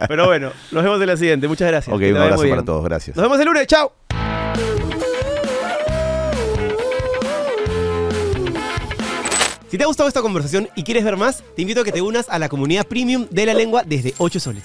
[0.08, 1.48] Pero bueno, nos vemos en la siguiente.
[1.48, 1.94] Muchas gracias.
[1.94, 2.84] ok, un abrazo para todos.
[2.84, 3.16] Gracias.
[3.16, 3.66] Nos vemos el lunes.
[3.66, 3.92] ¡Chao!
[9.68, 12.02] Si te ha gustado esta conversación y quieres ver más, te invito a que te
[12.02, 14.64] unas a la comunidad premium de la lengua desde 8 soles.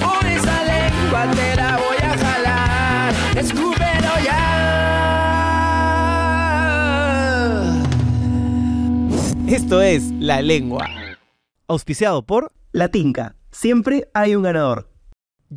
[0.00, 3.14] Por esa lengua te la voy a jalar.
[3.36, 4.52] Escúpelo ya.
[9.48, 10.86] Esto es La Lengua.
[11.68, 13.36] Auspiciado por La Tinca.
[13.50, 14.88] Siempre hay un ganador.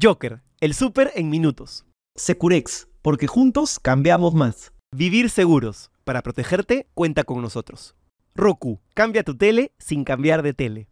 [0.02, 1.86] Joker, el súper en minutos.
[2.16, 2.88] Securex.
[3.02, 4.72] porque juntos cambiamos más.
[4.92, 5.92] Vivir seguros.
[6.04, 7.96] Para protegerte, cuenta con nosotros.
[8.34, 10.88] Roku, cambia tu tele sin cambiar de tele.